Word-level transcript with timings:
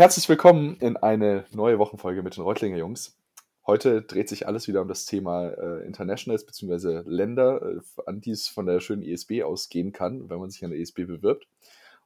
Herzlich 0.00 0.30
willkommen 0.30 0.78
in 0.80 0.96
eine 0.96 1.44
neue 1.52 1.78
Wochenfolge 1.78 2.22
mit 2.22 2.34
den 2.34 2.42
Reutlinger 2.42 2.78
Jungs. 2.78 3.18
Heute 3.66 4.00
dreht 4.00 4.30
sich 4.30 4.46
alles 4.46 4.66
wieder 4.66 4.80
um 4.80 4.88
das 4.88 5.04
Thema 5.04 5.50
äh, 5.50 5.84
Internationals 5.84 6.46
bzw. 6.46 7.02
Länder, 7.04 7.60
äh, 7.60 7.80
an 8.06 8.22
die 8.22 8.30
es 8.30 8.48
von 8.48 8.64
der 8.64 8.80
schönen 8.80 9.02
ISB 9.02 9.42
ausgehen 9.42 9.92
kann, 9.92 10.30
wenn 10.30 10.38
man 10.38 10.48
sich 10.48 10.64
an 10.64 10.70
der 10.70 10.80
ISB 10.80 11.04
bewirbt. 11.04 11.48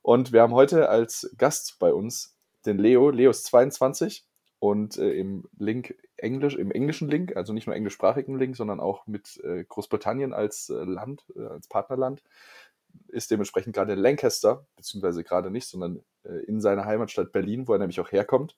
Und 0.02 0.32
wir 0.32 0.42
haben 0.42 0.54
heute 0.54 0.88
als 0.88 1.32
Gast 1.38 1.78
bei 1.78 1.94
uns 1.94 2.34
den 2.66 2.78
Leo. 2.78 3.10
Leo 3.10 3.30
ist 3.30 3.44
22 3.44 4.24
und 4.58 4.98
äh, 4.98 5.12
im 5.12 5.44
Link 5.56 5.94
Englisch, 6.16 6.56
im 6.56 6.72
englischen 6.72 7.08
Link, 7.08 7.36
also 7.36 7.52
nicht 7.52 7.68
nur 7.68 7.76
englischsprachigen 7.76 8.36
Link, 8.36 8.56
sondern 8.56 8.80
auch 8.80 9.06
mit 9.06 9.40
äh, 9.44 9.62
Großbritannien 9.62 10.32
als 10.32 10.68
äh, 10.68 10.82
Land, 10.82 11.26
äh, 11.36 11.46
als 11.46 11.68
Partnerland, 11.68 12.24
ist 13.08 13.30
dementsprechend 13.30 13.74
gerade 13.74 13.92
in 13.92 13.98
Lancaster, 13.98 14.66
beziehungsweise 14.76 15.24
gerade 15.24 15.50
nicht, 15.50 15.66
sondern 15.66 16.02
äh, 16.24 16.44
in 16.46 16.60
seiner 16.60 16.84
Heimatstadt 16.84 17.32
Berlin, 17.32 17.68
wo 17.68 17.72
er 17.72 17.78
nämlich 17.78 18.00
auch 18.00 18.12
herkommt. 18.12 18.56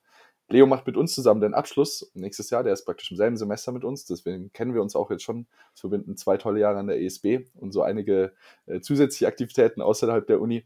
Leo 0.48 0.66
macht 0.66 0.86
mit 0.86 0.96
uns 0.96 1.12
zusammen 1.12 1.40
den 1.40 1.54
Abschluss 1.54 2.10
nächstes 2.14 2.50
Jahr. 2.50 2.62
Der 2.62 2.72
ist 2.72 2.84
praktisch 2.84 3.10
im 3.10 3.16
selben 3.16 3.36
Semester 3.36 3.72
mit 3.72 3.82
uns. 3.82 4.04
Deswegen 4.04 4.52
kennen 4.52 4.74
wir 4.74 4.82
uns 4.82 4.94
auch 4.94 5.10
jetzt 5.10 5.24
schon. 5.24 5.46
Es 5.74 5.80
verbinden 5.80 6.16
zwei 6.16 6.36
tolle 6.36 6.60
Jahre 6.60 6.78
an 6.78 6.86
der 6.86 7.00
ESB 7.00 7.46
und 7.54 7.72
so 7.72 7.82
einige 7.82 8.32
äh, 8.66 8.80
zusätzliche 8.80 9.26
Aktivitäten 9.26 9.82
außerhalb 9.82 10.26
der 10.26 10.40
Uni. 10.40 10.64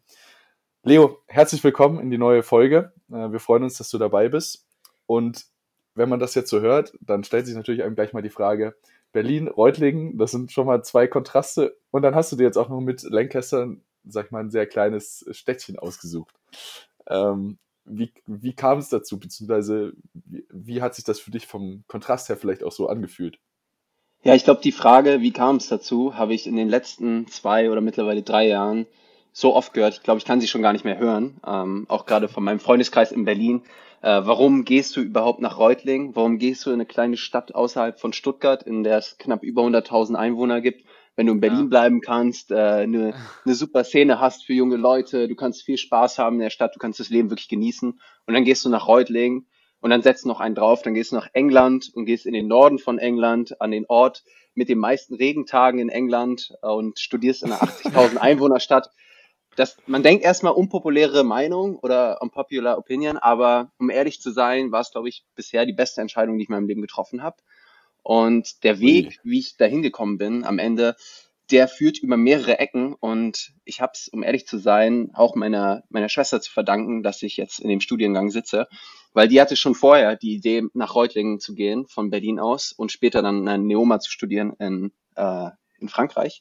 Leo, 0.82 1.18
herzlich 1.26 1.64
willkommen 1.64 1.98
in 1.98 2.10
die 2.10 2.18
neue 2.18 2.42
Folge. 2.42 2.92
Äh, 3.10 3.32
wir 3.32 3.40
freuen 3.40 3.62
uns, 3.62 3.78
dass 3.78 3.88
du 3.88 3.96
dabei 3.96 4.28
bist. 4.28 4.66
Und 5.06 5.46
wenn 5.94 6.10
man 6.10 6.20
das 6.20 6.34
jetzt 6.34 6.50
so 6.50 6.60
hört, 6.60 6.92
dann 7.00 7.24
stellt 7.24 7.46
sich 7.46 7.56
natürlich 7.56 7.82
einem 7.82 7.94
gleich 7.94 8.12
mal 8.12 8.22
die 8.22 8.30
Frage, 8.30 8.76
Berlin, 9.12 9.48
Reutlingen, 9.48 10.18
das 10.18 10.30
sind 10.30 10.52
schon 10.52 10.66
mal 10.66 10.82
zwei 10.84 11.06
Kontraste. 11.06 11.76
Und 11.90 12.02
dann 12.02 12.14
hast 12.14 12.32
du 12.32 12.36
dir 12.36 12.44
jetzt 12.44 12.56
auch 12.56 12.68
noch 12.68 12.80
mit 12.80 13.02
Lancaster, 13.02 13.74
sag 14.04 14.26
ich 14.26 14.30
mal, 14.30 14.40
ein 14.40 14.50
sehr 14.50 14.66
kleines 14.66 15.26
Städtchen 15.30 15.78
ausgesucht. 15.78 16.34
Ähm, 17.08 17.58
wie, 17.84 18.12
wie 18.26 18.52
kam 18.52 18.78
es 18.78 18.88
dazu, 18.88 19.18
beziehungsweise 19.18 19.94
wie, 20.14 20.46
wie 20.50 20.82
hat 20.82 20.94
sich 20.94 21.04
das 21.04 21.18
für 21.18 21.30
dich 21.30 21.46
vom 21.46 21.84
Kontrast 21.88 22.28
her 22.28 22.36
vielleicht 22.36 22.62
auch 22.62 22.72
so 22.72 22.88
angefühlt? 22.88 23.38
Ja, 24.22 24.34
ich 24.34 24.44
glaube, 24.44 24.60
die 24.60 24.72
Frage, 24.72 25.22
wie 25.22 25.32
kam 25.32 25.56
es 25.56 25.68
dazu, 25.68 26.14
habe 26.14 26.34
ich 26.34 26.46
in 26.46 26.56
den 26.56 26.68
letzten 26.68 27.26
zwei 27.26 27.70
oder 27.70 27.80
mittlerweile 27.80 28.22
drei 28.22 28.46
Jahren 28.46 28.86
so 29.32 29.54
oft 29.54 29.72
gehört. 29.72 29.94
Ich 29.94 30.02
glaube, 30.02 30.18
ich 30.18 30.24
kann 30.24 30.40
sie 30.40 30.48
schon 30.48 30.62
gar 30.62 30.72
nicht 30.72 30.84
mehr 30.84 30.98
hören. 30.98 31.40
Ähm, 31.46 31.86
auch 31.88 32.06
gerade 32.06 32.28
von 32.28 32.44
meinem 32.44 32.60
Freundeskreis 32.60 33.12
in 33.12 33.24
Berlin. 33.24 33.62
Äh, 34.02 34.22
warum 34.24 34.64
gehst 34.64 34.96
du 34.96 35.00
überhaupt 35.00 35.40
nach 35.40 35.58
Reutlingen? 35.58 36.16
Warum 36.16 36.38
gehst 36.38 36.64
du 36.64 36.70
in 36.70 36.74
eine 36.74 36.86
kleine 36.86 37.16
Stadt 37.16 37.54
außerhalb 37.54 38.00
von 38.00 38.12
Stuttgart, 38.12 38.62
in 38.62 38.82
der 38.82 38.98
es 38.98 39.18
knapp 39.18 39.42
über 39.42 39.62
100.000 39.62 40.14
Einwohner 40.14 40.60
gibt? 40.60 40.84
Wenn 41.16 41.26
du 41.26 41.32
in 41.34 41.40
Berlin 41.40 41.64
ja. 41.64 41.66
bleiben 41.66 42.00
kannst, 42.00 42.50
äh, 42.50 42.54
eine, 42.54 43.14
eine 43.44 43.54
super 43.54 43.84
Szene 43.84 44.20
hast 44.20 44.46
für 44.46 44.54
junge 44.54 44.76
Leute, 44.76 45.28
du 45.28 45.34
kannst 45.34 45.62
viel 45.62 45.76
Spaß 45.76 46.18
haben 46.18 46.36
in 46.36 46.42
der 46.42 46.50
Stadt, 46.50 46.74
du 46.74 46.78
kannst 46.78 46.98
das 46.98 47.10
Leben 47.10 47.30
wirklich 47.30 47.48
genießen. 47.48 48.00
Und 48.26 48.34
dann 48.34 48.44
gehst 48.44 48.64
du 48.64 48.70
nach 48.70 48.88
Reutlingen 48.88 49.46
und 49.80 49.90
dann 49.90 50.02
setzt 50.02 50.24
noch 50.24 50.40
einen 50.40 50.54
drauf, 50.54 50.82
dann 50.82 50.94
gehst 50.94 51.12
du 51.12 51.16
nach 51.16 51.28
England 51.34 51.90
und 51.92 52.06
gehst 52.06 52.26
in 52.26 52.32
den 52.32 52.48
Norden 52.48 52.78
von 52.78 52.98
England, 52.98 53.60
an 53.60 53.70
den 53.70 53.84
Ort 53.86 54.24
mit 54.54 54.68
den 54.68 54.78
meisten 54.78 55.14
Regentagen 55.14 55.78
in 55.78 55.90
England 55.90 56.54
und 56.62 56.98
studierst 56.98 57.42
in 57.42 57.52
einer 57.52 57.60
80.000 57.68 58.16
Einwohnerstadt 58.16 58.90
das, 59.60 59.76
man 59.86 60.02
denkt 60.02 60.24
erstmal 60.24 60.54
unpopuläre 60.54 61.22
Meinung 61.22 61.76
oder 61.76 62.22
unpopular 62.22 62.78
Opinion, 62.78 63.18
aber 63.18 63.70
um 63.78 63.90
ehrlich 63.90 64.20
zu 64.20 64.30
sein, 64.30 64.72
war 64.72 64.80
es, 64.80 64.90
glaube 64.90 65.10
ich, 65.10 65.24
bisher 65.34 65.66
die 65.66 65.74
beste 65.74 66.00
Entscheidung, 66.00 66.38
die 66.38 66.44
ich 66.44 66.48
in 66.48 66.54
meinem 66.54 66.66
Leben 66.66 66.80
getroffen 66.80 67.22
habe. 67.22 67.36
Und 68.02 68.64
der 68.64 68.80
Weg, 68.80 69.20
wie 69.22 69.38
ich 69.38 69.58
dahin 69.58 69.82
gekommen 69.82 70.16
bin, 70.16 70.44
am 70.44 70.58
Ende, 70.58 70.96
der 71.50 71.68
führt 71.68 71.98
über 71.98 72.16
mehrere 72.16 72.58
Ecken 72.58 72.94
und 72.94 73.52
ich 73.64 73.82
habe 73.82 73.92
es, 73.94 74.08
um 74.08 74.22
ehrlich 74.22 74.46
zu 74.46 74.56
sein, 74.56 75.10
auch 75.12 75.34
meiner, 75.34 75.82
meiner 75.90 76.08
Schwester 76.08 76.40
zu 76.40 76.50
verdanken, 76.50 77.02
dass 77.02 77.22
ich 77.22 77.36
jetzt 77.36 77.60
in 77.60 77.68
dem 77.68 77.80
Studiengang 77.80 78.30
sitze, 78.30 78.66
weil 79.12 79.28
die 79.28 79.40
hatte 79.40 79.56
schon 79.56 79.74
vorher 79.74 80.16
die 80.16 80.34
Idee, 80.34 80.62
nach 80.72 80.94
Reutlingen 80.94 81.38
zu 81.38 81.54
gehen, 81.54 81.86
von 81.86 82.08
Berlin 82.08 82.38
aus 82.38 82.72
und 82.72 82.92
später 82.92 83.20
dann 83.20 83.46
eine 83.46 83.62
Neoma 83.62 84.00
zu 84.00 84.10
studieren 84.10 84.54
in, 84.58 84.92
äh, 85.16 85.50
in 85.80 85.88
Frankreich. 85.88 86.40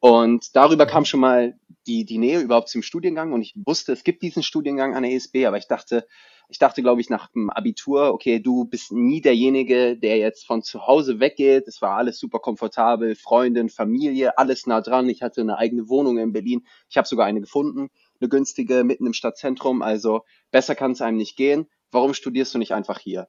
Und 0.00 0.54
darüber 0.54 0.86
kam 0.86 1.04
schon 1.04 1.20
mal 1.20 1.58
die, 1.86 2.04
die 2.04 2.18
Nähe 2.18 2.40
überhaupt 2.40 2.68
zum 2.68 2.82
Studiengang 2.82 3.32
und 3.32 3.42
ich 3.42 3.54
wusste, 3.64 3.92
es 3.92 4.04
gibt 4.04 4.22
diesen 4.22 4.42
Studiengang 4.42 4.94
an 4.94 5.02
der 5.02 5.12
ESB, 5.12 5.46
aber 5.46 5.56
ich 5.56 5.68
dachte, 5.68 6.06
ich 6.48 6.58
dachte, 6.58 6.82
glaube 6.82 7.00
ich, 7.00 7.10
nach 7.10 7.28
dem 7.32 7.50
Abitur, 7.50 8.12
okay, 8.12 8.38
du 8.38 8.64
bist 8.64 8.92
nie 8.92 9.20
derjenige, 9.20 9.96
der 9.96 10.18
jetzt 10.18 10.46
von 10.46 10.62
zu 10.62 10.86
Hause 10.86 11.18
weggeht. 11.18 11.66
Es 11.66 11.82
war 11.82 11.96
alles 11.96 12.18
super 12.18 12.38
komfortabel, 12.38 13.16
Freundin, 13.16 13.68
Familie, 13.68 14.38
alles 14.38 14.66
nah 14.66 14.80
dran. 14.80 15.08
Ich 15.08 15.22
hatte 15.22 15.40
eine 15.40 15.58
eigene 15.58 15.88
Wohnung 15.88 16.18
in 16.18 16.32
Berlin. 16.32 16.64
Ich 16.88 16.96
habe 16.96 17.08
sogar 17.08 17.26
eine 17.26 17.40
gefunden, 17.40 17.90
eine 18.20 18.28
günstige, 18.28 18.84
mitten 18.84 19.06
im 19.06 19.12
Stadtzentrum. 19.12 19.82
Also 19.82 20.22
besser 20.52 20.76
kann 20.76 20.92
es 20.92 21.00
einem 21.00 21.16
nicht 21.16 21.36
gehen. 21.36 21.66
Warum 21.90 22.14
studierst 22.14 22.54
du 22.54 22.58
nicht 22.58 22.72
einfach 22.72 23.00
hier? 23.00 23.28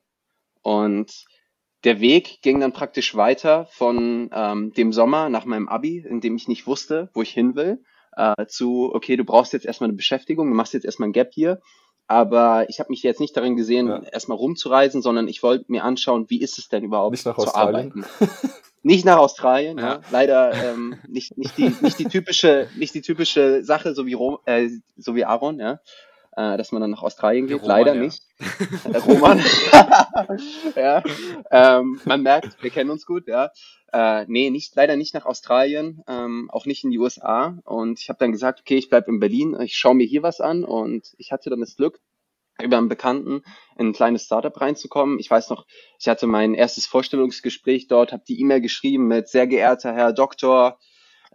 Und 0.62 1.26
der 1.84 2.00
Weg 2.00 2.42
ging 2.42 2.60
dann 2.60 2.74
praktisch 2.74 3.16
weiter 3.16 3.68
von 3.72 4.30
ähm, 4.34 4.74
dem 4.74 4.92
Sommer 4.92 5.30
nach 5.30 5.46
meinem 5.46 5.68
Abi, 5.68 6.06
in 6.08 6.22
dem 6.22 6.36
ich 6.36 6.48
nicht 6.48 6.68
wusste, 6.68 7.10
wo 7.14 7.22
ich 7.22 7.32
hin 7.32 7.56
will, 7.56 7.84
äh, 8.16 8.46
zu, 8.48 8.92
okay, 8.94 9.16
du 9.16 9.24
brauchst 9.24 9.54
jetzt 9.54 9.66
erstmal 9.66 9.90
eine 9.90 9.98
Beschäftigung, 9.98 10.50
du 10.50 10.56
machst 10.56 10.74
jetzt 10.74 10.86
erstmal 10.86 11.10
ein 11.10 11.14
Gap 11.14 11.32
hier. 11.34 11.62
Aber 12.10 12.70
ich 12.70 12.80
habe 12.80 12.90
mich 12.90 13.04
jetzt 13.04 13.20
nicht 13.20 13.36
darin 13.36 13.58
gesehen, 13.58 13.88
ja. 13.88 14.02
erstmal 14.02 14.38
rumzureisen, 14.38 15.02
sondern 15.02 15.28
ich 15.28 15.44
wollte 15.44 15.66
mir 15.68 15.84
anschauen, 15.84 16.30
wie 16.30 16.40
ist 16.40 16.58
es 16.58 16.70
denn 16.70 16.86
überhaupt 16.86 17.12
nicht 17.12 17.26
nach 17.26 17.36
zu 17.36 17.48
Australien. 17.48 17.92
arbeiten. 17.92 18.06
nicht 18.82 19.04
nach 19.04 19.18
Australien, 19.18 19.78
ja. 19.78 19.96
ja. 19.96 20.02
Leider 20.10 20.54
ähm, 20.54 20.96
nicht, 21.08 21.38
nicht, 21.38 21.58
die, 21.58 21.76
nicht, 21.82 22.00
die 22.00 22.06
typische, 22.06 22.70
nicht 22.78 22.94
die 22.96 23.02
typische 23.02 23.62
Sache, 23.66 23.94
so 23.94 24.06
wie, 24.06 24.14
Rom, 24.14 24.38
äh, 24.46 24.70
so 24.96 25.16
wie 25.16 25.26
Aaron, 25.26 25.60
ja 25.60 25.82
äh, 26.38 26.56
dass 26.56 26.72
man 26.72 26.82
dann 26.82 26.92
nach 26.92 27.02
Australien 27.02 27.48
geht. 27.48 27.62
Roman, 27.64 27.68
Leider 27.68 27.96
ja. 27.96 28.02
nicht. 28.02 28.24
Der 28.86 29.02
Roman. 29.06 29.40
ja. 30.76 31.04
Ähm, 31.50 32.00
man 32.06 32.22
merkt, 32.22 32.62
wir 32.62 32.70
kennen 32.70 32.92
uns 32.92 33.06
gut, 33.06 33.28
ja. 33.28 33.50
Äh, 33.92 34.26
nee, 34.28 34.52
nicht, 34.52 34.76
leider 34.76 34.96
nicht 34.96 35.16
nach 35.16 35.26
Australien, 35.26 36.04
ähm, 36.08 36.50
auch 36.52 36.66
nicht 36.68 36.84
in 36.84 36.92
die 36.92 37.00
USA. 37.00 37.58
Und 37.66 38.00
ich 38.00 38.10
habe 38.10 38.20
dann 38.20 38.32
gesagt, 38.32 38.60
okay, 38.60 38.76
ich 38.76 38.90
bleibe 38.90 39.10
in 39.10 39.20
Berlin, 39.20 39.58
ich 39.60 39.76
schaue 39.76 39.96
mir 39.96 40.06
hier 40.06 40.22
was 40.22 40.40
an 40.40 40.64
und 40.64 41.08
ich 41.18 41.32
hatte 41.32 41.50
dann 41.50 41.62
das 41.62 41.76
Glück, 41.76 42.00
über 42.62 42.78
einen 42.78 42.90
Bekannten 42.90 43.44
in 43.78 43.88
ein 43.88 43.94
kleines 43.94 44.24
Startup 44.24 44.62
reinzukommen. 44.62 45.20
Ich 45.20 45.30
weiß 45.30 45.50
noch, 45.50 45.66
ich 46.00 46.08
hatte 46.08 46.28
mein 46.28 46.54
erstes 46.54 46.86
Vorstellungsgespräch 46.86 47.88
dort, 47.88 48.12
habe 48.12 48.24
die 48.28 48.40
E-Mail 48.40 48.62
geschrieben 48.62 49.08
mit 49.08 49.28
sehr 49.28 49.48
geehrter 49.48 49.94
Herr 49.94 50.14
Doktor, 50.14 50.80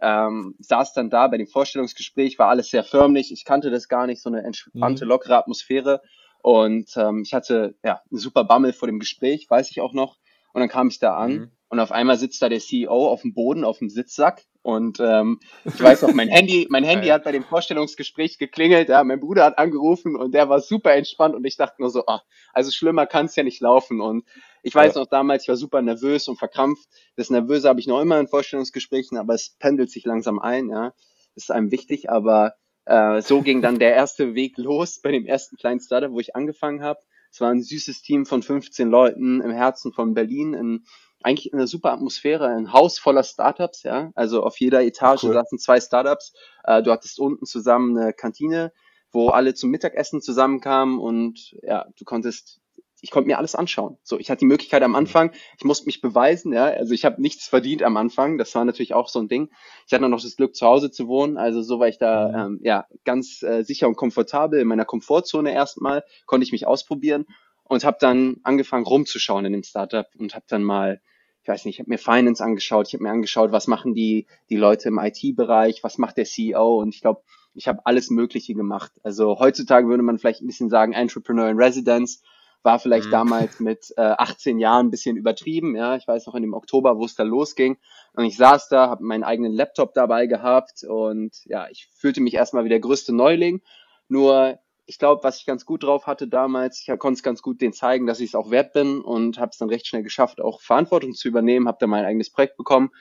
ähm, 0.01 0.55
saß 0.59 0.93
dann 0.93 1.09
da 1.09 1.27
bei 1.27 1.37
dem 1.37 1.47
Vorstellungsgespräch, 1.47 2.39
war 2.39 2.49
alles 2.49 2.69
sehr 2.69 2.83
förmlich. 2.83 3.31
Ich 3.31 3.45
kannte 3.45 3.69
das 3.69 3.87
gar 3.87 4.07
nicht, 4.07 4.21
so 4.21 4.29
eine 4.29 4.43
entspannte, 4.43 5.05
mhm. 5.05 5.09
lockere 5.09 5.37
Atmosphäre. 5.37 6.01
Und 6.41 6.91
ähm, 6.97 7.23
ich 7.25 7.33
hatte 7.33 7.75
ja 7.83 8.01
einen 8.11 8.19
super 8.19 8.43
Bammel 8.43 8.73
vor 8.73 8.87
dem 8.87 8.99
Gespräch, 8.99 9.49
weiß 9.49 9.71
ich 9.71 9.81
auch 9.81 9.93
noch. 9.93 10.17
Und 10.53 10.59
dann 10.59 10.69
kam 10.69 10.89
ich 10.89 10.99
da 10.99 11.15
an 11.15 11.31
mhm. 11.31 11.51
und 11.69 11.79
auf 11.79 11.91
einmal 11.91 12.17
sitzt 12.17 12.41
da 12.41 12.49
der 12.49 12.59
CEO 12.59 13.07
auf 13.07 13.21
dem 13.21 13.33
Boden, 13.33 13.63
auf 13.63 13.79
dem 13.79 13.89
Sitzsack 13.89 14.43
und 14.63 15.01
ähm, 15.01 15.41
ich 15.65 15.79
weiß 15.81 16.03
noch, 16.03 16.13
mein 16.13 16.29
Handy, 16.29 16.67
mein 16.69 16.85
Handy 16.85 17.09
hat 17.09 17.25
bei 17.25 17.33
dem 17.33 17.43
Vorstellungsgespräch 17.43 18.37
geklingelt, 18.37 18.87
ja, 18.87 19.03
mein 19.03 19.19
Bruder 19.19 19.43
hat 19.43 19.57
angerufen 19.57 20.15
und 20.15 20.33
der 20.33 20.47
war 20.47 20.61
super 20.61 20.93
entspannt 20.93 21.35
und 21.35 21.45
ich 21.45 21.57
dachte 21.57 21.81
nur 21.81 21.89
so, 21.89 22.05
ah, 22.07 22.23
also 22.53 22.71
schlimmer 22.71 23.05
kann 23.05 23.25
es 23.25 23.35
ja 23.35 23.43
nicht 23.43 23.59
laufen. 23.59 23.99
Und 23.99 24.25
ich 24.63 24.73
weiß 24.73 24.95
ja. 24.95 25.01
noch 25.01 25.07
damals, 25.07 25.43
ich 25.43 25.49
war 25.49 25.57
super 25.57 25.81
nervös 25.81 26.29
und 26.29 26.37
verkrampft. 26.37 26.87
Das 27.17 27.29
Nervöse 27.29 27.67
habe 27.67 27.81
ich 27.81 27.87
noch 27.87 27.99
immer 27.99 28.17
in 28.21 28.29
Vorstellungsgesprächen, 28.29 29.17
aber 29.17 29.33
es 29.33 29.49
pendelt 29.59 29.91
sich 29.91 30.05
langsam 30.05 30.39
ein, 30.39 30.69
ja. 30.69 30.93
Das 31.35 31.45
ist 31.45 31.51
einem 31.51 31.71
wichtig, 31.71 32.09
aber 32.09 32.53
äh, 32.85 33.21
so 33.21 33.41
ging 33.41 33.61
dann 33.61 33.79
der 33.79 33.93
erste 33.93 34.33
Weg 34.33 34.57
los 34.57 35.01
bei 35.01 35.11
dem 35.11 35.25
ersten 35.25 35.57
kleinen 35.57 35.81
Startup, 35.81 36.11
wo 36.11 36.21
ich 36.21 36.37
angefangen 36.37 36.83
habe. 36.83 36.99
Es 37.33 37.41
war 37.41 37.49
ein 37.49 37.63
süßes 37.63 38.01
Team 38.01 38.25
von 38.25 38.43
15 38.43 38.89
Leuten 38.89 39.41
im 39.41 39.51
Herzen 39.51 39.91
von 39.91 40.13
Berlin 40.13 40.53
in 40.53 40.85
eigentlich 41.23 41.53
eine 41.53 41.67
super 41.67 41.91
Atmosphäre, 41.91 42.47
ein 42.47 42.73
Haus 42.73 42.99
voller 42.99 43.23
Startups, 43.23 43.83
ja. 43.83 44.11
Also 44.15 44.43
auf 44.43 44.59
jeder 44.59 44.83
Etage 44.83 45.23
cool. 45.23 45.33
saßen 45.33 45.59
zwei 45.59 45.79
Startups. 45.79 46.33
Äh, 46.63 46.83
du 46.83 46.91
hattest 46.91 47.19
unten 47.19 47.45
zusammen 47.45 47.97
eine 47.97 48.13
Kantine, 48.13 48.71
wo 49.11 49.29
alle 49.29 49.53
zum 49.53 49.69
Mittagessen 49.69 50.21
zusammenkamen 50.21 50.99
und 50.99 51.55
ja, 51.61 51.85
du 51.97 52.05
konntest 52.05 52.61
ich 53.03 53.11
konnte 53.11 53.27
mir 53.27 53.37
alles 53.37 53.53
anschauen. 53.53 53.97
So, 54.01 54.17
ich 54.17 54.31
hatte 54.31 54.39
die 54.39 54.45
Möglichkeit 54.45 54.81
am 54.81 54.95
Anfang, 54.95 55.33
ich 55.57 55.65
musste 55.65 55.87
mich 55.87 55.99
beweisen, 55.99 56.53
ja, 56.53 56.67
also 56.67 56.93
ich 56.93 57.03
habe 57.03 57.21
nichts 57.21 57.45
verdient 57.47 57.83
am 57.83 57.97
Anfang, 57.97 58.37
das 58.37 58.55
war 58.55 58.63
natürlich 58.63 58.93
auch 58.93 59.09
so 59.09 59.19
ein 59.19 59.27
Ding. 59.27 59.51
Ich 59.85 59.93
hatte 59.93 60.07
noch 60.07 60.21
das 60.21 60.37
Glück, 60.37 60.55
zu 60.55 60.65
Hause 60.65 60.89
zu 60.89 61.09
wohnen, 61.09 61.37
also 61.37 61.61
so 61.61 61.79
war 61.79 61.89
ich 61.89 61.97
da 61.97 62.29
mhm. 62.29 62.55
ähm, 62.55 62.59
ja 62.63 62.85
ganz 63.03 63.43
äh, 63.43 63.63
sicher 63.63 63.89
und 63.89 63.97
komfortabel 63.97 64.61
in 64.61 64.69
meiner 64.69 64.85
Komfortzone 64.85 65.53
erstmal, 65.53 66.05
konnte 66.25 66.45
ich 66.45 66.53
mich 66.53 66.65
ausprobieren 66.65 67.25
und 67.65 67.83
habe 67.83 67.97
dann 67.99 68.37
angefangen 68.43 68.85
rumzuschauen 68.85 69.43
in 69.43 69.51
dem 69.51 69.63
Startup 69.63 70.07
und 70.17 70.33
habe 70.33 70.45
dann 70.47 70.63
mal 70.63 71.01
ich 71.43 71.49
weiß 71.49 71.65
nicht, 71.65 71.75
ich 71.75 71.79
habe 71.79 71.89
mir 71.89 71.97
Finance 71.97 72.41
angeschaut, 72.41 72.87
ich 72.87 72.93
habe 72.93 73.03
mir 73.03 73.11
angeschaut, 73.11 73.51
was 73.51 73.67
machen 73.67 73.93
die, 73.93 74.27
die 74.49 74.55
Leute 74.55 74.87
im 74.87 74.97
IT-Bereich, 74.97 75.83
was 75.83 75.97
macht 75.97 76.15
der 76.15 76.23
CEO 76.23 76.79
und 76.79 76.95
ich 76.95 77.01
glaube, 77.01 77.21
ich 77.53 77.67
habe 77.67 77.85
alles 77.85 78.09
Mögliche 78.09 78.53
gemacht. 78.53 78.93
Also 79.03 79.37
heutzutage 79.39 79.87
würde 79.89 80.03
man 80.03 80.17
vielleicht 80.17 80.41
ein 80.41 80.47
bisschen 80.47 80.69
sagen, 80.69 80.93
Entrepreneur 80.93 81.49
in 81.49 81.57
Residence 81.57 82.23
war 82.63 82.79
vielleicht 82.79 83.07
mhm. 83.07 83.11
damals 83.11 83.59
mit 83.59 83.93
äh, 83.97 84.01
18 84.01 84.57
Jahren 84.57 84.87
ein 84.87 84.91
bisschen 84.91 85.17
übertrieben. 85.17 85.75
Ja, 85.75 85.97
ich 85.97 86.07
weiß 86.07 86.25
noch 86.27 86.35
in 86.35 86.43
dem 86.43 86.53
Oktober, 86.53 86.97
wo 86.97 87.03
es 87.03 87.15
da 87.15 87.23
losging. 87.23 87.77
Und 88.13 88.23
ich 88.23 88.37
saß 88.37 88.69
da, 88.69 88.89
habe 88.89 89.03
meinen 89.03 89.25
eigenen 89.25 89.51
Laptop 89.51 89.93
dabei 89.93 90.27
gehabt 90.27 90.85
und 90.87 91.35
ja, 91.43 91.67
ich 91.69 91.89
fühlte 91.93 92.21
mich 92.21 92.35
erstmal 92.35 92.63
wie 92.63 92.69
der 92.69 92.79
größte 92.79 93.13
Neuling. 93.13 93.61
Nur 94.07 94.59
ich 94.93 94.99
glaube, 94.99 95.23
was 95.23 95.39
ich 95.39 95.47
ganz 95.47 95.65
gut 95.65 95.81
drauf 95.81 96.05
hatte 96.05 96.27
damals, 96.27 96.79
ich 96.79 96.99
konnte 96.99 97.17
es 97.17 97.23
ganz 97.23 97.41
gut 97.41 97.61
denen 97.61 97.73
zeigen, 97.73 98.05
dass 98.05 98.19
ich 98.19 98.29
es 98.29 98.35
auch 98.35 98.51
wert 98.51 98.73
bin 98.73 99.01
und 99.01 99.39
habe 99.39 99.49
es 99.51 99.57
dann 99.57 99.69
recht 99.69 99.87
schnell 99.87 100.03
geschafft, 100.03 100.39
auch 100.39 100.61
Verantwortung 100.61 101.13
zu 101.13 101.27
übernehmen, 101.27 101.67
habe 101.67 101.79
dann 101.79 101.89
mein 101.89 102.05
eigenes 102.05 102.29
Projekt 102.29 102.57
bekommen, 102.57 102.91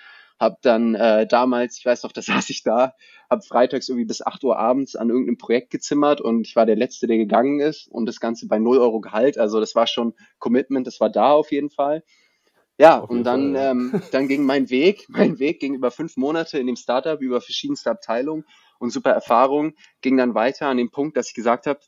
habe 0.41 0.57
dann 0.63 0.95
äh, 0.95 1.27
damals, 1.27 1.77
ich 1.77 1.85
weiß 1.85 2.03
noch, 2.05 2.13
da 2.13 2.23
saß 2.23 2.49
ich 2.49 2.63
da, 2.63 2.95
habe 3.29 3.43
freitags 3.43 3.91
irgendwie 3.91 4.07
bis 4.07 4.25
8 4.25 4.43
Uhr 4.43 4.59
abends 4.59 4.97
an 4.97 5.11
irgendeinem 5.11 5.37
Projekt 5.37 5.69
gezimmert 5.69 6.23
und 6.23 6.47
ich 6.47 6.57
war 6.57 6.65
der 6.65 6.77
Letzte, 6.77 7.07
der 7.07 7.19
gegangen 7.19 7.61
ist 7.61 7.89
und 7.89 8.07
das 8.07 8.21
Ganze 8.21 8.49
bei 8.49 8.59
0 8.59 8.79
Euro 8.79 9.03
Gehalt, 9.03 9.37
also 9.37 9.61
das 9.61 9.75
war 9.75 9.87
schon 9.87 10.15
Commitment, 10.39 10.87
das 10.87 10.99
war 10.99 11.11
da 11.11 11.33
auf 11.33 11.53
jeden 11.53 11.69
Fall. 11.69 12.03
Ja, 12.79 12.97
und 12.97 13.25
dann, 13.25 13.53
Fall, 13.53 13.63
ja. 13.63 13.71
ähm, 13.71 14.03
dann 14.13 14.29
ging 14.29 14.47
mein 14.47 14.71
Weg, 14.71 15.05
mein 15.11 15.39
Weg 15.39 15.61
ging 15.61 15.75
über 15.75 15.91
fünf 15.91 16.17
Monate 16.17 16.59
in 16.59 16.67
dem 16.67 16.77
Startup, 16.77 17.21
über 17.21 17.43
verschiedenste 17.43 17.91
Abteilungen 17.91 18.47
und 18.83 18.91
super 18.91 19.11
Erfahrung, 19.11 19.75
ging 20.01 20.17
dann 20.17 20.35
weiter 20.35 20.67
an 20.67 20.77
dem 20.77 20.91
Punkt, 20.91 21.17
dass 21.17 21.29
ich 21.29 21.35
gesagt 21.35 21.67
habe, 21.67 21.81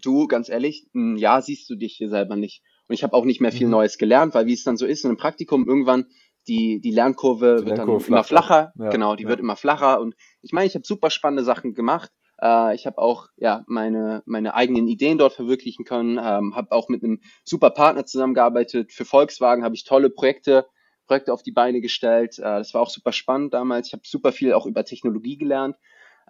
du, 0.00 0.26
ganz 0.26 0.48
ehrlich, 0.48 0.88
ein 0.94 1.16
Jahr 1.16 1.42
siehst 1.42 1.68
du 1.68 1.76
dich 1.76 1.94
hier 1.94 2.08
selber 2.08 2.36
nicht. 2.36 2.62
Und 2.88 2.94
ich 2.94 3.02
habe 3.02 3.12
auch 3.14 3.24
nicht 3.24 3.40
mehr 3.40 3.52
viel 3.52 3.66
mhm. 3.66 3.72
Neues 3.72 3.98
gelernt, 3.98 4.34
weil 4.34 4.46
wie 4.46 4.54
es 4.54 4.64
dann 4.64 4.78
so 4.78 4.86
ist, 4.86 5.04
in 5.04 5.10
einem 5.10 5.18
Praktikum 5.18 5.68
irgendwann 5.68 6.06
die, 6.48 6.80
die 6.80 6.90
Lernkurve 6.90 7.58
die 7.60 7.66
wird 7.66 7.76
Lernkurve 7.76 8.04
dann 8.04 8.14
immer 8.14 8.24
flacher. 8.24 8.72
Ja, 8.76 8.88
genau, 8.88 9.14
die 9.14 9.24
ja. 9.24 9.28
wird 9.28 9.40
immer 9.40 9.56
flacher. 9.56 10.00
Und 10.00 10.14
ich 10.40 10.52
meine, 10.52 10.66
ich 10.66 10.74
habe 10.74 10.86
super 10.86 11.10
spannende 11.10 11.44
Sachen 11.44 11.74
gemacht. 11.74 12.10
Äh, 12.40 12.74
ich 12.74 12.86
habe 12.86 12.98
auch 12.98 13.28
ja 13.36 13.62
meine 13.68 14.22
meine 14.24 14.54
eigenen 14.54 14.88
Ideen 14.88 15.18
dort 15.18 15.34
verwirklichen 15.34 15.84
können. 15.84 16.18
Ähm, 16.18 16.56
habe 16.56 16.72
auch 16.72 16.88
mit 16.88 17.04
einem 17.04 17.20
super 17.44 17.70
Partner 17.70 18.06
zusammengearbeitet. 18.06 18.92
Für 18.92 19.04
Volkswagen 19.04 19.62
habe 19.62 19.74
ich 19.74 19.84
tolle 19.84 20.10
Projekte 20.10 20.66
Projekte 21.06 21.32
auf 21.32 21.42
die 21.42 21.52
Beine 21.52 21.80
gestellt. 21.80 22.38
Äh, 22.38 22.42
das 22.42 22.74
war 22.74 22.80
auch 22.80 22.90
super 22.90 23.12
spannend 23.12 23.54
damals. 23.54 23.88
Ich 23.88 23.92
habe 23.92 24.02
super 24.04 24.32
viel 24.32 24.54
auch 24.54 24.66
über 24.66 24.84
Technologie 24.84 25.36
gelernt. 25.36 25.76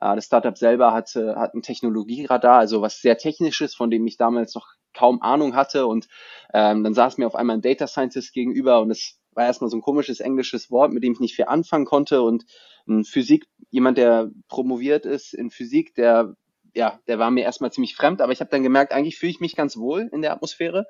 Äh, 0.03 0.17
das 0.17 0.27
Startup 0.27 0.57
selber 0.57 0.93
hatte, 0.93 1.37
hat 1.37 1.55
ein 1.55 1.63
Technologieradar, 1.63 2.59
also 2.59 2.83
was 2.83 3.01
sehr 3.01 3.17
technisches, 3.17 3.75
von 3.75 3.91
dem 3.91 4.07
ich 4.07 4.17
damals 4.17 4.55
noch 4.55 4.67
kaum 4.95 5.23
Ahnung 5.23 5.55
hatte. 5.55 5.87
Und 5.87 6.09
ähm, 6.53 6.83
dann 6.83 6.95
saß 6.95 7.19
mir 7.19 7.27
auf 7.27 7.37
einmal 7.37 7.57
ein 7.57 7.63
Data 7.63 7.87
Scientist 7.87 8.33
gegenüber 8.33 8.81
und 8.81 8.91
es 8.91 9.19
war 9.35 9.47
erstmal 9.47 9.71
so 9.71 9.77
ein 9.77 9.83
komisches 9.83 10.21
englisches 10.21 10.71
Wort, 10.71 10.93
mit 10.93 11.03
dem 11.03 11.13
ich 11.13 11.21
nicht 11.21 11.37
viel 11.37 11.47
anfangen 11.47 11.87
konnte. 11.87 12.23
Und 12.23 12.45
ein 12.87 13.05
Physik, 13.05 13.47
jemand, 13.71 13.97
der 13.97 14.31
promoviert 14.49 15.07
ist 15.07 15.33
in 15.35 15.51
Physik, 15.51 15.95
der, 15.95 16.35
ja, 16.75 16.99
der 17.07 17.19
war 17.19 17.31
mir 17.31 17.45
erstmal 17.45 17.73
ziemlich 17.73 17.95
fremd, 17.95 18.21
aber 18.21 18.33
ich 18.33 18.41
habe 18.41 18.51
dann 18.51 18.63
gemerkt, 18.63 18.93
eigentlich 18.93 19.17
fühle 19.17 19.31
ich 19.31 19.41
mich 19.41 19.57
ganz 19.57 19.77
wohl 19.77 20.11
in 20.13 20.21
der 20.21 20.33
Atmosphäre. 20.33 20.87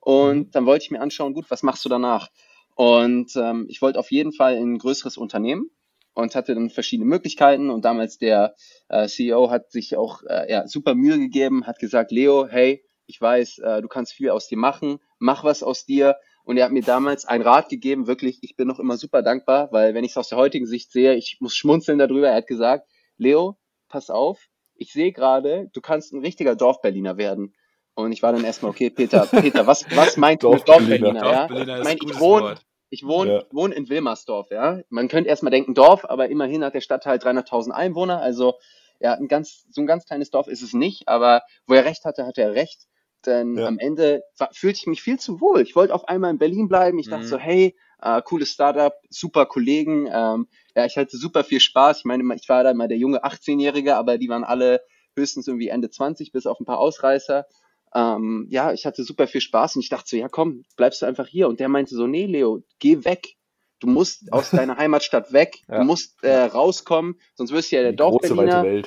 Und 0.00 0.38
mhm. 0.38 0.50
dann 0.52 0.66
wollte 0.66 0.84
ich 0.84 0.90
mir 0.90 1.00
anschauen, 1.00 1.34
gut, 1.34 1.50
was 1.50 1.62
machst 1.62 1.84
du 1.84 1.88
danach? 1.88 2.28
Und 2.74 3.36
ähm, 3.36 3.66
ich 3.68 3.82
wollte 3.82 3.98
auf 3.98 4.10
jeden 4.10 4.32
Fall 4.32 4.54
in 4.56 4.74
ein 4.74 4.78
größeres 4.78 5.18
Unternehmen 5.18 5.70
und 6.14 6.34
hatte 6.34 6.54
dann 6.54 6.70
verschiedene 6.70 7.08
Möglichkeiten. 7.08 7.70
Und 7.70 7.84
damals 7.84 8.18
der 8.18 8.54
äh, 8.88 9.06
CEO 9.06 9.50
hat 9.50 9.70
sich 9.70 9.96
auch 9.96 10.22
äh, 10.24 10.50
ja, 10.50 10.66
super 10.66 10.94
Mühe 10.94 11.18
gegeben, 11.18 11.66
hat 11.66 11.78
gesagt, 11.78 12.10
Leo, 12.10 12.46
hey, 12.48 12.84
ich 13.06 13.20
weiß, 13.20 13.58
äh, 13.58 13.82
du 13.82 13.88
kannst 13.88 14.12
viel 14.12 14.30
aus 14.30 14.46
dir 14.48 14.58
machen, 14.58 14.98
mach 15.18 15.44
was 15.44 15.62
aus 15.62 15.84
dir. 15.84 16.16
Und 16.44 16.56
er 16.56 16.64
hat 16.64 16.72
mir 16.72 16.82
damals 16.82 17.24
einen 17.24 17.44
Rat 17.44 17.68
gegeben, 17.68 18.08
wirklich, 18.08 18.38
ich 18.42 18.56
bin 18.56 18.66
noch 18.66 18.80
immer 18.80 18.96
super 18.96 19.22
dankbar, 19.22 19.70
weil 19.70 19.94
wenn 19.94 20.02
ich 20.02 20.10
es 20.12 20.16
aus 20.16 20.28
der 20.28 20.38
heutigen 20.38 20.66
Sicht 20.66 20.90
sehe, 20.90 21.14
ich 21.14 21.36
muss 21.40 21.54
schmunzeln 21.54 21.98
darüber. 21.98 22.28
Er 22.28 22.36
hat 22.36 22.48
gesagt, 22.48 22.88
Leo, 23.16 23.58
pass 23.88 24.10
auf, 24.10 24.48
ich 24.74 24.92
sehe 24.92 25.12
gerade, 25.12 25.70
du 25.72 25.80
kannst 25.80 26.12
ein 26.12 26.20
richtiger 26.20 26.56
Dorfberliner 26.56 27.16
werden. 27.16 27.54
Und 27.94 28.10
ich 28.12 28.22
war 28.22 28.32
dann 28.32 28.44
erstmal, 28.44 28.70
okay, 28.70 28.90
Peter, 28.90 29.26
Peter, 29.26 29.66
was, 29.66 29.84
was 29.94 30.16
meint 30.16 30.42
du 30.42 30.52
mit 30.52 30.66
Dorfberliner? 30.66 31.20
Dorfberliner 31.20 31.72
ja? 31.74 31.78
Ich, 31.78 31.84
mein, 31.84 31.98
ich 32.02 32.18
wohne, 32.18 32.56
ich 32.92 33.06
wohne, 33.06 33.32
ja. 33.32 33.44
wohne 33.50 33.74
in 33.74 33.88
Wilmersdorf, 33.88 34.50
ja. 34.50 34.80
Man 34.90 35.08
könnte 35.08 35.30
erstmal 35.30 35.50
denken 35.50 35.72
Dorf, 35.72 36.04
aber 36.04 36.28
immerhin 36.28 36.62
hat 36.62 36.74
der 36.74 36.82
Stadtteil 36.82 37.16
300.000 37.16 37.70
Einwohner, 37.70 38.20
also 38.20 38.58
ja, 39.00 39.14
ein 39.14 39.28
ganz, 39.28 39.64
so 39.70 39.80
ein 39.80 39.86
ganz 39.86 40.04
kleines 40.04 40.30
Dorf 40.30 40.46
ist 40.46 40.60
es 40.60 40.74
nicht, 40.74 41.08
aber 41.08 41.40
wo 41.66 41.72
er 41.72 41.86
recht 41.86 42.04
hatte, 42.04 42.26
hatte 42.26 42.42
er 42.42 42.52
recht. 42.52 42.82
Denn 43.24 43.56
ja. 43.56 43.66
am 43.66 43.78
Ende 43.78 44.22
war, 44.36 44.50
fühlte 44.52 44.78
ich 44.78 44.86
mich 44.86 45.00
viel 45.00 45.18
zu 45.18 45.40
wohl. 45.40 45.62
Ich 45.62 45.74
wollte 45.74 45.94
auf 45.94 46.06
einmal 46.06 46.30
in 46.30 46.38
Berlin 46.38 46.68
bleiben. 46.68 46.98
Ich 46.98 47.08
dachte 47.08 47.24
mhm. 47.24 47.28
so, 47.28 47.38
hey, 47.38 47.76
äh, 48.02 48.20
cooles 48.20 48.50
Startup, 48.50 48.92
super 49.08 49.46
Kollegen. 49.46 50.06
Ähm, 50.12 50.48
ja, 50.76 50.84
ich 50.84 50.96
hatte 50.96 51.16
super 51.16 51.44
viel 51.44 51.60
Spaß. 51.60 52.00
Ich 52.00 52.04
meine, 52.04 52.34
ich 52.34 52.48
war 52.48 52.62
da 52.62 52.74
mal 52.74 52.88
der 52.88 52.98
junge 52.98 53.24
18-Jährige, 53.24 53.96
aber 53.96 54.18
die 54.18 54.28
waren 54.28 54.44
alle 54.44 54.82
höchstens 55.16 55.46
irgendwie 55.46 55.68
Ende 55.68 55.88
20, 55.88 56.30
bis 56.30 56.46
auf 56.46 56.60
ein 56.60 56.66
paar 56.66 56.78
Ausreißer. 56.78 57.46
Ähm, 57.94 58.46
ja, 58.48 58.72
ich 58.72 58.86
hatte 58.86 59.04
super 59.04 59.26
viel 59.26 59.40
Spaß 59.40 59.76
und 59.76 59.82
ich 59.82 59.88
dachte 59.88 60.08
so, 60.08 60.16
ja 60.16 60.28
komm, 60.28 60.64
bleibst 60.76 61.02
du 61.02 61.06
einfach 61.06 61.26
hier. 61.26 61.48
Und 61.48 61.60
der 61.60 61.68
meinte 61.68 61.94
so, 61.94 62.06
nee, 62.06 62.26
Leo, 62.26 62.62
geh 62.78 63.04
weg. 63.04 63.36
Du 63.80 63.86
musst 63.86 64.32
aus 64.32 64.50
deiner 64.50 64.76
Heimatstadt 64.76 65.32
weg. 65.32 65.62
Ja. 65.68 65.78
Du 65.78 65.84
musst 65.84 66.22
äh, 66.22 66.44
rauskommen, 66.44 67.20
sonst 67.34 67.52
wirst 67.52 67.72
du 67.72 67.76
ja 67.76 67.82
der 67.82 67.92
Dorfberliner. 67.92 68.82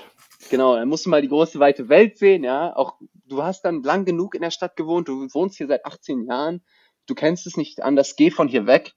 Genau, 0.49 0.75
dann 0.75 0.87
musst 0.87 1.05
du 1.05 1.09
mal 1.09 1.21
die 1.21 1.27
große 1.27 1.59
weite 1.59 1.89
Welt 1.89 2.17
sehen, 2.17 2.43
ja. 2.43 2.75
Auch 2.75 2.99
du 3.25 3.43
hast 3.43 3.63
dann 3.63 3.83
lang 3.83 4.05
genug 4.05 4.35
in 4.35 4.41
der 4.41 4.51
Stadt 4.51 4.75
gewohnt, 4.75 5.07
du 5.07 5.27
wohnst 5.33 5.57
hier 5.57 5.67
seit 5.67 5.85
18 5.85 6.25
Jahren, 6.25 6.63
du 7.07 7.15
kennst 7.15 7.47
es 7.47 7.57
nicht 7.57 7.81
anders, 7.81 8.15
geh 8.15 8.31
von 8.31 8.47
hier 8.47 8.67
weg. 8.67 8.93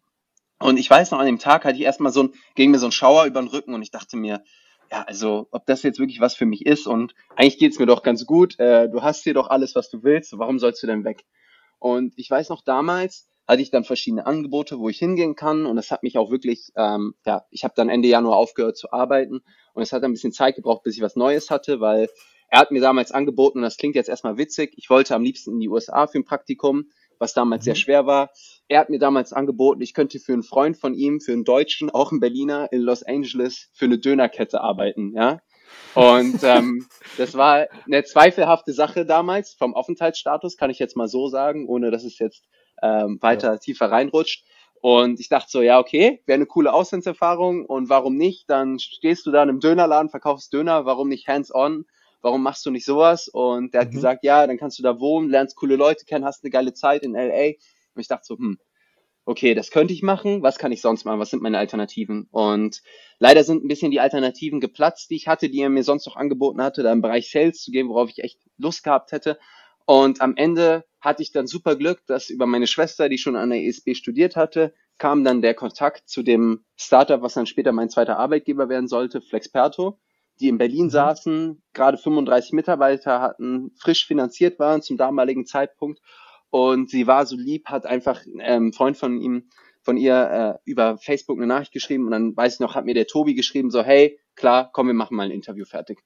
Und 0.58 0.78
ich 0.78 0.90
weiß 0.90 1.12
noch, 1.12 1.20
an 1.20 1.26
dem 1.26 1.38
Tag 1.38 1.64
hatte 1.64 1.76
ich 1.76 1.82
erstmal 1.82 2.12
so 2.12 2.24
ein, 2.24 2.34
ging 2.54 2.70
mir 2.70 2.78
so 2.78 2.86
ein 2.86 2.92
Schauer 2.92 3.26
über 3.26 3.40
den 3.40 3.48
Rücken 3.48 3.74
und 3.74 3.82
ich 3.82 3.90
dachte 3.90 4.16
mir, 4.16 4.42
ja, 4.90 5.02
also 5.02 5.48
ob 5.50 5.66
das 5.66 5.82
jetzt 5.82 5.98
wirklich 5.98 6.20
was 6.20 6.34
für 6.34 6.46
mich 6.46 6.64
ist 6.66 6.86
und 6.86 7.14
eigentlich 7.36 7.58
geht's 7.58 7.78
mir 7.78 7.86
doch 7.86 8.02
ganz 8.02 8.26
gut, 8.26 8.58
äh, 8.58 8.88
du 8.88 9.02
hast 9.02 9.24
hier 9.24 9.34
doch 9.34 9.48
alles, 9.48 9.74
was 9.74 9.90
du 9.90 10.02
willst, 10.02 10.38
warum 10.38 10.58
sollst 10.58 10.82
du 10.82 10.86
denn 10.86 11.04
weg? 11.04 11.24
Und 11.78 12.14
ich 12.16 12.30
weiß 12.30 12.48
noch 12.48 12.62
damals, 12.62 13.28
hatte 13.46 13.62
ich 13.62 13.70
dann 13.70 13.84
verschiedene 13.84 14.26
Angebote, 14.26 14.78
wo 14.78 14.88
ich 14.88 14.98
hingehen 14.98 15.34
kann 15.34 15.66
und 15.66 15.76
das 15.76 15.90
hat 15.90 16.02
mich 16.02 16.18
auch 16.18 16.30
wirklich, 16.30 16.70
ähm, 16.76 17.14
ja, 17.24 17.44
ich 17.50 17.64
habe 17.64 17.74
dann 17.76 17.88
Ende 17.88 18.08
Januar 18.08 18.36
aufgehört 18.36 18.76
zu 18.76 18.92
arbeiten 18.92 19.40
und 19.74 19.82
es 19.82 19.92
hat 19.92 20.04
ein 20.04 20.12
bisschen 20.12 20.32
Zeit 20.32 20.56
gebraucht, 20.56 20.82
bis 20.82 20.96
ich 20.96 21.02
was 21.02 21.16
Neues 21.16 21.50
hatte, 21.50 21.80
weil 21.80 22.08
er 22.50 22.60
hat 22.60 22.70
mir 22.70 22.80
damals 22.80 23.12
angeboten, 23.12 23.58
und 23.58 23.62
das 23.62 23.76
klingt 23.76 23.94
jetzt 23.94 24.08
erstmal 24.08 24.38
witzig, 24.38 24.72
ich 24.76 24.88
wollte 24.88 25.14
am 25.14 25.22
liebsten 25.22 25.52
in 25.52 25.60
die 25.60 25.68
USA 25.68 26.06
für 26.06 26.18
ein 26.18 26.24
Praktikum, 26.24 26.90
was 27.18 27.34
damals 27.34 27.62
mhm. 27.62 27.64
sehr 27.64 27.74
schwer 27.74 28.06
war. 28.06 28.30
Er 28.68 28.80
hat 28.80 28.90
mir 28.90 28.98
damals 28.98 29.32
angeboten, 29.32 29.80
ich 29.80 29.94
könnte 29.94 30.18
für 30.18 30.32
einen 30.32 30.42
Freund 30.42 30.76
von 30.76 30.94
ihm, 30.94 31.20
für 31.20 31.32
einen 31.32 31.44
Deutschen, 31.44 31.90
auch 31.90 32.10
einen 32.10 32.20
Berliner 32.20 32.70
in 32.72 32.82
Los 32.82 33.02
Angeles 33.02 33.70
für 33.72 33.86
eine 33.86 33.98
Dönerkette 33.98 34.60
arbeiten, 34.60 35.12
ja. 35.14 35.40
Und 35.94 36.40
ähm, 36.42 36.86
das 37.16 37.34
war 37.34 37.66
eine 37.86 38.04
zweifelhafte 38.04 38.72
Sache 38.72 39.06
damals 39.06 39.54
vom 39.54 39.74
Aufenthaltsstatus, 39.74 40.56
kann 40.56 40.70
ich 40.70 40.78
jetzt 40.78 40.96
mal 40.96 41.08
so 41.08 41.28
sagen, 41.28 41.66
ohne 41.66 41.90
dass 41.90 42.04
es 42.04 42.18
jetzt 42.18 42.44
ähm, 42.82 43.18
weiter 43.20 43.52
ja. 43.52 43.58
tiefer 43.58 43.90
reinrutscht. 43.90 44.44
Und 44.80 45.18
ich 45.18 45.28
dachte 45.28 45.50
so, 45.50 45.60
ja, 45.60 45.80
okay, 45.80 46.22
wäre 46.26 46.36
eine 46.36 46.46
coole 46.46 46.72
Auslandserfahrung 46.72 47.66
und 47.66 47.88
warum 47.88 48.16
nicht? 48.16 48.48
Dann 48.48 48.78
stehst 48.78 49.26
du 49.26 49.32
da 49.32 49.42
in 49.42 49.48
einem 49.48 49.60
Dönerladen, 49.60 50.08
verkaufst 50.08 50.52
Döner, 50.52 50.84
warum 50.84 51.08
nicht 51.08 51.26
hands-on? 51.26 51.84
Warum 52.20 52.42
machst 52.42 52.66
du 52.66 52.70
nicht 52.70 52.84
sowas? 52.84 53.28
Und 53.28 53.74
der 53.74 53.82
hat 53.82 53.88
mhm. 53.88 53.94
gesagt, 53.94 54.24
ja, 54.24 54.46
dann 54.46 54.58
kannst 54.58 54.78
du 54.78 54.82
da 54.82 54.98
wohnen, 54.98 55.30
lernst 55.30 55.56
coole 55.56 55.76
Leute 55.76 56.04
kennen, 56.04 56.24
hast 56.24 56.44
eine 56.44 56.50
geile 56.50 56.74
Zeit 56.74 57.02
in 57.02 57.12
LA. 57.12 57.52
Und 57.94 58.00
ich 58.00 58.08
dachte 58.08 58.26
so, 58.26 58.36
hm, 58.36 58.58
okay, 59.28 59.54
das 59.54 59.70
könnte 59.70 59.92
ich 59.92 60.02
machen, 60.02 60.42
was 60.42 60.56
kann 60.56 60.72
ich 60.72 60.80
sonst 60.80 61.04
machen, 61.04 61.20
was 61.20 61.30
sind 61.30 61.42
meine 61.42 61.58
Alternativen? 61.58 62.28
Und 62.30 62.82
leider 63.18 63.44
sind 63.44 63.62
ein 63.62 63.68
bisschen 63.68 63.90
die 63.90 64.00
Alternativen 64.00 64.58
geplatzt, 64.58 65.10
die 65.10 65.16
ich 65.16 65.28
hatte, 65.28 65.50
die 65.50 65.60
er 65.60 65.68
mir 65.68 65.84
sonst 65.84 66.06
noch 66.06 66.16
angeboten 66.16 66.62
hatte, 66.62 66.82
da 66.82 66.92
im 66.92 67.02
Bereich 67.02 67.30
Sales 67.30 67.62
zu 67.62 67.70
gehen, 67.70 67.88
worauf 67.90 68.08
ich 68.08 68.24
echt 68.24 68.40
Lust 68.56 68.84
gehabt 68.84 69.12
hätte. 69.12 69.38
Und 69.84 70.22
am 70.22 70.34
Ende 70.36 70.84
hatte 71.00 71.22
ich 71.22 71.30
dann 71.30 71.46
super 71.46 71.76
Glück, 71.76 72.06
dass 72.06 72.30
über 72.30 72.46
meine 72.46 72.66
Schwester, 72.66 73.08
die 73.08 73.18
schon 73.18 73.36
an 73.36 73.50
der 73.50 73.62
ESB 73.62 73.94
studiert 73.94 74.34
hatte, 74.34 74.72
kam 74.96 75.24
dann 75.24 75.42
der 75.42 75.54
Kontakt 75.54 76.08
zu 76.08 76.22
dem 76.22 76.64
Startup, 76.76 77.20
was 77.20 77.34
dann 77.34 77.46
später 77.46 77.72
mein 77.72 77.90
zweiter 77.90 78.18
Arbeitgeber 78.18 78.68
werden 78.68 78.88
sollte, 78.88 79.20
Flexperto, 79.20 79.98
die 80.40 80.48
in 80.48 80.58
Berlin 80.58 80.86
mhm. 80.86 80.90
saßen, 80.90 81.62
gerade 81.72 81.98
35 81.98 82.52
Mitarbeiter 82.52 83.20
hatten, 83.20 83.72
frisch 83.78 84.06
finanziert 84.06 84.58
waren 84.58 84.82
zum 84.82 84.96
damaligen 84.96 85.46
Zeitpunkt. 85.46 86.00
Und 86.50 86.90
sie 86.90 87.06
war 87.06 87.26
so 87.26 87.36
lieb, 87.36 87.66
hat 87.66 87.84
einfach 87.84 88.22
ähm, 88.40 88.72
Freund 88.72 88.96
von 88.96 89.20
ihm, 89.20 89.50
von 89.82 89.96
ihr 89.96 90.60
äh, 90.64 90.70
über 90.70 90.98
Facebook 90.98 91.36
eine 91.36 91.46
Nachricht 91.46 91.72
geschrieben 91.72 92.06
und 92.06 92.12
dann 92.12 92.36
weiß 92.36 92.54
ich 92.54 92.60
noch, 92.60 92.74
hat 92.74 92.84
mir 92.84 92.94
der 92.94 93.06
Tobi 93.06 93.34
geschrieben, 93.34 93.70
so, 93.70 93.82
hey, 93.82 94.18
klar, 94.34 94.70
komm, 94.72 94.86
wir 94.86 94.94
machen 94.94 95.16
mal 95.16 95.24
ein 95.26 95.30
Interview 95.30 95.64
fertig. 95.64 96.02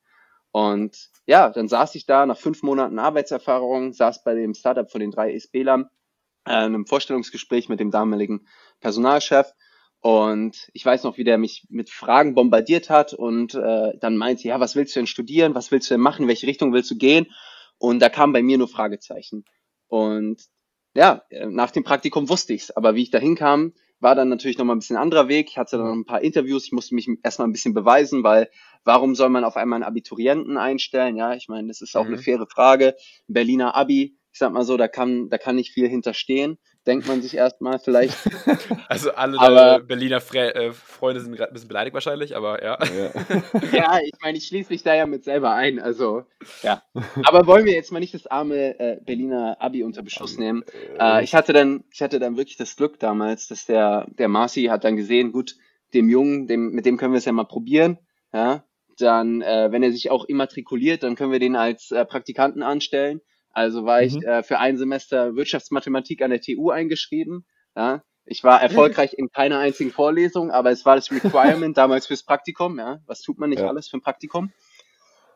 Und 0.50 1.10
ja, 1.26 1.48
dann 1.50 1.68
saß 1.68 1.94
ich 1.94 2.06
da 2.06 2.26
nach 2.26 2.36
fünf 2.36 2.62
Monaten 2.62 2.98
Arbeitserfahrung, 2.98 3.92
saß 3.92 4.22
bei 4.22 4.34
dem 4.34 4.54
Startup 4.54 4.90
von 4.90 5.00
den 5.00 5.10
drei 5.10 5.34
SBlern, 5.38 5.88
äh, 6.44 6.50
einem 6.50 6.86
Vorstellungsgespräch 6.86 7.68
mit 7.68 7.80
dem 7.80 7.90
damaligen 7.90 8.46
Personalchef. 8.80 9.52
Und 10.02 10.68
ich 10.73 10.85
weiß 10.85 11.04
noch, 11.04 11.16
wie 11.16 11.23
der 11.23 11.38
mich 11.38 11.64
mit 11.71 11.88
Fragen 11.88 12.35
bombardiert 12.35 12.90
hat 12.90 13.14
und 13.14 13.54
äh, 13.54 13.97
dann 14.00 14.16
meinte, 14.16 14.49
ja, 14.49 14.59
was 14.59 14.75
willst 14.75 14.97
du 14.97 15.00
denn 15.00 15.06
studieren? 15.06 15.54
Was 15.54 15.71
willst 15.71 15.88
du 15.88 15.94
denn 15.94 16.00
machen? 16.00 16.23
In 16.23 16.28
welche 16.28 16.49
Richtung 16.49 16.73
willst 16.73 16.90
du 16.90 16.97
gehen? 16.97 17.28
Und 17.78 18.00
da 18.00 18.09
kamen 18.09 18.32
bei 18.32 18.42
mir 18.42 18.59
nur 18.59 18.66
Fragezeichen. 18.66 19.44
Und 19.87 20.42
ja, 20.94 21.23
nach 21.47 21.71
dem 21.71 21.85
Praktikum 21.85 22.28
wusste 22.28 22.52
ich's, 22.52 22.73
aber 22.73 22.97
wie 22.97 23.02
ich 23.02 23.11
da 23.11 23.18
hinkam, 23.18 23.75
war 24.00 24.16
dann 24.16 24.28
natürlich 24.28 24.59
nochmal 24.59 24.75
ein 24.75 24.80
bisschen 24.80 24.97
anderer 24.97 25.28
Weg. 25.28 25.49
Ich 25.50 25.56
hatte 25.56 25.76
dann 25.76 25.87
noch 25.87 25.94
ein 25.94 26.04
paar 26.04 26.23
Interviews, 26.23 26.66
ich 26.66 26.73
musste 26.73 26.97
mich 26.97 27.09
erstmal 27.23 27.47
ein 27.47 27.52
bisschen 27.52 27.73
beweisen, 27.73 28.25
weil 28.25 28.50
warum 28.82 29.14
soll 29.14 29.28
man 29.28 29.44
auf 29.44 29.56
einmal 29.56 29.76
einen 29.76 29.85
Abiturienten 29.85 30.59
einstellen? 30.59 31.16
Ja, 31.16 31.35
ich 31.35 31.47
meine, 31.49 31.68
das 31.68 31.80
ist 31.80 31.97
auch 31.97 32.04
mhm. 32.04 32.14
eine 32.14 32.23
faire 32.23 32.47
Frage. 32.49 32.97
Berliner 33.28 33.76
Abi, 33.76 34.18
ich 34.32 34.38
sag 34.38 34.52
mal 34.52 34.64
so, 34.64 34.76
da 34.76 34.88
kann, 34.88 35.28
da 35.30 35.38
kann 35.38 35.54
nicht 35.54 35.71
viel 35.71 35.88
hinterstehen. 35.88 36.59
Denkt 36.86 37.06
man 37.06 37.22
sich 37.22 37.36
erstmal 37.36 37.78
vielleicht. 37.78 38.16
Also 38.88 39.12
alle 39.12 39.38
aber, 39.38 39.80
Berliner 39.80 40.20
Fre 40.20 40.54
äh, 40.54 40.72
Freunde 40.72 41.20
sind 41.20 41.34
gerade 41.34 41.50
ein 41.50 41.54
bisschen 41.54 41.68
beleidigt 41.68 41.94
wahrscheinlich, 41.94 42.36
aber 42.36 42.62
ja. 42.62 42.78
Ja, 42.82 43.10
ja 43.72 43.98
ich 44.04 44.12
meine, 44.20 44.36
ich 44.36 44.46
schließe 44.46 44.70
mich 44.70 44.82
da 44.82 44.94
ja 44.94 45.06
mit 45.06 45.24
selber 45.24 45.54
ein. 45.54 45.78
Also, 45.78 46.24
ja. 46.62 46.82
Aber 47.24 47.46
wollen 47.46 47.64
wir 47.64 47.72
jetzt 47.72 47.90
mal 47.90 48.00
nicht 48.00 48.12
das 48.12 48.26
arme 48.26 48.78
äh, 48.78 48.98
Berliner 49.02 49.56
Abi 49.60 49.82
unter 49.82 50.02
Beschuss 50.02 50.36
nehmen. 50.36 50.62
Äh, 50.98 51.24
ich 51.24 51.34
hatte 51.34 51.54
dann, 51.54 51.84
ich 51.90 52.02
hatte 52.02 52.18
dann 52.18 52.36
wirklich 52.36 52.56
das 52.56 52.76
Glück 52.76 52.98
damals, 52.98 53.48
dass 53.48 53.64
der, 53.64 54.06
der 54.18 54.28
Marci 54.28 54.64
hat 54.64 54.84
dann 54.84 54.96
gesehen, 54.96 55.32
gut, 55.32 55.56
dem 55.94 56.10
Jungen, 56.10 56.46
dem, 56.46 56.72
mit 56.72 56.84
dem 56.84 56.98
können 56.98 57.14
wir 57.14 57.18
es 57.18 57.24
ja 57.24 57.32
mal 57.32 57.44
probieren. 57.44 57.98
Ja. 58.32 58.64
Dann, 58.98 59.40
äh, 59.40 59.68
wenn 59.70 59.82
er 59.82 59.92
sich 59.92 60.10
auch 60.10 60.26
immatrikuliert, 60.26 61.02
dann 61.02 61.14
können 61.14 61.32
wir 61.32 61.40
den 61.40 61.56
als 61.56 61.90
äh, 61.92 62.04
Praktikanten 62.04 62.62
anstellen. 62.62 63.22
Also 63.52 63.85
war 63.85 64.02
ich 64.02 64.14
mhm. 64.14 64.23
äh, 64.23 64.42
für 64.42 64.59
ein 64.59 64.76
Semester 64.76 65.37
Wirtschaftsmathematik 65.37 66.23
an 66.23 66.30
der 66.30 66.40
TU 66.40 66.71
eingeschrieben. 66.71 67.47
Ja. 67.76 68.02
Ich 68.25 68.44
war 68.44 68.62
erfolgreich 68.62 69.14
in 69.14 69.30
keiner 69.30 69.59
einzigen 69.59 69.90
Vorlesung, 69.90 70.50
aber 70.50 70.71
es 70.71 70.85
war 70.87 70.94
das 70.94 71.11
Requirement 71.11 71.76
damals 71.76 72.06
fürs 72.06 72.23
Praktikum. 72.23 72.78
Ja. 72.78 73.00
Was 73.06 73.21
tut 73.21 73.38
man 73.38 73.50
nicht 73.50 73.61
ja. 73.61 73.68
alles 73.68 73.88
für 73.88 73.99
ein 73.99 74.02
Praktikum? 74.02 74.52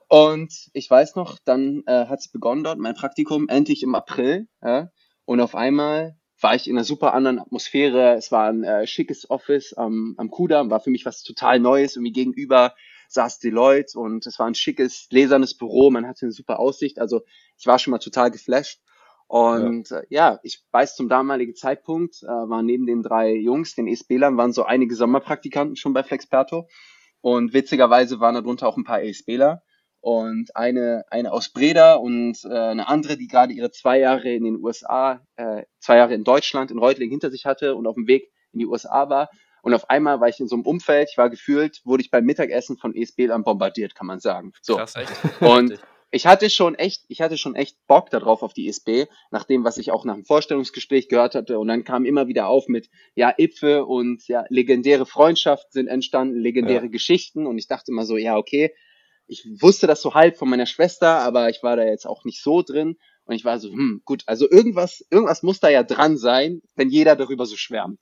Und 0.08 0.52
ich 0.72 0.88
weiß 0.88 1.16
noch, 1.16 1.38
dann 1.44 1.82
äh, 1.86 2.06
hat 2.06 2.20
es 2.20 2.28
begonnen 2.28 2.62
dort, 2.62 2.78
mein 2.78 2.94
Praktikum, 2.94 3.48
endlich 3.48 3.82
im 3.82 3.94
April. 3.94 4.46
Ja. 4.62 4.90
Und 5.24 5.40
auf 5.40 5.54
einmal 5.54 6.16
war 6.40 6.54
ich 6.54 6.68
in 6.68 6.76
einer 6.76 6.84
super 6.84 7.12
anderen 7.12 7.40
Atmosphäre. 7.40 8.14
Es 8.14 8.30
war 8.30 8.48
ein 8.48 8.62
äh, 8.62 8.86
schickes 8.86 9.28
Office 9.28 9.72
am, 9.72 10.14
am 10.16 10.30
Kudamm, 10.30 10.70
war 10.70 10.80
für 10.80 10.90
mich 10.90 11.04
was 11.04 11.22
total 11.22 11.58
Neues. 11.58 11.96
Irgendwie 11.96 12.12
gegenüber 12.12 12.74
saß 13.08 13.38
Deloitte 13.38 13.98
und 13.98 14.26
es 14.26 14.38
war 14.38 14.46
ein 14.46 14.54
schickes, 14.54 15.06
lesernes 15.10 15.56
Büro. 15.56 15.90
Man 15.90 16.06
hatte 16.06 16.26
eine 16.26 16.32
super 16.32 16.58
Aussicht. 16.58 16.98
Also 16.98 17.22
ich 17.58 17.66
war 17.66 17.78
schon 17.78 17.90
mal 17.92 17.98
total 17.98 18.30
geflasht. 18.30 18.80
Und 19.28 19.90
ja, 19.90 19.98
äh, 19.98 20.06
ja 20.10 20.40
ich 20.42 20.64
weiß 20.70 20.96
zum 20.96 21.08
damaligen 21.08 21.54
Zeitpunkt, 21.54 22.22
äh, 22.22 22.26
waren 22.26 22.66
neben 22.66 22.86
den 22.86 23.02
drei 23.02 23.34
Jungs, 23.34 23.74
den 23.74 23.88
ESBlern, 23.88 24.36
waren 24.36 24.52
so 24.52 24.64
einige 24.64 24.94
Sommerpraktikanten 24.94 25.76
schon 25.76 25.92
bei 25.92 26.02
Flexperto. 26.02 26.68
Und 27.20 27.52
witzigerweise 27.52 28.20
waren 28.20 28.34
darunter 28.34 28.68
auch 28.68 28.76
ein 28.76 28.84
paar 28.84 29.02
ESBler 29.02 29.62
und 30.00 30.54
eine, 30.54 31.04
eine 31.10 31.32
aus 31.32 31.48
Breda 31.48 31.94
und 31.94 32.38
äh, 32.44 32.56
eine 32.56 32.86
andere, 32.86 33.16
die 33.16 33.26
gerade 33.26 33.52
ihre 33.52 33.72
zwei 33.72 33.98
Jahre 33.98 34.32
in 34.32 34.44
den 34.44 34.62
USA, 34.62 35.20
äh, 35.34 35.64
zwei 35.80 35.96
Jahre 35.96 36.14
in 36.14 36.22
Deutschland, 36.22 36.70
in 36.70 36.78
Reutling 36.78 37.10
hinter 37.10 37.30
sich 37.30 37.44
hatte 37.44 37.74
und 37.74 37.88
auf 37.88 37.96
dem 37.96 38.06
Weg 38.06 38.30
in 38.52 38.60
die 38.60 38.66
USA 38.66 39.08
war. 39.08 39.28
Und 39.62 39.74
auf 39.74 39.90
einmal 39.90 40.20
war 40.20 40.28
ich 40.28 40.40
in 40.40 40.48
so 40.48 40.56
einem 40.56 40.64
Umfeld, 40.64 41.08
ich 41.10 41.18
war 41.18 41.30
gefühlt, 41.30 41.80
wurde 41.84 42.02
ich 42.02 42.10
beim 42.10 42.24
Mittagessen 42.24 42.76
von 42.76 42.94
ESB 42.94 43.28
bombardiert, 43.42 43.94
kann 43.94 44.06
man 44.06 44.20
sagen. 44.20 44.52
So. 44.62 44.76
Krass, 44.76 44.94
echt? 44.96 45.12
Und 45.40 45.78
ich 46.12 46.26
hatte 46.26 46.48
schon 46.50 46.76
echt, 46.76 47.04
ich 47.08 47.20
hatte 47.20 47.36
schon 47.36 47.54
echt 47.54 47.76
Bock 47.86 48.10
darauf 48.10 48.42
auf 48.42 48.54
die 48.54 48.68
ESB, 48.68 49.06
nach 49.30 49.44
dem, 49.44 49.64
was 49.64 49.76
ich 49.76 49.90
auch 49.90 50.04
nach 50.04 50.14
dem 50.14 50.24
Vorstellungsgespräch 50.24 51.08
gehört 51.08 51.34
hatte. 51.34 51.58
Und 51.58 51.68
dann 51.68 51.84
kam 51.84 52.04
immer 52.04 52.28
wieder 52.28 52.46
auf 52.48 52.68
mit, 52.68 52.88
ja, 53.14 53.34
Ipfe 53.36 53.84
und 53.84 54.26
ja, 54.28 54.44
legendäre 54.48 55.04
Freundschaften 55.04 55.72
sind 55.72 55.88
entstanden, 55.88 56.38
legendäre 56.38 56.84
ja. 56.84 56.90
Geschichten. 56.90 57.46
Und 57.46 57.58
ich 57.58 57.66
dachte 57.66 57.90
immer 57.90 58.06
so, 58.06 58.16
ja, 58.16 58.36
okay, 58.36 58.72
ich 59.26 59.46
wusste 59.60 59.86
das 59.86 60.00
so 60.00 60.14
halb 60.14 60.36
von 60.36 60.48
meiner 60.48 60.66
Schwester, 60.66 61.18
aber 61.18 61.50
ich 61.50 61.62
war 61.62 61.76
da 61.76 61.84
jetzt 61.84 62.06
auch 62.06 62.24
nicht 62.24 62.42
so 62.42 62.62
drin. 62.62 62.96
Und 63.24 63.34
ich 63.34 63.44
war 63.44 63.58
so, 63.58 63.70
hm, 63.70 64.02
gut, 64.04 64.22
also 64.26 64.48
irgendwas, 64.48 65.04
irgendwas 65.10 65.42
muss 65.42 65.58
da 65.58 65.68
ja 65.68 65.82
dran 65.82 66.16
sein, 66.16 66.62
wenn 66.76 66.88
jeder 66.88 67.16
darüber 67.16 67.44
so 67.44 67.56
schwärmt. 67.56 67.98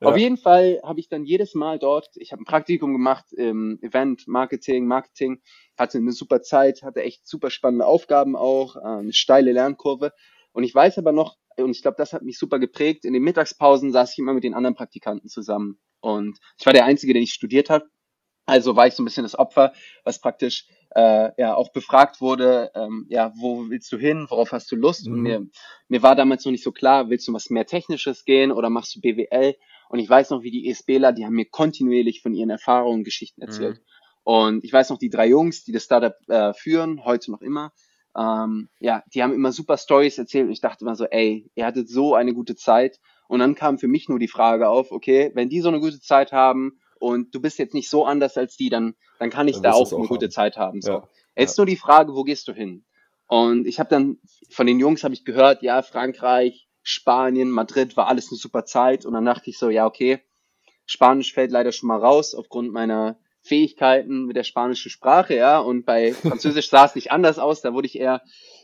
Ja. 0.00 0.08
Auf 0.08 0.16
jeden 0.16 0.38
Fall 0.38 0.80
habe 0.82 0.98
ich 0.98 1.08
dann 1.08 1.24
jedes 1.24 1.54
Mal 1.54 1.78
dort, 1.78 2.08
ich 2.16 2.32
habe 2.32 2.42
ein 2.42 2.46
Praktikum 2.46 2.92
gemacht 2.92 3.32
im 3.32 3.78
Event, 3.82 4.26
Marketing, 4.26 4.86
Marketing, 4.86 5.42
hatte 5.78 5.98
eine 5.98 6.12
super 6.12 6.40
Zeit, 6.40 6.82
hatte 6.82 7.02
echt 7.02 7.26
super 7.26 7.50
spannende 7.50 7.84
Aufgaben 7.86 8.34
auch, 8.34 8.76
äh, 8.76 8.80
eine 8.80 9.12
steile 9.12 9.52
Lernkurve. 9.52 10.12
Und 10.52 10.64
ich 10.64 10.74
weiß 10.74 10.98
aber 10.98 11.12
noch, 11.12 11.36
und 11.56 11.70
ich 11.70 11.82
glaube, 11.82 11.96
das 11.98 12.14
hat 12.14 12.22
mich 12.22 12.38
super 12.38 12.58
geprägt, 12.58 13.04
in 13.04 13.12
den 13.12 13.22
Mittagspausen 13.22 13.92
saß 13.92 14.12
ich 14.12 14.18
immer 14.18 14.32
mit 14.32 14.44
den 14.44 14.54
anderen 14.54 14.74
Praktikanten 14.74 15.28
zusammen. 15.28 15.78
Und 16.00 16.38
ich 16.58 16.64
war 16.64 16.72
der 16.72 16.86
Einzige, 16.86 17.12
der 17.12 17.20
nicht 17.20 17.34
studiert 17.34 17.68
hat. 17.68 17.84
Also 18.46 18.74
war 18.74 18.86
ich 18.86 18.94
so 18.94 19.02
ein 19.02 19.04
bisschen 19.04 19.22
das 19.22 19.38
Opfer, 19.38 19.72
was 20.02 20.20
praktisch 20.20 20.66
äh, 20.96 21.30
ja 21.40 21.54
auch 21.54 21.72
befragt 21.72 22.20
wurde, 22.20 22.70
ähm, 22.74 23.06
ja, 23.08 23.32
wo 23.36 23.68
willst 23.68 23.92
du 23.92 23.98
hin, 23.98 24.26
worauf 24.28 24.52
hast 24.52 24.72
du 24.72 24.76
Lust? 24.76 25.06
Mhm. 25.06 25.12
Und 25.12 25.20
mir, 25.20 25.46
mir 25.88 26.02
war 26.02 26.16
damals 26.16 26.44
noch 26.44 26.52
nicht 26.52 26.64
so 26.64 26.72
klar, 26.72 27.10
willst 27.10 27.28
du 27.28 27.32
was 27.32 27.50
mehr 27.50 27.66
Technisches 27.66 28.24
gehen 28.24 28.50
oder 28.50 28.70
machst 28.70 28.96
du 28.96 29.00
BWL? 29.00 29.54
Und 29.90 29.98
ich 29.98 30.08
weiß 30.08 30.30
noch, 30.30 30.44
wie 30.44 30.52
die 30.52 30.68
ESBler, 30.68 31.12
die 31.12 31.26
haben 31.26 31.34
mir 31.34 31.46
kontinuierlich 31.46 32.22
von 32.22 32.32
ihren 32.32 32.48
Erfahrungen 32.48 33.02
Geschichten 33.02 33.42
erzählt. 33.42 33.78
Mhm. 33.78 33.84
Und 34.22 34.64
ich 34.64 34.72
weiß 34.72 34.90
noch, 34.90 34.98
die 34.98 35.10
drei 35.10 35.26
Jungs, 35.26 35.64
die 35.64 35.72
das 35.72 35.82
Startup 35.82 36.14
äh, 36.28 36.52
führen, 36.54 37.04
heute 37.04 37.32
noch 37.32 37.40
immer, 37.40 37.72
ähm, 38.16 38.68
ja, 38.78 39.02
die 39.12 39.20
haben 39.20 39.34
immer 39.34 39.50
super 39.50 39.76
Stories 39.76 40.16
erzählt 40.16 40.46
und 40.46 40.52
ich 40.52 40.60
dachte 40.60 40.84
immer 40.84 40.94
so, 40.94 41.06
ey, 41.06 41.50
ihr 41.56 41.66
hattet 41.66 41.88
so 41.88 42.14
eine 42.14 42.34
gute 42.34 42.54
Zeit. 42.54 43.00
Und 43.26 43.40
dann 43.40 43.56
kam 43.56 43.80
für 43.80 43.88
mich 43.88 44.08
nur 44.08 44.20
die 44.20 44.28
Frage 44.28 44.68
auf, 44.68 44.92
okay, 44.92 45.32
wenn 45.34 45.48
die 45.48 45.60
so 45.60 45.68
eine 45.68 45.80
gute 45.80 46.00
Zeit 46.00 46.30
haben 46.30 46.78
und 47.00 47.34
du 47.34 47.40
bist 47.40 47.58
jetzt 47.58 47.74
nicht 47.74 47.90
so 47.90 48.04
anders 48.04 48.36
als 48.36 48.56
die, 48.56 48.70
dann, 48.70 48.94
dann 49.18 49.30
kann 49.30 49.48
ich 49.48 49.54
dann 49.54 49.64
da 49.64 49.72
auch, 49.72 49.86
auch 49.86 49.92
eine 49.92 50.02
haben. 50.02 50.08
gute 50.08 50.28
Zeit 50.28 50.56
haben. 50.56 50.82
So. 50.82 50.92
Ja. 50.92 51.08
Jetzt 51.34 51.58
ja. 51.58 51.62
nur 51.62 51.66
die 51.66 51.76
Frage, 51.76 52.14
wo 52.14 52.22
gehst 52.22 52.46
du 52.46 52.52
hin? 52.52 52.84
Und 53.26 53.66
ich 53.66 53.80
habe 53.80 53.90
dann 53.90 54.18
von 54.50 54.68
den 54.68 54.78
Jungs 54.78 55.02
habe 55.02 55.14
ich 55.14 55.24
gehört, 55.24 55.62
ja, 55.62 55.82
Frankreich, 55.82 56.68
Spanien, 56.82 57.50
Madrid 57.50 57.96
war 57.96 58.08
alles 58.08 58.30
eine 58.30 58.38
super 58.38 58.64
Zeit. 58.64 59.04
Und 59.06 59.14
dann 59.14 59.24
dachte 59.24 59.50
ich 59.50 59.58
so, 59.58 59.70
ja, 59.70 59.86
okay, 59.86 60.20
Spanisch 60.86 61.32
fällt 61.32 61.52
leider 61.52 61.72
schon 61.72 61.88
mal 61.88 62.00
raus 62.00 62.34
aufgrund 62.34 62.72
meiner 62.72 63.18
Fähigkeiten 63.42 64.26
mit 64.26 64.36
der 64.36 64.44
spanischen 64.44 64.90
Sprache, 64.90 65.36
ja. 65.36 65.58
Und 65.58 65.86
bei 65.86 66.12
Französisch 66.14 66.68
sah 66.68 66.84
es 66.84 66.94
nicht 66.94 67.12
anders 67.12 67.38
aus. 67.38 67.60
Da 67.60 67.72
wurde 67.72 67.86
ich 67.86 67.98
eher, 67.98 68.22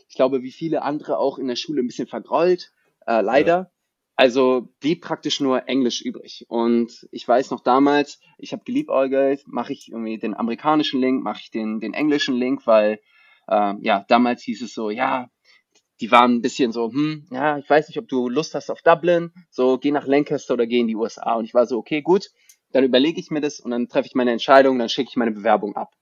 ich 0.09 0.15
glaube, 0.15 0.43
wie 0.43 0.51
viele 0.51 0.81
andere 0.81 1.17
auch 1.17 1.37
in 1.37 1.47
der 1.47 1.55
Schule 1.55 1.81
ein 1.81 1.87
bisschen 1.87 2.07
vergrollt, 2.07 2.71
äh, 3.05 3.21
leider. 3.21 3.57
Ja. 3.57 3.71
Also 4.19 4.73
blieb 4.79 5.03
praktisch 5.03 5.39
nur 5.39 5.69
Englisch 5.69 6.01
übrig. 6.01 6.45
Und 6.49 7.07
ich 7.11 7.27
weiß 7.27 7.51
noch 7.51 7.61
damals, 7.61 8.19
ich 8.39 8.51
habe 8.51 8.63
geliebäugelt, 8.63 9.43
mache 9.45 9.73
ich 9.73 9.89
irgendwie 9.91 10.17
den 10.17 10.33
amerikanischen 10.33 10.99
Link, 10.99 11.23
mache 11.23 11.41
ich 11.43 11.51
den, 11.51 11.79
den 11.79 11.93
englischen 11.93 12.35
Link, 12.35 12.65
weil 12.65 12.99
äh, 13.47 13.75
ja, 13.79 14.05
damals 14.07 14.41
hieß 14.41 14.63
es 14.63 14.73
so, 14.73 14.89
ja, 14.89 15.29
die 15.99 16.11
waren 16.11 16.35
ein 16.35 16.41
bisschen 16.41 16.71
so, 16.71 16.91
hm, 16.91 17.25
ja, 17.31 17.57
ich 17.57 17.69
weiß 17.69 17.87
nicht, 17.87 17.97
ob 17.97 18.07
du 18.07 18.29
Lust 18.29 18.53
hast 18.55 18.69
auf 18.69 18.81
Dublin, 18.81 19.31
so 19.49 19.77
geh 19.77 19.91
nach 19.91 20.07
Lancaster 20.07 20.53
oder 20.53 20.67
geh 20.67 20.79
in 20.79 20.87
die 20.87 20.95
USA. 20.95 21.35
Und 21.35 21.45
ich 21.45 21.53
war 21.53 21.65
so, 21.65 21.77
okay, 21.77 22.01
gut, 22.01 22.29
dann 22.71 22.83
überlege 22.83 23.19
ich 23.19 23.31
mir 23.31 23.41
das 23.41 23.59
und 23.59 23.71
dann 23.71 23.87
treffe 23.87 24.07
ich 24.07 24.15
meine 24.15 24.31
Entscheidung, 24.31 24.77
dann 24.77 24.89
schicke 24.89 25.09
ich 25.09 25.15
meine 25.15 25.31
Bewerbung 25.31 25.75
ab. 25.75 25.93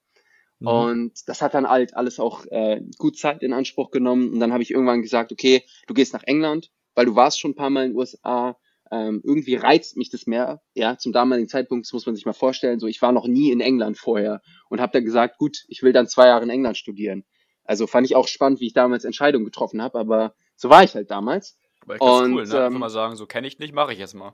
Mhm. 0.60 0.68
Und 0.68 1.28
das 1.28 1.42
hat 1.42 1.54
dann 1.54 1.70
halt 1.70 1.96
alles 1.96 2.20
auch 2.20 2.46
äh, 2.48 2.82
gut 2.98 3.18
Zeit 3.18 3.44
in 3.44 3.54
Anspruch 3.54 3.92
genommen. 3.92 4.34
Und 4.34 4.40
dann 4.40 4.54
habe 4.54 4.64
ich 4.64 4.72
irgendwann 4.72 5.02
gesagt, 5.02 5.32
okay, 5.32 5.64
du 5.88 5.94
gehst 5.94 6.14
nach 6.14 6.24
England, 6.24 6.72
weil 6.94 7.06
du 7.06 7.16
warst 7.16 7.40
schon 7.40 7.52
ein 7.52 7.56
paar 7.56 7.70
Mal 7.70 7.86
in 7.86 7.92
den 7.92 7.98
USA. 7.98 8.58
Ähm, 8.92 9.22
irgendwie 9.24 9.56
reizt 9.56 9.98
mich 9.98 10.10
das 10.10 10.28
mehr. 10.28 10.62
Ja, 10.74 10.98
zum 10.98 11.12
damaligen 11.12 11.50
Zeitpunkt, 11.50 11.88
das 11.88 11.94
muss 11.94 12.06
man 12.06 12.16
sich 12.16 12.26
mal 12.26 12.34
vorstellen. 12.34 12.80
So, 12.80 12.88
ich 12.88 13.02
war 13.02 13.12
noch 13.12 13.28
nie 13.28 13.52
in 13.52 13.60
England 13.60 13.98
vorher 13.98 14.42
und 14.70 14.80
habe 14.80 14.94
dann 14.94 15.06
gesagt, 15.06 15.38
gut, 15.38 15.66
ich 15.68 15.82
will 15.82 15.92
dann 15.92 16.08
zwei 16.08 16.28
Jahre 16.28 16.44
in 16.44 16.50
England 16.50 16.78
studieren. 16.78 17.26
Also 17.66 17.88
fand 17.88 18.06
ich 18.06 18.16
auch 18.16 18.28
spannend, 18.28 18.60
wie 18.60 18.68
ich 18.68 18.74
damals 18.74 19.04
Entscheidungen 19.04 19.46
getroffen 19.46 19.82
habe, 19.82 20.00
aber 20.00 20.34
so 20.56 20.70
war 20.70 20.84
ich 20.84 20.96
halt 20.96 21.12
damals. 21.12 21.58
Aber 21.82 21.96
ich 21.96 22.02
und, 22.02 22.34
cool, 22.34 22.46
ne? 22.46 22.66
Ähm, 22.66 22.80
mal 22.80 22.90
sagen, 22.90 23.16
so 23.16 23.26
kenne 23.26 23.48
ich 23.48 23.60
nicht, 23.60 23.74
mache 23.74 23.94
ich 23.94 24.00
jetzt 24.00 24.14
mal. 24.14 24.34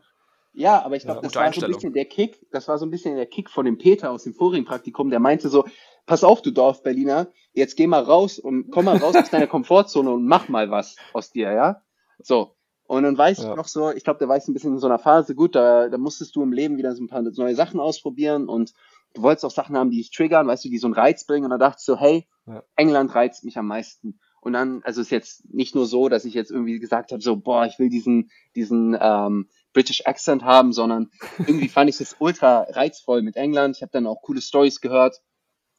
Ja, 0.53 0.83
aber 0.83 0.97
ich 0.97 1.03
glaube, 1.03 1.19
ja, 1.19 1.21
das 1.21 1.35
war 1.35 1.53
so 1.53 1.65
ein 1.65 1.71
bisschen 1.71 1.93
der 1.93 2.05
Kick, 2.05 2.45
das 2.51 2.67
war 2.67 2.77
so 2.77 2.85
ein 2.85 2.91
bisschen 2.91 3.15
der 3.15 3.25
Kick 3.25 3.50
von 3.50 3.65
dem 3.65 3.77
Peter 3.77 4.11
aus 4.11 4.23
dem 4.23 4.33
vorigen 4.33 4.65
Praktikum, 4.65 5.09
der 5.09 5.19
meinte 5.19 5.47
so, 5.47 5.65
pass 6.05 6.25
auf, 6.25 6.41
du 6.41 6.51
Dorf-Berliner, 6.51 7.29
jetzt 7.53 7.77
geh 7.77 7.88
mal 7.88 8.03
raus 8.03 8.38
und 8.38 8.69
komm 8.69 8.85
mal 8.85 8.97
raus 8.97 9.15
aus 9.15 9.29
deiner 9.29 9.47
Komfortzone 9.47 10.11
und 10.11 10.25
mach 10.25 10.50
mal 10.50 10.69
was 10.69 10.97
aus 11.13 11.31
dir, 11.31 11.53
ja? 11.53 11.81
So. 12.19 12.55
Und 12.85 13.03
dann 13.03 13.17
weiß 13.17 13.38
ja. 13.38 13.51
ich 13.51 13.55
noch 13.55 13.69
so, 13.69 13.91
ich 13.91 14.03
glaube, 14.03 14.19
der 14.19 14.27
war 14.27 14.35
ich 14.35 14.45
ein 14.45 14.53
bisschen 14.53 14.73
in 14.73 14.79
so 14.79 14.88
einer 14.88 15.00
Phase, 15.00 15.35
gut, 15.35 15.55
da, 15.55 15.88
da 15.88 15.97
musstest 15.97 16.35
du 16.35 16.43
im 16.43 16.51
Leben 16.51 16.77
wieder 16.77 16.93
so 16.93 17.01
ein 17.01 17.07
paar 17.07 17.21
neue 17.21 17.55
Sachen 17.55 17.79
ausprobieren 17.79 18.50
und 18.50 18.73
du 19.13 19.21
wolltest 19.21 19.45
auch 19.45 19.51
Sachen 19.51 19.77
haben, 19.77 19.91
die 19.91 19.97
dich 19.97 20.11
triggern, 20.11 20.47
weißt 20.47 20.65
du, 20.65 20.69
die 20.69 20.77
so 20.77 20.88
einen 20.88 20.93
Reiz 20.93 21.25
bringen. 21.25 21.45
Und 21.45 21.51
dann 21.51 21.59
dachte 21.59 21.77
ich 21.79 21.85
so, 21.85 21.97
hey, 21.97 22.27
ja. 22.45 22.63
England 22.75 23.13
reizt 23.13 23.43
mich 23.43 23.57
am 23.57 23.67
meisten. 23.67 24.19
Und 24.41 24.53
dann, 24.53 24.81
also 24.83 25.01
ist 25.01 25.12
jetzt 25.12 25.53
nicht 25.53 25.75
nur 25.75 25.86
so, 25.86 26.10
dass 26.10 26.25
ich 26.25 26.33
jetzt 26.33 26.50
irgendwie 26.50 26.79
gesagt 26.79 27.12
habe, 27.12 27.21
so, 27.21 27.38
boah, 27.38 27.65
ich 27.65 27.77
will 27.77 27.89
diesen, 27.89 28.31
diesen 28.55 28.98
ähm, 29.00 29.50
British 29.71 30.05
Accent 30.05 30.43
haben, 30.43 30.74
sondern 30.74 31.12
irgendwie 31.38 31.69
fand 31.69 31.89
ich 31.89 32.01
es 32.01 32.15
ultra 32.19 32.65
reizvoll 32.69 33.21
mit 33.21 33.36
England. 33.36 33.77
Ich 33.77 33.83
habe 33.83 33.91
dann 33.91 34.07
auch 34.07 34.21
coole 34.24 34.41
Stories 34.41 34.81
gehört 34.81 35.21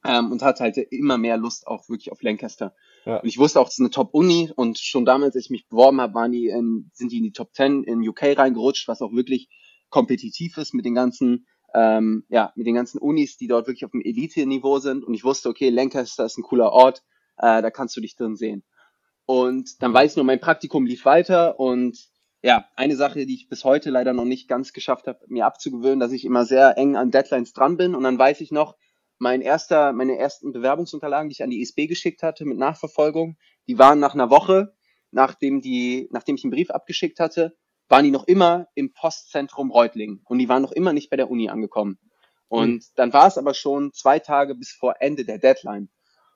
ähm, 0.05 0.31
und 0.31 0.43
hatte 0.43 0.63
halt 0.63 0.77
immer 0.77 1.19
mehr 1.19 1.37
Lust 1.37 1.67
auch 1.67 1.89
wirklich 1.89 2.13
auf 2.13 2.23
Lancaster. 2.23 2.75
Ja. 3.05 3.17
Und 3.17 3.29
ich 3.29 3.39
wusste 3.39 3.61
auch, 3.61 3.67
es 3.67 3.75
ist 3.75 3.81
eine 3.81 3.91
Top-Uni 3.91 4.53
und 4.55 4.79
schon 4.79 5.05
damals, 5.05 5.35
als 5.35 5.47
ich 5.47 5.51
mich 5.51 5.69
beworben 5.69 6.01
habe, 6.01 6.15
waren 6.15 6.31
die 6.31 6.47
in, 6.47 6.91
sind 6.93 7.11
die 7.11 7.19
in 7.19 7.25
die 7.25 7.33
Top 7.33 7.53
10 7.55 7.83
in 7.85 8.09
UK 8.09 8.39
reingerutscht, 8.39 8.87
was 8.87 9.03
auch 9.03 9.13
wirklich 9.13 9.49
kompetitiv 9.91 10.57
ist 10.57 10.73
mit 10.73 10.85
den 10.85 10.95
ganzen 10.95 11.47
ähm, 11.75 12.25
ja, 12.29 12.53
mit 12.55 12.67
den 12.67 12.75
ganzen 12.75 12.99
Unis, 12.99 13.37
die 13.37 13.47
dort 13.47 13.67
wirklich 13.67 13.85
auf 13.85 13.93
dem 13.93 14.03
Elite-Niveau 14.03 14.79
sind. 14.79 15.05
Und 15.05 15.15
ich 15.15 15.25
wusste, 15.25 15.49
okay, 15.49 15.71
Lancaster 15.71 16.25
ist 16.25 16.39
ein 16.39 16.43
cooler 16.43 16.73
Ort, 16.73 17.03
äh, 17.39 17.63
da 17.63 17.71
kannst 17.71 17.97
du 17.97 18.01
dich 18.01 18.17
drin 18.17 18.37
sehen. 18.37 18.65
Und 19.25 19.83
dann 19.83 19.95
weiß 19.95 20.13
ich 20.13 20.17
nur, 20.17 20.25
mein 20.25 20.41
Praktikum 20.41 20.85
lief 20.85 21.05
weiter 21.05 21.59
und 21.59 22.11
ja, 22.43 22.67
eine 22.75 22.97
Sache, 22.97 23.25
die 23.25 23.35
ich 23.35 23.49
bis 23.49 23.65
heute 23.65 23.91
leider 23.91 24.13
noch 24.13 24.25
nicht 24.25 24.49
ganz 24.49 24.73
geschafft 24.73 25.07
habe, 25.07 25.21
mir 25.29 25.47
abzugewöhnen, 25.47 26.01
dass 26.01 26.11
ich 26.11 26.25
immer 26.25 26.45
sehr 26.45 26.77
eng 26.77 26.97
an 26.97 27.13
Deadlines 27.13 27.53
dran 27.53 27.77
bin. 27.77 27.95
Und 27.95 28.03
dann 28.03 28.19
weiß 28.19 28.41
ich 28.41 28.51
noch, 28.51 28.77
mein 29.19 29.41
erster, 29.41 29.93
meine 29.93 30.19
ersten 30.19 30.53
Bewerbungsunterlagen, 30.53 31.29
die 31.29 31.35
ich 31.35 31.43
an 31.45 31.51
die 31.51 31.61
ISB 31.61 31.87
geschickt 31.87 32.25
hatte 32.25 32.45
mit 32.45 32.59
Nachverfolgung, 32.59 33.37
die 33.69 33.79
waren 33.79 34.01
nach 34.01 34.15
einer 34.15 34.31
Woche, 34.31 34.75
nachdem 35.13 35.61
die, 35.61 36.09
nachdem 36.11 36.35
ich 36.35 36.43
einen 36.43 36.51
Brief 36.51 36.71
abgeschickt 36.71 37.21
hatte, 37.21 37.57
waren 37.89 38.05
die 38.05 38.11
noch 38.11 38.27
immer 38.27 38.67
im 38.75 38.93
Postzentrum 38.93 39.71
Reutlingen 39.71 40.23
und 40.25 40.39
die 40.39 40.49
waren 40.49 40.63
noch 40.63 40.73
immer 40.73 40.93
nicht 40.93 41.11
bei 41.11 41.17
der 41.17 41.31
Uni 41.31 41.49
angekommen. 41.49 41.99
Und 42.49 42.75
mhm. 42.75 42.83
dann 42.97 43.13
war 43.13 43.27
es 43.27 43.39
aber 43.39 43.55
schon 43.55 43.93
zwei 43.93 44.19
Tage 44.19 44.55
bis 44.55 44.73
vor 44.73 44.97
Ende 45.01 45.25
der 45.25 45.39
Deadline. 45.39 45.89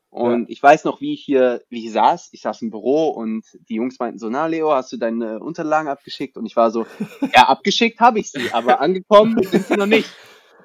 Und 0.09 0.43
ja. 0.43 0.47
ich 0.49 0.63
weiß 0.63 0.85
noch, 0.85 1.03
wie 1.03 1.13
ich 1.13 1.23
hier, 1.23 1.63
wie 1.69 1.85
ich 1.85 1.93
saß. 1.93 2.31
Ich 2.33 2.41
saß 2.41 2.63
im 2.63 2.71
Büro 2.71 3.09
und 3.09 3.45
die 3.69 3.75
Jungs 3.75 3.99
meinten 3.99 4.19
so, 4.19 4.31
na 4.31 4.47
Leo, 4.47 4.73
hast 4.73 4.91
du 4.93 4.97
deine 4.97 5.41
Unterlagen 5.41 5.89
abgeschickt? 5.89 6.39
Und 6.39 6.47
ich 6.47 6.57
war 6.57 6.71
so, 6.71 6.87
ja, 7.35 7.49
abgeschickt 7.49 8.01
habe 8.01 8.19
ich 8.19 8.31
sie, 8.31 8.51
aber 8.53 8.81
angekommen 8.81 9.37
sind 9.43 9.67
sie 9.67 9.75
noch 9.75 9.87
nicht. 9.87 10.09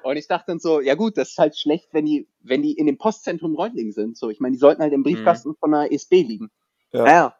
Und 0.02 0.16
ich 0.16 0.26
dachte 0.26 0.46
dann 0.48 0.58
so, 0.58 0.80
ja 0.80 0.94
gut, 0.94 1.16
das 1.16 1.30
ist 1.30 1.38
halt 1.38 1.56
schlecht, 1.56 1.88
wenn 1.92 2.06
die, 2.06 2.28
wenn 2.40 2.62
die 2.62 2.72
in 2.72 2.86
dem 2.86 2.98
Postzentrum 2.98 3.54
Reutlingen 3.54 3.92
sind. 3.92 4.16
So, 4.16 4.30
ich 4.30 4.40
meine, 4.40 4.54
die 4.54 4.58
sollten 4.58 4.82
halt 4.82 4.92
im 4.92 5.02
Briefkasten 5.02 5.50
mhm. 5.50 5.56
von 5.60 5.72
der 5.72 5.92
ESB 5.92 6.22
liegen. 6.22 6.50
Ja. 6.92 7.04
Naja. 7.04 7.36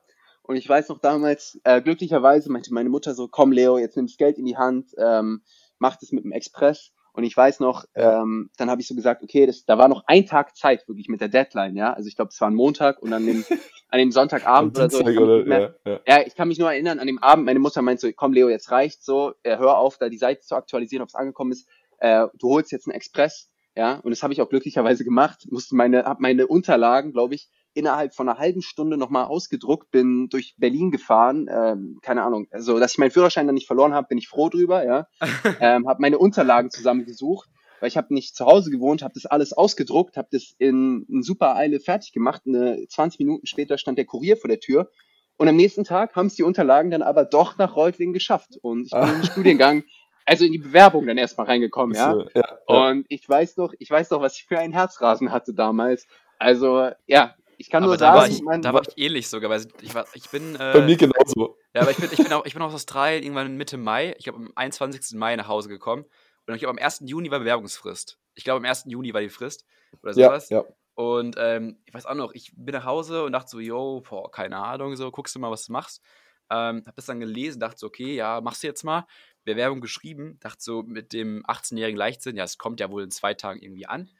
Und 0.52 0.58
ich 0.58 0.68
weiß 0.68 0.90
noch 0.90 0.98
damals, 0.98 1.58
äh, 1.64 1.80
glücklicherweise 1.80 2.52
meinte 2.52 2.74
meine 2.74 2.90
Mutter 2.90 3.14
so, 3.14 3.26
komm 3.26 3.52
Leo, 3.52 3.78
jetzt 3.78 3.96
nimm 3.96 4.06
das 4.06 4.18
Geld 4.18 4.36
in 4.36 4.44
die 4.44 4.58
Hand, 4.58 4.90
ähm, 4.98 5.40
mach 5.78 5.96
das 5.96 6.12
mit 6.12 6.24
dem 6.24 6.32
Express. 6.32 6.92
Und 7.14 7.24
ich 7.24 7.34
weiß 7.34 7.60
noch, 7.60 7.86
ähm, 7.94 8.50
dann 8.58 8.68
habe 8.68 8.82
ich 8.82 8.86
so 8.86 8.94
gesagt, 8.94 9.22
okay, 9.22 9.46
das, 9.46 9.64
da 9.64 9.78
war 9.78 9.88
noch 9.88 10.02
ein 10.06 10.26
Tag 10.26 10.54
Zeit 10.54 10.86
wirklich 10.88 11.08
mit 11.08 11.22
der 11.22 11.28
Deadline, 11.28 11.74
ja. 11.74 11.94
Also 11.94 12.06
ich 12.06 12.16
glaube, 12.16 12.32
es 12.34 12.40
war 12.42 12.50
ein 12.50 12.54
Montag 12.54 13.00
und 13.00 13.14
an 13.14 13.24
dem, 13.24 13.42
an 13.88 13.98
dem 13.98 14.12
Sonntagabend 14.12 14.76
oder 14.76 14.90
so. 14.90 15.08
Ich 15.08 15.18
oder, 15.18 15.42
mehr, 15.42 15.74
ja, 15.86 15.92
ja. 15.92 16.00
ja, 16.06 16.26
ich 16.26 16.34
kann 16.34 16.48
mich 16.48 16.58
nur 16.58 16.70
erinnern, 16.70 16.98
an 16.98 17.06
dem 17.06 17.18
Abend, 17.18 17.46
meine 17.46 17.58
Mutter 17.58 17.80
meinte 17.80 18.06
so, 18.06 18.12
komm 18.14 18.34
Leo, 18.34 18.50
jetzt 18.50 18.70
reicht 18.70 19.02
so, 19.02 19.32
äh, 19.44 19.56
hör 19.56 19.78
auf, 19.78 19.96
da 19.96 20.10
die 20.10 20.18
Seite 20.18 20.42
zu 20.42 20.54
aktualisieren, 20.54 21.02
ob 21.02 21.08
es 21.08 21.14
angekommen 21.14 21.52
ist. 21.52 21.66
Äh, 21.96 22.26
du 22.34 22.50
holst 22.50 22.72
jetzt 22.72 22.86
einen 22.86 22.94
Express, 22.94 23.48
ja. 23.74 23.94
Und 24.00 24.10
das 24.10 24.22
habe 24.22 24.34
ich 24.34 24.42
auch 24.42 24.50
glücklicherweise 24.50 25.02
gemacht. 25.02 25.46
Musste 25.50 25.76
meine, 25.76 26.04
hab 26.04 26.20
meine 26.20 26.46
Unterlagen, 26.46 27.12
glaube 27.12 27.36
ich, 27.36 27.48
innerhalb 27.74 28.14
von 28.14 28.28
einer 28.28 28.38
halben 28.38 28.62
Stunde 28.62 28.96
nochmal 28.96 29.24
ausgedruckt, 29.24 29.90
bin 29.90 30.28
durch 30.28 30.54
Berlin 30.58 30.90
gefahren, 30.90 31.48
ähm, 31.50 31.98
keine 32.02 32.22
Ahnung, 32.22 32.46
also 32.50 32.78
dass 32.78 32.92
ich 32.92 32.98
meinen 32.98 33.10
Führerschein 33.10 33.46
dann 33.46 33.54
nicht 33.54 33.66
verloren 33.66 33.94
habe, 33.94 34.08
bin 34.08 34.18
ich 34.18 34.28
froh 34.28 34.48
drüber, 34.48 34.84
ja. 34.84 35.06
ähm, 35.60 35.88
habe 35.88 36.00
meine 36.00 36.18
Unterlagen 36.18 36.70
zusammengesucht, 36.70 37.48
weil 37.80 37.88
ich 37.88 37.96
habe 37.96 38.12
nicht 38.14 38.36
zu 38.36 38.46
Hause 38.46 38.70
gewohnt, 38.70 39.02
habe 39.02 39.14
das 39.14 39.26
alles 39.26 39.52
ausgedruckt, 39.52 40.16
habe 40.16 40.28
das 40.30 40.54
in, 40.58 41.06
in 41.08 41.22
super 41.22 41.56
Eile 41.56 41.80
fertig 41.80 42.12
gemacht. 42.12 42.42
Eine 42.46 42.86
20 42.86 43.18
Minuten 43.18 43.46
später 43.46 43.78
stand 43.78 43.98
der 43.98 44.04
Kurier 44.04 44.36
vor 44.36 44.48
der 44.48 44.60
Tür 44.60 44.90
und 45.36 45.48
am 45.48 45.56
nächsten 45.56 45.84
Tag 45.84 46.14
haben 46.14 46.26
es 46.26 46.34
die 46.34 46.42
Unterlagen 46.42 46.90
dann 46.90 47.02
aber 47.02 47.24
doch 47.24 47.58
nach 47.58 47.74
Reutlingen 47.74 48.12
geschafft 48.12 48.58
und 48.62 48.86
ich 48.86 48.90
bin 48.90 49.02
in 49.02 49.14
den 49.14 49.24
Studiengang 49.30 49.84
also 50.24 50.44
in 50.44 50.52
die 50.52 50.58
Bewerbung 50.58 51.06
dann 51.06 51.18
erstmal 51.18 51.46
reingekommen, 51.46 51.96
ja? 51.96 52.16
ja, 52.16 52.26
ja. 52.34 52.90
Und 52.90 53.06
ich 53.08 53.28
weiß 53.28 53.56
doch, 53.56 53.74
ich 53.78 53.90
weiß 53.90 54.10
doch, 54.10 54.20
was 54.20 54.36
ich 54.36 54.44
für 54.44 54.58
ein 54.58 54.72
Herzrasen 54.72 55.32
hatte 55.32 55.54
damals. 55.54 56.06
Also, 56.38 56.90
ja, 57.06 57.34
ich 57.58 57.70
kann 57.70 57.82
nur 57.82 57.92
aber 57.92 57.98
sagen, 57.98 58.14
da 58.14 58.20
war, 58.20 58.28
ich, 58.28 58.42
mein, 58.42 58.62
da 58.62 58.74
war 58.74 58.82
ich 58.82 58.98
ähnlich 58.98 59.28
sogar, 59.28 59.50
weil 59.50 59.66
ich 59.80 59.94
war, 59.94 60.06
ich 60.14 60.28
bin. 60.30 60.54
Äh, 60.54 60.72
Bei 60.72 60.80
mir 60.82 60.96
genauso. 60.96 61.58
Ja, 61.74 61.82
aber 61.82 61.90
ich 61.90 61.96
bin, 61.96 62.08
ich 62.12 62.18
bin, 62.18 62.32
auch, 62.32 62.44
ich 62.44 62.54
bin 62.54 62.62
aus 62.62 62.74
Australien 62.74 63.22
irgendwann 63.22 63.56
Mitte 63.56 63.76
Mai, 63.76 64.14
ich 64.18 64.24
glaube 64.24 64.38
am 64.38 64.52
21. 64.54 65.18
Mai 65.18 65.36
nach 65.36 65.48
Hause 65.48 65.68
gekommen. 65.68 66.04
Und 66.46 66.54
ich 66.54 66.60
glaube, 66.60 66.78
am 66.78 66.84
1. 66.84 67.02
Juni 67.04 67.30
war 67.30 67.38
Bewerbungsfrist. 67.38 68.18
Ich 68.34 68.44
glaube, 68.44 68.58
am 68.58 68.64
1. 68.64 68.84
Juni 68.88 69.14
war 69.14 69.20
die 69.20 69.28
Frist 69.28 69.64
oder 70.02 70.12
sowas. 70.12 70.48
Ja, 70.50 70.58
ja. 70.58 70.64
Und 70.94 71.36
ähm, 71.38 71.78
ich 71.86 71.94
weiß 71.94 72.06
auch 72.06 72.14
noch, 72.14 72.32
ich 72.32 72.52
bin 72.54 72.74
nach 72.74 72.84
Hause 72.84 73.24
und 73.24 73.32
dachte 73.32 73.50
so, 73.50 73.60
yo, 73.60 74.02
boah, 74.08 74.30
keine 74.30 74.58
Ahnung, 74.58 74.96
so, 74.96 75.10
guckst 75.10 75.34
du 75.34 75.38
mal, 75.38 75.50
was 75.50 75.66
du 75.66 75.72
machst. 75.72 76.02
Ähm, 76.50 76.82
hab 76.86 76.94
das 76.96 77.06
dann 77.06 77.20
gelesen, 77.20 77.60
dachte 77.60 77.78
so, 77.78 77.86
okay, 77.86 78.14
ja, 78.14 78.40
machst 78.40 78.62
du 78.62 78.66
jetzt 78.66 78.82
mal. 78.82 79.06
Bewerbung 79.44 79.80
geschrieben, 79.80 80.38
dachte 80.40 80.62
so 80.62 80.82
mit 80.82 81.12
dem 81.12 81.44
18-jährigen 81.46 81.96
Leichtsinn, 81.96 82.36
ja, 82.36 82.44
es 82.44 82.58
kommt 82.58 82.78
ja 82.80 82.90
wohl 82.90 83.02
in 83.02 83.10
zwei 83.10 83.34
Tagen 83.34 83.60
irgendwie 83.60 83.86
an. 83.86 84.10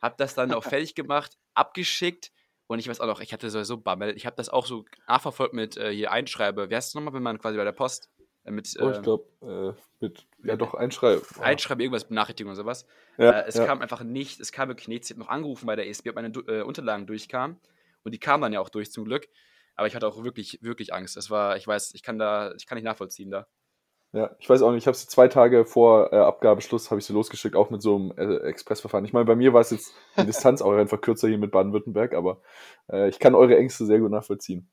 Hab 0.00 0.16
das 0.16 0.34
dann 0.34 0.52
auch 0.52 0.64
fertig 0.64 0.94
gemacht, 0.94 1.36
abgeschickt 1.54 2.32
und 2.72 2.78
ich 2.78 2.88
weiß 2.88 3.00
auch 3.00 3.06
noch, 3.06 3.20
ich 3.20 3.32
hatte 3.32 3.50
sowieso 3.50 3.78
Bammel. 3.78 4.16
Ich 4.16 4.26
habe 4.26 4.36
das 4.36 4.48
auch 4.48 4.66
so 4.66 4.84
nachverfolgt 5.06 5.54
mit 5.54 5.76
äh, 5.76 5.92
hier 5.92 6.10
Einschreibe. 6.10 6.70
Wer 6.70 6.78
ist 6.78 6.88
das 6.88 6.94
nochmal, 6.94 7.14
wenn 7.14 7.22
man 7.22 7.38
quasi 7.38 7.56
bei 7.56 7.64
der 7.64 7.72
Post 7.72 8.10
äh, 8.44 8.50
mit. 8.50 8.68
oh, 8.80 8.90
ich 8.90 8.96
ähm, 8.96 9.02
glaube, 9.02 9.76
äh, 9.78 9.80
mit. 10.00 10.26
Ja, 10.42 10.56
doch, 10.56 10.74
Einschreibe. 10.74 11.22
Oh. 11.38 11.42
Einschreibe, 11.42 11.82
irgendwas, 11.82 12.04
Benachrichtigung 12.04 12.52
oder 12.52 12.62
sowas. 12.62 12.86
Ja, 13.18 13.40
äh, 13.40 13.44
es 13.46 13.54
ja. 13.56 13.66
kam 13.66 13.80
einfach 13.80 14.02
nicht, 14.02 14.40
es 14.40 14.52
kam 14.52 14.68
wirklich 14.68 14.88
nichts. 14.88 15.10
Ich 15.10 15.16
habe 15.16 15.24
noch 15.24 15.30
angerufen 15.30 15.66
bei 15.66 15.76
der 15.76 15.88
ESB, 15.88 16.10
ob 16.10 16.16
meine 16.16 16.28
äh, 16.28 16.62
Unterlagen 16.62 17.06
durchkamen. 17.06 17.58
Und 18.04 18.12
die 18.12 18.18
kamen 18.18 18.42
dann 18.42 18.52
ja 18.52 18.60
auch 18.60 18.70
durch, 18.70 18.90
zum 18.90 19.04
Glück. 19.04 19.28
Aber 19.74 19.86
ich 19.86 19.94
hatte 19.94 20.06
auch 20.06 20.22
wirklich, 20.22 20.58
wirklich 20.62 20.92
Angst. 20.92 21.16
Es 21.16 21.30
war, 21.30 21.56
ich 21.56 21.66
weiß, 21.66 21.94
ich 21.94 22.02
kann 22.02 22.18
da, 22.18 22.52
ich 22.56 22.66
kann 22.66 22.76
nicht 22.76 22.84
nachvollziehen 22.84 23.30
da. 23.30 23.46
Ja, 24.14 24.30
ich 24.38 24.48
weiß 24.48 24.60
auch 24.60 24.72
nicht, 24.72 24.82
ich 24.82 24.86
habe 24.86 24.96
sie 24.96 25.08
zwei 25.08 25.28
Tage 25.28 25.64
vor 25.64 26.12
äh, 26.12 26.16
Abgabeschluss, 26.16 26.90
habe 26.90 27.00
ich 27.00 27.06
sie 27.06 27.14
losgeschickt, 27.14 27.56
auch 27.56 27.70
mit 27.70 27.80
so 27.80 27.96
einem 27.96 28.12
äh, 28.18 28.46
Expressverfahren. 28.46 29.06
Ich 29.06 29.14
meine, 29.14 29.24
bei 29.24 29.36
mir 29.36 29.54
war 29.54 29.62
es 29.62 29.70
jetzt 29.70 29.94
die 30.18 30.26
Distanz 30.26 30.60
auch 30.60 30.72
einfach 30.72 31.00
kürzer 31.00 31.28
hier 31.28 31.38
mit 31.38 31.50
Baden-Württemberg, 31.50 32.12
aber 32.12 32.42
äh, 32.90 33.08
ich 33.08 33.18
kann 33.18 33.34
eure 33.34 33.56
Ängste 33.56 33.86
sehr 33.86 34.00
gut 34.00 34.10
nachvollziehen. 34.10 34.68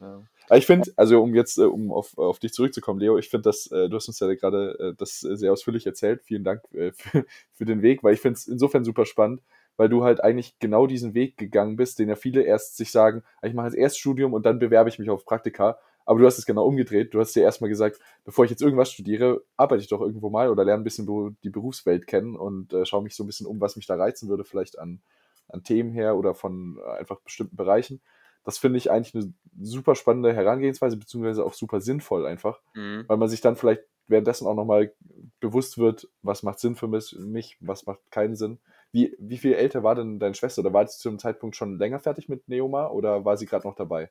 Ja. 0.00 0.22
Aber 0.48 0.56
ich 0.56 0.66
finde, 0.66 0.90
also 0.96 1.22
um 1.22 1.34
jetzt, 1.34 1.58
äh, 1.58 1.64
um 1.64 1.92
auf, 1.92 2.16
auf 2.16 2.38
dich 2.38 2.52
zurückzukommen, 2.54 2.98
Leo, 2.98 3.18
ich 3.18 3.28
finde, 3.28 3.42
dass 3.42 3.70
äh, 3.70 3.90
du 3.90 3.96
hast 3.96 4.08
uns 4.08 4.20
ja 4.20 4.32
gerade 4.34 4.78
äh, 4.78 4.94
das 4.96 5.20
sehr 5.20 5.52
ausführlich 5.52 5.86
erzählt. 5.86 6.22
Vielen 6.22 6.44
Dank 6.44 6.62
äh, 6.72 6.92
für, 6.96 7.26
für 7.52 7.64
den 7.66 7.82
Weg, 7.82 8.02
weil 8.02 8.14
ich 8.14 8.20
finde 8.20 8.38
es 8.38 8.48
insofern 8.48 8.84
super 8.84 9.04
spannend, 9.04 9.42
weil 9.76 9.90
du 9.90 10.02
halt 10.02 10.22
eigentlich 10.22 10.58
genau 10.58 10.86
diesen 10.86 11.12
Weg 11.12 11.36
gegangen 11.36 11.76
bist, 11.76 11.98
den 11.98 12.08
ja 12.08 12.16
viele 12.16 12.42
erst 12.42 12.76
sich 12.76 12.90
sagen, 12.90 13.22
ich 13.42 13.54
mache 13.54 13.66
jetzt 13.66 13.76
Erststudium 13.76 14.32
und 14.32 14.46
dann 14.46 14.58
bewerbe 14.58 14.88
ich 14.88 14.98
mich 14.98 15.10
auf 15.10 15.24
Praktika. 15.26 15.78
Aber 16.04 16.18
du 16.18 16.26
hast 16.26 16.38
es 16.38 16.46
genau 16.46 16.66
umgedreht. 16.66 17.14
Du 17.14 17.20
hast 17.20 17.34
dir 17.34 17.42
erstmal 17.42 17.70
gesagt, 17.70 17.98
bevor 18.24 18.44
ich 18.44 18.50
jetzt 18.50 18.62
irgendwas 18.62 18.90
studiere, 18.90 19.42
arbeite 19.56 19.82
ich 19.82 19.88
doch 19.88 20.00
irgendwo 20.00 20.30
mal 20.30 20.48
oder 20.48 20.64
lerne 20.64 20.82
ein 20.82 20.84
bisschen 20.84 21.36
die 21.42 21.50
Berufswelt 21.50 22.06
kennen 22.06 22.36
und 22.36 22.72
äh, 22.72 22.84
schaue 22.84 23.02
mich 23.02 23.14
so 23.14 23.24
ein 23.24 23.26
bisschen 23.26 23.46
um, 23.46 23.60
was 23.60 23.76
mich 23.76 23.86
da 23.86 23.96
reizen 23.96 24.28
würde, 24.28 24.44
vielleicht 24.44 24.78
an, 24.78 25.00
an 25.48 25.62
Themen 25.62 25.92
her 25.92 26.16
oder 26.16 26.34
von 26.34 26.78
äh, 26.78 26.98
einfach 26.98 27.20
bestimmten 27.20 27.56
Bereichen. 27.56 28.00
Das 28.44 28.58
finde 28.58 28.78
ich 28.78 28.90
eigentlich 28.90 29.14
eine 29.14 29.32
super 29.60 29.94
spannende 29.94 30.34
Herangehensweise, 30.34 30.96
beziehungsweise 30.96 31.44
auch 31.44 31.54
super 31.54 31.80
sinnvoll 31.80 32.26
einfach, 32.26 32.60
mhm. 32.74 33.04
weil 33.06 33.16
man 33.16 33.28
sich 33.28 33.40
dann 33.40 33.56
vielleicht 33.56 33.82
währenddessen 34.08 34.46
auch 34.46 34.54
nochmal 34.54 34.92
bewusst 35.40 35.78
wird, 35.78 36.08
was 36.22 36.42
macht 36.42 36.58
Sinn 36.58 36.74
für 36.74 36.88
mich, 36.88 37.56
was 37.60 37.86
macht 37.86 38.00
keinen 38.10 38.36
Sinn. 38.36 38.58
Wie, 38.90 39.16
wie 39.18 39.38
viel 39.38 39.54
älter 39.54 39.82
war 39.82 39.94
denn 39.94 40.18
deine 40.18 40.34
Schwester? 40.34 40.60
Oder 40.60 40.72
war 40.72 40.86
sie 40.86 40.98
zu 40.98 41.08
dem 41.08 41.18
Zeitpunkt 41.18 41.56
schon 41.56 41.78
länger 41.78 42.00
fertig 42.00 42.28
mit 42.28 42.48
Neoma 42.48 42.88
oder 42.88 43.24
war 43.24 43.36
sie 43.36 43.46
gerade 43.46 43.66
noch 43.66 43.74
dabei? 43.74 44.10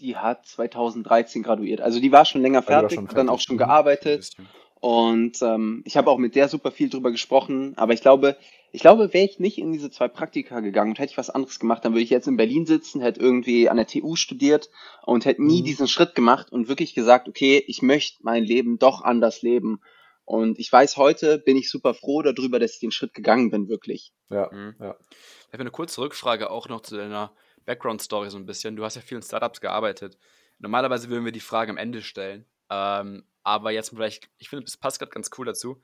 Die 0.00 0.16
hat 0.16 0.46
2013 0.46 1.42
graduiert. 1.42 1.80
Also 1.80 2.00
die 2.00 2.12
war 2.12 2.24
schon 2.24 2.42
länger 2.42 2.62
fertig, 2.62 2.96
schon 2.96 3.08
hat 3.08 3.16
dann 3.16 3.28
auch 3.28 3.40
schon 3.40 3.56
mhm. 3.56 3.60
gearbeitet. 3.60 4.30
Und 4.80 5.40
ähm, 5.40 5.82
ich 5.86 5.96
habe 5.96 6.10
auch 6.10 6.18
mit 6.18 6.34
der 6.34 6.48
super 6.48 6.70
viel 6.70 6.90
drüber 6.90 7.10
gesprochen. 7.10 7.72
Aber 7.76 7.94
ich 7.94 8.02
glaube, 8.02 8.36
ich 8.70 8.82
glaube, 8.82 9.14
wäre 9.14 9.24
ich 9.24 9.38
nicht 9.38 9.56
in 9.56 9.72
diese 9.72 9.90
zwei 9.90 10.08
Praktika 10.08 10.60
gegangen 10.60 10.90
und 10.90 10.98
hätte 10.98 11.12
ich 11.12 11.16
was 11.16 11.30
anderes 11.30 11.58
gemacht, 11.58 11.84
dann 11.84 11.92
würde 11.92 12.02
ich 12.02 12.10
jetzt 12.10 12.26
in 12.26 12.36
Berlin 12.36 12.66
sitzen, 12.66 13.00
hätte 13.00 13.20
irgendwie 13.20 13.70
an 13.70 13.76
der 13.76 13.86
TU 13.86 14.16
studiert 14.16 14.68
und 15.06 15.24
hätte 15.24 15.42
nie 15.42 15.62
mhm. 15.62 15.64
diesen 15.64 15.88
Schritt 15.88 16.14
gemacht 16.14 16.52
und 16.52 16.68
wirklich 16.68 16.94
gesagt, 16.94 17.28
okay, 17.28 17.64
ich 17.66 17.82
möchte 17.82 18.18
mein 18.22 18.44
Leben 18.44 18.78
doch 18.78 19.00
anders 19.00 19.42
leben. 19.42 19.80
Und 20.26 20.58
ich 20.58 20.72
weiß, 20.72 20.96
heute 20.96 21.38
bin 21.38 21.56
ich 21.56 21.70
super 21.70 21.94
froh 21.94 22.22
darüber, 22.22 22.58
dass 22.58 22.74
ich 22.74 22.80
den 22.80 22.90
Schritt 22.90 23.14
gegangen 23.14 23.50
bin, 23.50 23.68
wirklich. 23.68 24.12
Ja, 24.28 24.50
mhm. 24.52 24.74
ja. 24.80 24.96
Ich 25.46 25.52
habe 25.52 25.60
eine 25.62 25.70
kurze 25.70 26.00
Rückfrage 26.00 26.50
auch 26.50 26.68
noch 26.68 26.80
zu 26.80 26.96
deiner 26.96 27.32
Background-Story 27.64 28.30
so 28.30 28.38
ein 28.38 28.46
bisschen. 28.46 28.76
Du 28.76 28.84
hast 28.84 28.96
ja 28.96 29.02
viel 29.02 29.16
in 29.16 29.22
Startups 29.22 29.60
gearbeitet. 29.60 30.18
Normalerweise 30.58 31.08
würden 31.08 31.24
wir 31.24 31.32
die 31.32 31.40
Frage 31.40 31.70
am 31.70 31.76
Ende 31.76 32.02
stellen. 32.02 32.46
Ähm, 32.70 33.26
aber 33.42 33.70
jetzt 33.70 33.90
vielleicht, 33.90 34.30
ich 34.38 34.48
finde, 34.48 34.64
es 34.64 34.76
passt 34.76 34.98
gerade 34.98 35.10
ganz 35.10 35.30
cool 35.36 35.46
dazu. 35.46 35.80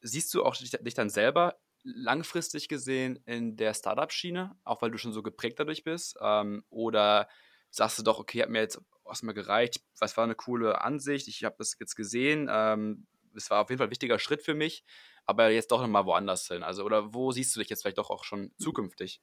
Siehst 0.00 0.32
du 0.34 0.44
auch 0.44 0.56
dich, 0.56 0.70
dich 0.70 0.94
dann 0.94 1.10
selber 1.10 1.58
langfristig 1.82 2.68
gesehen 2.68 3.22
in 3.26 3.56
der 3.56 3.74
Startup-Schiene, 3.74 4.56
auch 4.64 4.82
weil 4.82 4.90
du 4.90 4.98
schon 4.98 5.12
so 5.12 5.22
geprägt 5.22 5.58
dadurch 5.60 5.84
bist? 5.84 6.16
Ähm, 6.20 6.64
oder 6.70 7.28
sagst 7.70 7.98
du 7.98 8.02
doch, 8.02 8.18
okay, 8.18 8.42
hat 8.42 8.48
mir 8.48 8.60
jetzt 8.60 8.80
erstmal 9.06 9.34
gereicht, 9.34 9.82
was 9.98 10.16
war 10.16 10.24
eine 10.24 10.34
coole 10.34 10.80
Ansicht, 10.80 11.28
ich 11.28 11.44
habe 11.44 11.56
das 11.58 11.76
jetzt 11.78 11.94
gesehen, 11.94 12.48
ähm, 12.50 13.06
es 13.36 13.50
war 13.50 13.62
auf 13.62 13.68
jeden 13.68 13.78
Fall 13.78 13.88
ein 13.88 13.90
wichtiger 13.90 14.18
Schritt 14.18 14.42
für 14.42 14.54
mich, 14.54 14.84
aber 15.26 15.50
jetzt 15.50 15.70
doch 15.72 15.80
nochmal 15.80 16.06
woanders 16.06 16.46
hin. 16.46 16.62
Also, 16.62 16.84
oder 16.84 17.12
wo 17.12 17.32
siehst 17.32 17.54
du 17.54 17.60
dich 17.60 17.68
jetzt 17.68 17.82
vielleicht 17.82 17.98
doch 17.98 18.10
auch 18.10 18.24
schon 18.24 18.52
zukünftig? 18.58 19.20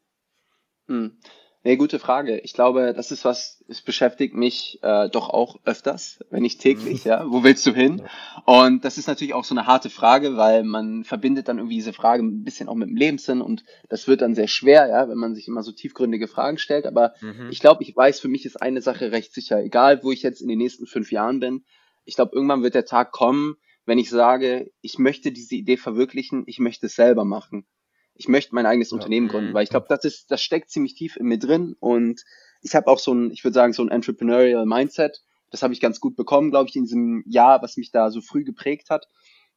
Hm. 0.88 1.20
Nee, 1.63 1.76
gute 1.76 2.00
Frage. 2.00 2.39
Ich 2.39 2.54
glaube, 2.54 2.91
das 2.95 3.12
ist 3.12 3.24
was, 3.24 3.63
es 3.67 3.82
beschäftigt 3.82 4.34
mich 4.34 4.80
äh, 4.82 5.10
doch 5.10 5.30
auch 5.30 5.60
öfters, 5.63 6.19
wenn 6.32 6.41
nicht 6.41 6.60
täglich, 6.60 7.06
mhm. 7.06 7.10
ja. 7.10 7.26
Wo 7.30 7.43
willst 7.43 7.67
du 7.67 7.71
hin? 7.71 8.02
Und 8.45 8.84
das 8.84 8.97
ist 8.97 9.08
natürlich 9.08 9.36
auch 9.36 9.43
so 9.43 9.54
eine 9.54 9.67
harte 9.67 9.91
Frage, 9.91 10.38
weil 10.38 10.63
man 10.63 11.04
verbindet 11.04 11.47
dann 11.47 11.60
irgendwie 11.60 11.76
diese 11.76 11.93
Frage 11.93 12.24
ein 12.24 12.43
bisschen 12.43 12.67
auch 12.67 12.74
mit 12.74 12.89
dem 12.89 12.95
Lebenssinn 12.95 13.41
und 13.41 13.63
das 13.89 14.08
wird 14.08 14.21
dann 14.21 14.34
sehr 14.34 14.47
schwer, 14.47 14.88
ja, 14.88 15.08
wenn 15.08 15.19
man 15.19 15.36
sich 15.36 15.47
immer 15.47 15.62
so 15.62 15.71
tiefgründige 15.71 16.28
Fragen 16.28 16.58
stellt. 16.58 16.88
Aber 16.88 17.13
mhm. 17.21 17.50
ich 17.52 17.60
glaube, 17.60 17.84
ich 17.84 17.95
weiß, 17.95 18.19
für 18.19 18.28
mich 18.28 18.45
ist 18.47 18.60
eine 18.60 18.82
Sache 18.82 19.12
recht 19.12 19.32
sicher, 19.32 19.63
egal 19.63 20.04
wo 20.04 20.12
ich 20.12 20.24
jetzt 20.24 20.41
in 20.41 20.47
den 20.47 20.58
nächsten 20.58 20.88
fünf 20.88 21.12
Jahren 21.12 21.39
bin. 21.39 21.63
Ich 22.06 22.15
glaube, 22.15 22.32
irgendwann 22.34 22.63
wird 22.63 22.74
der 22.74 22.86
Tag 22.86 23.12
kommen, 23.12 23.56
wenn 23.86 24.00
ich 24.00 24.10
sage, 24.10 24.71
ich 24.82 24.97
möchte 24.97 25.32
diese 25.32 25.56
Idee 25.56 25.78
verwirklichen, 25.78 26.43
ich 26.47 26.58
möchte 26.58 26.88
es 26.88 26.95
selber 26.95 27.24
machen 27.24 27.67
ich 28.15 28.28
möchte 28.28 28.56
mein 28.56 28.65
eigenes 28.65 28.91
ja. 28.91 28.95
Unternehmen 28.95 29.28
gründen, 29.28 29.52
mhm. 29.52 29.54
weil 29.54 29.63
ich 29.63 29.69
glaube, 29.69 29.88
das 29.89 30.04
ist, 30.04 30.32
das 30.32 30.41
steckt 30.41 30.69
ziemlich 30.69 30.95
tief 30.95 31.17
in 31.17 31.26
mir 31.26 31.39
drin 31.39 31.76
und 31.80 32.24
ich 32.62 32.76
habe 32.76 32.88
auch 32.88 33.00
so 33.00 33.13
ein, 33.13 33.32
ich 33.32 33.43
würde 33.43 33.56
sagen, 33.56 33.74
so 33.74 33.84
ein 33.84 33.89
entrepreneurial 33.89 34.65
Mindset. 34.65 35.21
Das 35.50 35.63
habe 35.63 35.74
ich 35.74 35.82
ganz 35.82 36.00
gut 36.00 36.15
bekommen, 36.15 36.52
glaube 36.52 36.69
ich, 36.69 36.76
in 36.76 36.84
diesem 36.84 37.24
Jahr, 37.28 37.62
was 37.62 37.76
mich 37.76 37.91
da 37.91 38.12
so 38.12 38.21
früh 38.21 38.43
geprägt 38.43 38.89
hat. 38.89 39.08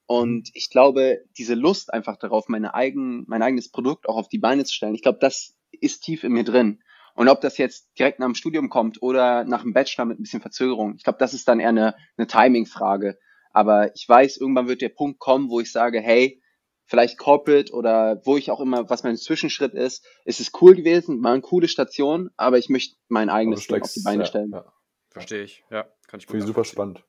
Und 0.07 0.51
ich 0.55 0.71
glaube, 0.71 1.21
diese 1.39 1.55
Lust 1.55 1.93
einfach 1.93 2.17
darauf, 2.17 2.49
meine 2.49 2.75
eigen, 2.75 3.25
mein 3.27 3.43
eigenes 3.43 3.71
Produkt 3.71 4.09
auch 4.09 4.17
auf 4.17 4.29
die 4.29 4.39
Beine 4.39 4.65
zu 4.65 4.75
stellen, 4.75 4.95
ich 4.95 5.03
glaube, 5.03 5.19
das 5.21 5.55
ist 5.71 6.01
tief 6.01 6.25
in 6.25 6.33
mir 6.33 6.45
drin. 6.45 6.83
Und 7.15 7.29
ob 7.29 7.41
das 7.41 7.59
jetzt 7.59 7.91
direkt 7.99 8.19
nach 8.19 8.27
dem 8.27 8.35
Studium 8.35 8.69
kommt 8.69 9.01
oder 9.01 9.45
nach 9.45 9.63
dem 9.63 9.73
Bachelor 9.73 10.05
mit 10.05 10.19
ein 10.19 10.23
bisschen 10.23 10.41
Verzögerung, 10.41 10.95
ich 10.97 11.05
glaube, 11.05 11.19
das 11.19 11.33
ist 11.33 11.47
dann 11.47 11.61
eher 11.61 11.69
eine, 11.69 11.95
eine 12.17 12.27
Timing-Frage. 12.27 13.19
Aber 13.53 13.95
ich 13.95 14.07
weiß, 14.09 14.39
irgendwann 14.39 14.67
wird 14.67 14.83
der 14.83 14.89
Punkt 14.89 15.21
kommen, 15.21 15.49
wo 15.49 15.61
ich 15.61 15.71
sage, 15.71 16.01
hey, 16.01 16.43
vielleicht 16.87 17.19
Corporate 17.19 17.73
oder 17.73 18.21
wo 18.25 18.37
ich 18.37 18.51
auch 18.51 18.61
immer, 18.61 18.89
was 18.91 19.03
mein 19.03 19.17
Zwischenschritt 19.17 19.75
ist, 19.75 20.07
ist 20.25 20.41
es 20.41 20.53
cool 20.61 20.75
gewesen, 20.75 21.23
war 21.23 21.33
eine 21.33 21.43
coole 21.43 21.69
Station, 21.69 22.31
aber 22.37 22.59
ich 22.59 22.69
möchte 22.69 22.97
mein 23.09 23.31
eigenes 23.31 23.67
Ding 23.67 23.83
auf 23.83 23.93
die 23.93 24.03
Beine 24.03 24.27
stellen. 24.27 24.51
Ja, 24.53 24.73
Verstehe 25.11 25.43
ich, 25.43 25.65
ja, 25.71 25.85
kann 26.09 26.21
ich 26.21 26.27
Finde 26.27 26.39
ich 26.41 26.47
super 26.47 26.65
spannend. 26.65 27.05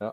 Ja. 0.00 0.12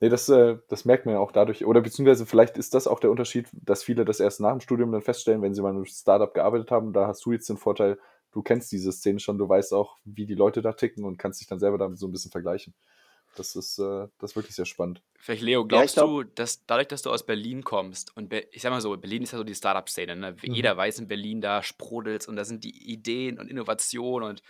Nee, 0.00 0.08
das, 0.08 0.28
äh, 0.30 0.56
das 0.68 0.86
merkt 0.86 1.04
man 1.04 1.14
ja 1.14 1.20
auch 1.20 1.32
dadurch, 1.32 1.64
oder 1.66 1.82
beziehungsweise 1.82 2.24
vielleicht 2.24 2.56
ist 2.56 2.74
das 2.74 2.86
auch 2.86 3.00
der 3.00 3.10
Unterschied, 3.10 3.48
dass 3.52 3.82
viele 3.82 4.04
das 4.04 4.20
erst 4.20 4.40
nach 4.40 4.52
dem 4.52 4.60
Studium 4.60 4.92
dann 4.92 5.02
feststellen, 5.02 5.42
wenn 5.42 5.54
sie 5.54 5.60
mal 5.60 5.70
in 5.70 5.76
einem 5.76 5.84
Startup 5.84 6.32
gearbeitet 6.32 6.70
haben. 6.70 6.94
Da 6.94 7.06
hast 7.06 7.24
du 7.26 7.32
jetzt 7.32 7.48
den 7.50 7.58
Vorteil, 7.58 7.98
du 8.32 8.42
kennst 8.42 8.72
diese 8.72 8.92
Szene 8.92 9.20
schon, 9.20 9.36
du 9.36 9.48
weißt 9.48 9.74
auch, 9.74 9.98
wie 10.04 10.24
die 10.24 10.34
Leute 10.34 10.62
da 10.62 10.72
ticken 10.72 11.04
und 11.04 11.18
kannst 11.18 11.40
dich 11.40 11.48
dann 11.48 11.58
selber 11.58 11.76
damit 11.76 11.98
so 11.98 12.06
ein 12.06 12.12
bisschen 12.12 12.30
vergleichen. 12.30 12.74
Das 13.36 13.54
ist, 13.54 13.78
äh, 13.78 14.08
das 14.18 14.32
ist 14.32 14.36
wirklich 14.36 14.56
sehr 14.56 14.66
spannend. 14.66 15.02
Vielleicht, 15.18 15.42
Leo, 15.42 15.64
glaubst 15.64 15.96
ja, 15.96 16.02
glaub, 16.02 16.24
du, 16.24 16.32
dass 16.34 16.64
dadurch, 16.66 16.88
dass 16.88 17.02
du 17.02 17.10
aus 17.10 17.24
Berlin 17.24 17.62
kommst, 17.62 18.16
und 18.16 18.28
Be 18.28 18.48
ich 18.50 18.62
sag 18.62 18.70
mal 18.70 18.80
so, 18.80 18.96
Berlin 18.96 19.22
ist 19.22 19.32
ja 19.32 19.38
so 19.38 19.44
die 19.44 19.54
Startup-Szene, 19.54 20.16
ne? 20.16 20.32
Mhm. 20.32 20.54
Jeder 20.54 20.76
weiß 20.76 20.98
in 20.98 21.08
Berlin, 21.08 21.40
da 21.40 21.62
sprudelt 21.62 22.26
und 22.26 22.36
da 22.36 22.44
sind 22.44 22.64
die 22.64 22.90
Ideen 22.90 23.38
und 23.38 23.48
Innovationen 23.48 24.28
und 24.30 24.42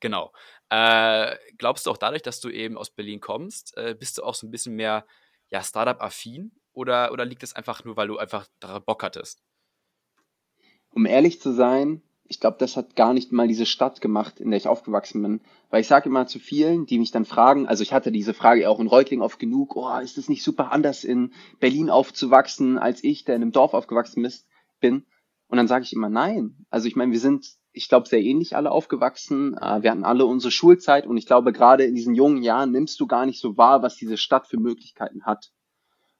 genau. 0.00 0.32
Äh, 0.70 1.36
glaubst 1.56 1.86
du 1.86 1.90
auch 1.90 1.96
dadurch, 1.96 2.22
dass 2.22 2.40
du 2.40 2.50
eben 2.50 2.76
aus 2.76 2.90
Berlin 2.90 3.20
kommst, 3.20 3.76
äh, 3.76 3.96
bist 3.98 4.18
du 4.18 4.22
auch 4.22 4.34
so 4.34 4.46
ein 4.46 4.50
bisschen 4.50 4.76
mehr 4.76 5.06
ja, 5.48 5.62
Startup-affin 5.62 6.52
oder, 6.72 7.10
oder 7.12 7.24
liegt 7.24 7.42
es 7.42 7.54
einfach 7.54 7.84
nur, 7.84 7.96
weil 7.96 8.08
du 8.08 8.18
einfach 8.18 8.46
daran 8.60 8.84
Bock 8.84 9.02
hattest? 9.02 9.42
Um 10.90 11.06
ehrlich 11.06 11.40
zu 11.40 11.52
sein, 11.52 12.02
ich 12.28 12.40
glaube, 12.40 12.58
das 12.60 12.76
hat 12.76 12.94
gar 12.94 13.14
nicht 13.14 13.32
mal 13.32 13.48
diese 13.48 13.64
Stadt 13.64 14.02
gemacht, 14.02 14.38
in 14.38 14.50
der 14.50 14.58
ich 14.58 14.68
aufgewachsen 14.68 15.22
bin. 15.22 15.40
Weil 15.70 15.80
ich 15.80 15.88
sage 15.88 16.10
immer 16.10 16.26
zu 16.26 16.38
vielen, 16.38 16.84
die 16.84 16.98
mich 16.98 17.10
dann 17.10 17.24
fragen, 17.24 17.66
also 17.66 17.82
ich 17.82 17.94
hatte 17.94 18.12
diese 18.12 18.34
Frage 18.34 18.68
auch 18.68 18.80
in 18.80 18.86
Reutling 18.86 19.22
oft 19.22 19.38
genug, 19.38 19.76
oh, 19.76 19.98
ist 19.98 20.18
es 20.18 20.28
nicht 20.28 20.44
super 20.44 20.70
anders 20.70 21.04
in 21.04 21.32
Berlin 21.58 21.88
aufzuwachsen, 21.88 22.78
als 22.78 23.02
ich, 23.02 23.24
der 23.24 23.34
in 23.34 23.42
einem 23.42 23.52
Dorf 23.52 23.72
aufgewachsen 23.72 24.26
bin? 24.78 25.06
Und 25.48 25.56
dann 25.56 25.68
sage 25.68 25.84
ich 25.84 25.94
immer 25.94 26.10
nein. 26.10 26.66
Also 26.68 26.86
ich 26.86 26.96
meine, 26.96 27.12
wir 27.12 27.20
sind, 27.20 27.46
ich 27.72 27.88
glaube, 27.88 28.06
sehr 28.06 28.20
ähnlich 28.20 28.54
alle 28.54 28.70
aufgewachsen. 28.70 29.56
Äh, 29.56 29.82
wir 29.82 29.90
hatten 29.90 30.04
alle 30.04 30.26
unsere 30.26 30.50
Schulzeit 30.50 31.06
und 31.06 31.16
ich 31.16 31.24
glaube, 31.24 31.54
gerade 31.54 31.84
in 31.84 31.94
diesen 31.94 32.14
jungen 32.14 32.42
Jahren 32.42 32.72
nimmst 32.72 33.00
du 33.00 33.06
gar 33.06 33.24
nicht 33.24 33.40
so 33.40 33.56
wahr, 33.56 33.82
was 33.82 33.96
diese 33.96 34.18
Stadt 34.18 34.46
für 34.46 34.58
Möglichkeiten 34.58 35.24
hat. 35.24 35.50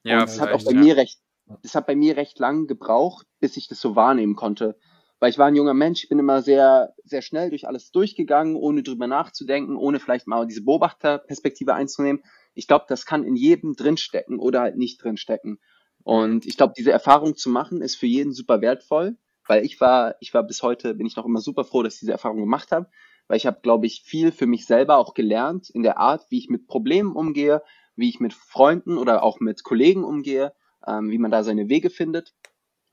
Ja, 0.05 0.21
und 0.21 0.29
das 0.29 0.41
hat 0.41 0.53
auch 0.53 0.65
bei 0.65 0.73
ja. 0.73 0.81
mir 0.81 0.97
recht, 0.97 1.21
das 1.63 1.75
hat 1.75 1.87
bei 1.87 1.97
mir 1.97 2.17
recht 2.17 2.39
lang 2.39 2.67
gebraucht, 2.67 3.27
bis 3.41 3.59
ich 3.59 3.69
das 3.69 3.79
so 3.79 3.95
wahrnehmen 3.95 4.37
konnte 4.37 4.79
weil 5.21 5.31
ich 5.31 5.39
war 5.39 5.47
ein 5.47 5.57
junger 5.57 5.75
Mensch, 5.75 6.05
ich 6.05 6.09
bin 6.09 6.19
immer 6.19 6.43
sehr, 6.43 6.95
sehr 7.05 7.23
schnell 7.23 7.51
durch 7.51 7.67
alles 7.67 7.91
durchgegangen, 7.91 8.55
ohne 8.57 8.83
drüber 8.83 9.07
nachzudenken, 9.07 9.77
ohne 9.77 9.99
vielleicht 10.01 10.27
mal 10.27 10.47
diese 10.47 10.63
Beobachterperspektive 10.63 11.75
einzunehmen. 11.75 12.23
Ich 12.55 12.67
glaube, 12.67 12.87
das 12.89 13.07
kann 13.07 13.25
in 13.25 13.37
jedem 13.37 13.75
drinstecken 13.75 14.39
oder 14.39 14.61
halt 14.61 14.77
nicht 14.77 15.03
drinstecken. 15.03 15.59
Und 16.05 16.47
ich 16.47 16.57
glaube, 16.57 16.75
diese 16.77 16.93
Erfahrung 16.93 17.37
zu 17.37 17.51
machen, 17.51 17.83
ist 17.83 17.97
für 17.97 18.07
jeden 18.07 18.33
super 18.33 18.61
wertvoll, 18.61 19.17
weil 19.47 19.65
ich 19.65 19.81
war, 19.81 20.15
ich 20.21 20.33
war 20.35 20.43
bis 20.45 20.63
heute, 20.63 20.95
bin 20.95 21.07
ich 21.07 21.17
noch 21.17 21.27
immer 21.27 21.41
super 21.41 21.65
froh, 21.65 21.83
dass 21.83 21.95
ich 21.95 22.01
diese 22.01 22.13
Erfahrung 22.13 22.39
gemacht 22.39 22.71
habe, 22.71 22.89
weil 23.27 23.37
ich 23.37 23.47
habe, 23.47 23.61
glaube 23.63 23.87
ich, 23.87 24.03
viel 24.03 24.33
für 24.33 24.47
mich 24.47 24.67
selber 24.67 24.99
auch 24.99 25.15
gelernt 25.15 25.69
in 25.71 25.83
der 25.83 25.99
Art, 25.99 26.27
wie 26.31 26.39
ich 26.39 26.49
mit 26.49 26.67
Problemen 26.67 27.13
umgehe, 27.13 27.63
wie 27.97 28.09
ich 28.09 28.21
mit 28.21 28.33
Freunden 28.33 28.97
oder 28.97 29.23
auch 29.23 29.41
mit 29.41 29.65
Kollegen 29.65 30.05
umgehe, 30.05 30.55
ähm, 30.87 31.11
wie 31.11 31.19
man 31.19 31.31
da 31.31 31.43
seine 31.43 31.69
Wege 31.69 31.91
findet. 31.91 32.35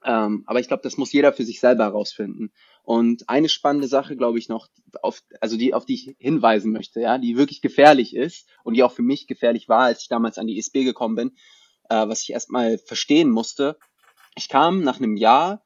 Ähm, 0.05 0.43
aber 0.45 0.59
ich 0.59 0.67
glaube, 0.67 0.83
das 0.83 0.97
muss 0.97 1.11
jeder 1.11 1.33
für 1.33 1.43
sich 1.43 1.59
selber 1.59 1.85
herausfinden. 1.85 2.51
Und 2.83 3.27
eine 3.27 3.49
spannende 3.49 3.87
Sache, 3.87 4.15
glaube 4.15 4.37
ich, 4.37 4.47
noch, 4.47 4.67
auf, 5.01 5.23
also 5.41 5.57
die, 5.57 5.73
auf 5.73 5.85
die 5.85 5.95
ich 5.95 6.15
hinweisen 6.19 6.71
möchte, 6.71 7.01
ja, 7.01 7.17
die 7.17 7.37
wirklich 7.37 7.61
gefährlich 7.61 8.15
ist 8.15 8.47
und 8.63 8.75
die 8.75 8.83
auch 8.83 8.91
für 8.91 9.01
mich 9.01 9.25
gefährlich 9.25 9.67
war, 9.67 9.85
als 9.85 10.03
ich 10.03 10.07
damals 10.07 10.37
an 10.37 10.45
die 10.45 10.57
ISB 10.57 10.83
gekommen 10.83 11.15
bin, 11.15 11.31
äh, 11.89 12.07
was 12.07 12.21
ich 12.21 12.31
erstmal 12.31 12.77
verstehen 12.77 13.31
musste. 13.31 13.79
Ich 14.37 14.47
kam 14.47 14.81
nach 14.81 14.99
einem 14.99 15.17
Jahr 15.17 15.63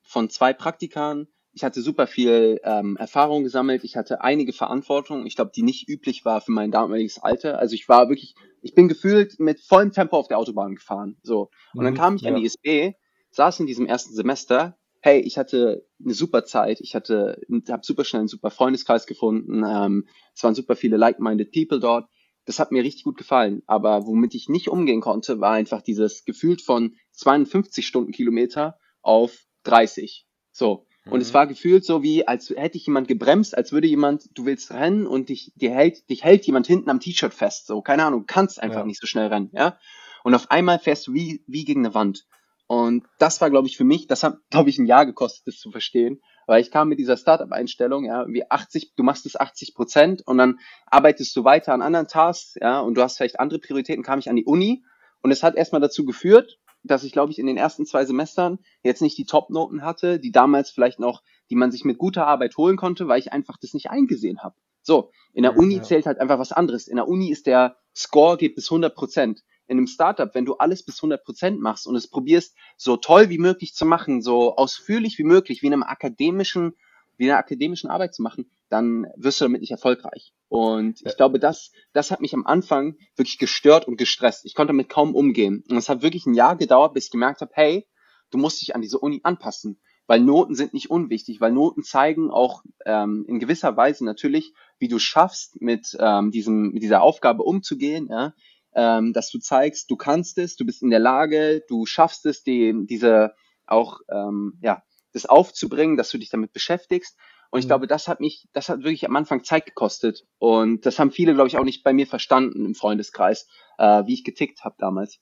von 0.00 0.30
zwei 0.30 0.54
Praktikern, 0.54 1.28
ich 1.52 1.62
hatte 1.62 1.82
super 1.82 2.06
viel 2.06 2.60
ähm, 2.64 2.96
Erfahrung 2.96 3.42
gesammelt, 3.42 3.84
ich 3.84 3.96
hatte 3.96 4.22
einige 4.22 4.54
Verantwortung, 4.54 5.26
ich 5.26 5.36
glaube, 5.36 5.50
die 5.54 5.62
nicht 5.62 5.86
üblich 5.86 6.24
war 6.24 6.40
für 6.40 6.52
mein 6.52 6.70
damaliges 6.70 7.18
Alter. 7.18 7.58
Also 7.58 7.74
ich 7.74 7.90
war 7.90 8.08
wirklich, 8.08 8.34
ich 8.62 8.74
bin 8.74 8.88
gefühlt 8.88 9.38
mit 9.38 9.60
vollem 9.60 9.92
Tempo 9.92 10.16
auf 10.16 10.28
der 10.28 10.38
Autobahn 10.38 10.76
gefahren. 10.76 11.18
So. 11.22 11.50
Und 11.74 11.84
dann 11.84 11.92
mhm, 11.92 11.98
kam 11.98 12.16
ich 12.16 12.22
ja. 12.22 12.30
an 12.30 12.36
die 12.36 12.46
ISB 12.46 12.94
saß 13.32 13.60
in 13.60 13.66
diesem 13.66 13.86
ersten 13.86 14.14
Semester, 14.14 14.78
hey, 15.00 15.20
ich 15.20 15.36
hatte 15.36 15.84
eine 16.02 16.14
super 16.14 16.44
Zeit, 16.44 16.80
ich 16.80 16.94
hatte, 16.94 17.40
habe 17.68 17.84
super 17.84 18.04
schnell 18.04 18.20
einen 18.20 18.28
super 18.28 18.50
Freundeskreis 18.50 19.06
gefunden, 19.06 19.64
ähm, 19.66 20.06
es 20.34 20.44
waren 20.44 20.54
super 20.54 20.76
viele 20.76 20.96
like-minded 20.96 21.52
people 21.52 21.80
dort. 21.80 22.08
Das 22.44 22.58
hat 22.58 22.72
mir 22.72 22.82
richtig 22.82 23.04
gut 23.04 23.16
gefallen. 23.16 23.62
Aber 23.66 24.06
womit 24.06 24.34
ich 24.34 24.48
nicht 24.48 24.68
umgehen 24.68 25.00
konnte, 25.00 25.40
war 25.40 25.52
einfach 25.52 25.82
dieses 25.82 26.24
gefühlt 26.24 26.60
von 26.60 26.96
52 27.12 27.86
Stundenkilometer 27.86 28.78
auf 29.00 29.44
30. 29.64 30.26
So. 30.50 30.86
Und 31.06 31.14
mhm. 31.14 31.20
es 31.20 31.34
war 31.34 31.46
gefühlt 31.46 31.84
so 31.84 32.02
wie, 32.02 32.26
als 32.26 32.50
hätte 32.50 32.78
ich 32.78 32.86
jemand 32.86 33.08
gebremst, 33.08 33.56
als 33.56 33.72
würde 33.72 33.88
jemand, 33.88 34.28
du 34.34 34.44
willst 34.44 34.72
rennen 34.72 35.06
und 35.06 35.28
dich, 35.28 35.52
dir 35.56 35.72
hält, 35.72 36.08
dich 36.10 36.22
hält 36.22 36.46
jemand 36.46 36.66
hinten 36.66 36.90
am 36.90 37.00
T-Shirt 37.00 37.34
fest. 37.34 37.66
So, 37.66 37.82
keine 37.82 38.04
Ahnung, 38.04 38.26
kannst 38.26 38.62
einfach 38.62 38.80
ja. 38.80 38.86
nicht 38.86 39.00
so 39.00 39.06
schnell 39.06 39.26
rennen, 39.26 39.50
ja. 39.52 39.78
Und 40.22 40.34
auf 40.34 40.50
einmal 40.52 40.78
fährst 40.78 41.08
du 41.08 41.14
wie, 41.14 41.42
wie 41.48 41.64
gegen 41.64 41.84
eine 41.84 41.94
Wand. 41.94 42.26
Und 42.72 43.04
das 43.18 43.38
war, 43.42 43.50
glaube 43.50 43.68
ich, 43.68 43.76
für 43.76 43.84
mich, 43.84 44.06
das 44.06 44.22
hat, 44.22 44.38
glaube 44.48 44.70
ich, 44.70 44.78
ein 44.78 44.86
Jahr 44.86 45.04
gekostet, 45.04 45.46
das 45.46 45.58
zu 45.58 45.70
verstehen, 45.70 46.22
weil 46.46 46.62
ich 46.62 46.70
kam 46.70 46.88
mit 46.88 46.98
dieser 46.98 47.18
Startup-Einstellung, 47.18 48.06
ja, 48.06 48.26
wie 48.28 48.50
80, 48.50 48.94
du 48.96 49.02
machst 49.02 49.26
es 49.26 49.38
80 49.38 49.74
Prozent 49.74 50.26
und 50.26 50.38
dann 50.38 50.58
arbeitest 50.86 51.36
du 51.36 51.44
weiter 51.44 51.74
an 51.74 51.82
anderen 51.82 52.08
Tasks, 52.08 52.54
ja, 52.58 52.80
und 52.80 52.94
du 52.94 53.02
hast 53.02 53.18
vielleicht 53.18 53.38
andere 53.38 53.58
Prioritäten, 53.58 54.02
kam 54.02 54.20
ich 54.20 54.30
an 54.30 54.36
die 54.36 54.46
Uni 54.46 54.82
und 55.20 55.30
es 55.30 55.42
hat 55.42 55.54
erstmal 55.54 55.82
dazu 55.82 56.06
geführt, 56.06 56.60
dass 56.82 57.04
ich, 57.04 57.12
glaube 57.12 57.30
ich, 57.30 57.38
in 57.38 57.44
den 57.44 57.58
ersten 57.58 57.84
zwei 57.84 58.06
Semestern 58.06 58.58
jetzt 58.82 59.02
nicht 59.02 59.18
die 59.18 59.26
Top-Noten 59.26 59.84
hatte, 59.84 60.18
die 60.18 60.32
damals 60.32 60.70
vielleicht 60.70 60.98
noch, 60.98 61.22
die 61.50 61.56
man 61.56 61.72
sich 61.72 61.84
mit 61.84 61.98
guter 61.98 62.26
Arbeit 62.26 62.56
holen 62.56 62.78
konnte, 62.78 63.06
weil 63.06 63.18
ich 63.18 63.34
einfach 63.34 63.58
das 63.60 63.74
nicht 63.74 63.90
eingesehen 63.90 64.42
habe. 64.42 64.54
So, 64.80 65.10
in 65.34 65.42
der 65.42 65.58
Uni 65.58 65.82
zählt 65.82 66.06
halt 66.06 66.18
einfach 66.18 66.38
was 66.38 66.52
anderes. 66.52 66.88
In 66.88 66.96
der 66.96 67.06
Uni 67.06 67.30
ist 67.30 67.46
der 67.46 67.76
Score 67.94 68.38
geht 68.38 68.54
bis 68.54 68.70
100 68.70 68.94
Prozent 68.94 69.42
in 69.66 69.78
einem 69.78 69.86
Startup, 69.86 70.34
wenn 70.34 70.44
du 70.44 70.54
alles 70.54 70.84
bis 70.84 70.98
100 70.98 71.24
Prozent 71.24 71.60
machst 71.60 71.86
und 71.86 71.96
es 71.96 72.08
probierst, 72.08 72.54
so 72.76 72.96
toll 72.96 73.28
wie 73.30 73.38
möglich 73.38 73.74
zu 73.74 73.86
machen, 73.86 74.22
so 74.22 74.56
ausführlich 74.56 75.18
wie 75.18 75.24
möglich, 75.24 75.62
wie 75.62 75.68
in 75.68 75.72
einem 75.72 75.82
akademischen, 75.82 76.74
wie 77.16 77.24
in 77.24 77.30
einer 77.30 77.38
akademischen 77.38 77.90
Arbeit 77.90 78.14
zu 78.14 78.22
machen, 78.22 78.50
dann 78.68 79.06
wirst 79.16 79.40
du 79.40 79.44
damit 79.44 79.60
nicht 79.60 79.70
erfolgreich. 79.70 80.32
Und 80.48 81.00
ich 81.04 81.16
glaube, 81.16 81.38
das, 81.38 81.72
das 81.92 82.10
hat 82.10 82.20
mich 82.20 82.34
am 82.34 82.46
Anfang 82.46 82.96
wirklich 83.16 83.38
gestört 83.38 83.86
und 83.86 83.96
gestresst. 83.96 84.44
Ich 84.44 84.54
konnte 84.54 84.72
damit 84.72 84.88
kaum 84.88 85.14
umgehen. 85.14 85.64
Und 85.68 85.76
es 85.76 85.88
hat 85.88 86.02
wirklich 86.02 86.26
ein 86.26 86.34
Jahr 86.34 86.56
gedauert, 86.56 86.94
bis 86.94 87.06
ich 87.06 87.10
gemerkt 87.10 87.40
habe, 87.40 87.52
hey, 87.54 87.86
du 88.30 88.38
musst 88.38 88.60
dich 88.60 88.74
an 88.74 88.82
diese 88.82 88.98
Uni 88.98 89.20
anpassen. 89.22 89.80
Weil 90.06 90.20
Noten 90.20 90.54
sind 90.54 90.74
nicht 90.74 90.90
unwichtig, 90.90 91.40
weil 91.40 91.52
Noten 91.52 91.84
zeigen 91.84 92.30
auch 92.30 92.64
ähm, 92.84 93.24
in 93.28 93.38
gewisser 93.38 93.76
Weise 93.76 94.04
natürlich, 94.04 94.52
wie 94.78 94.88
du 94.88 94.98
schaffst, 94.98 95.60
mit, 95.60 95.96
ähm, 96.00 96.30
diesem, 96.32 96.72
mit 96.72 96.82
dieser 96.82 97.02
Aufgabe 97.02 97.44
umzugehen, 97.44 98.08
ja? 98.10 98.34
Ähm, 98.74 99.12
dass 99.12 99.30
du 99.30 99.38
zeigst, 99.38 99.90
du 99.90 99.96
kannst 99.96 100.38
es, 100.38 100.56
du 100.56 100.64
bist 100.64 100.82
in 100.82 100.90
der 100.90 100.98
Lage, 100.98 101.62
du 101.68 101.86
schaffst 101.86 102.26
es, 102.26 102.42
die, 102.42 102.74
diese 102.86 103.34
auch 103.66 104.00
ähm, 104.10 104.58
ja 104.62 104.82
das 105.12 105.26
aufzubringen, 105.26 105.96
dass 105.96 106.10
du 106.10 106.18
dich 106.18 106.30
damit 106.30 106.52
beschäftigst. 106.52 107.18
Und 107.50 107.58
ich 107.58 107.66
mhm. 107.66 107.68
glaube, 107.68 107.86
das 107.86 108.08
hat 108.08 108.20
mich, 108.20 108.48
das 108.54 108.68
hat 108.68 108.78
wirklich 108.78 109.06
am 109.06 109.16
Anfang 109.16 109.44
Zeit 109.44 109.66
gekostet. 109.66 110.24
Und 110.38 110.86
das 110.86 110.98
haben 110.98 111.10
viele, 111.10 111.34
glaube 111.34 111.48
ich, 111.48 111.58
auch 111.58 111.64
nicht 111.64 111.84
bei 111.84 111.92
mir 111.92 112.06
verstanden 112.06 112.64
im 112.64 112.74
Freundeskreis, 112.74 113.46
äh, 113.78 114.04
wie 114.06 114.14
ich 114.14 114.24
getickt 114.24 114.64
habe 114.64 114.76
damals. 114.78 115.20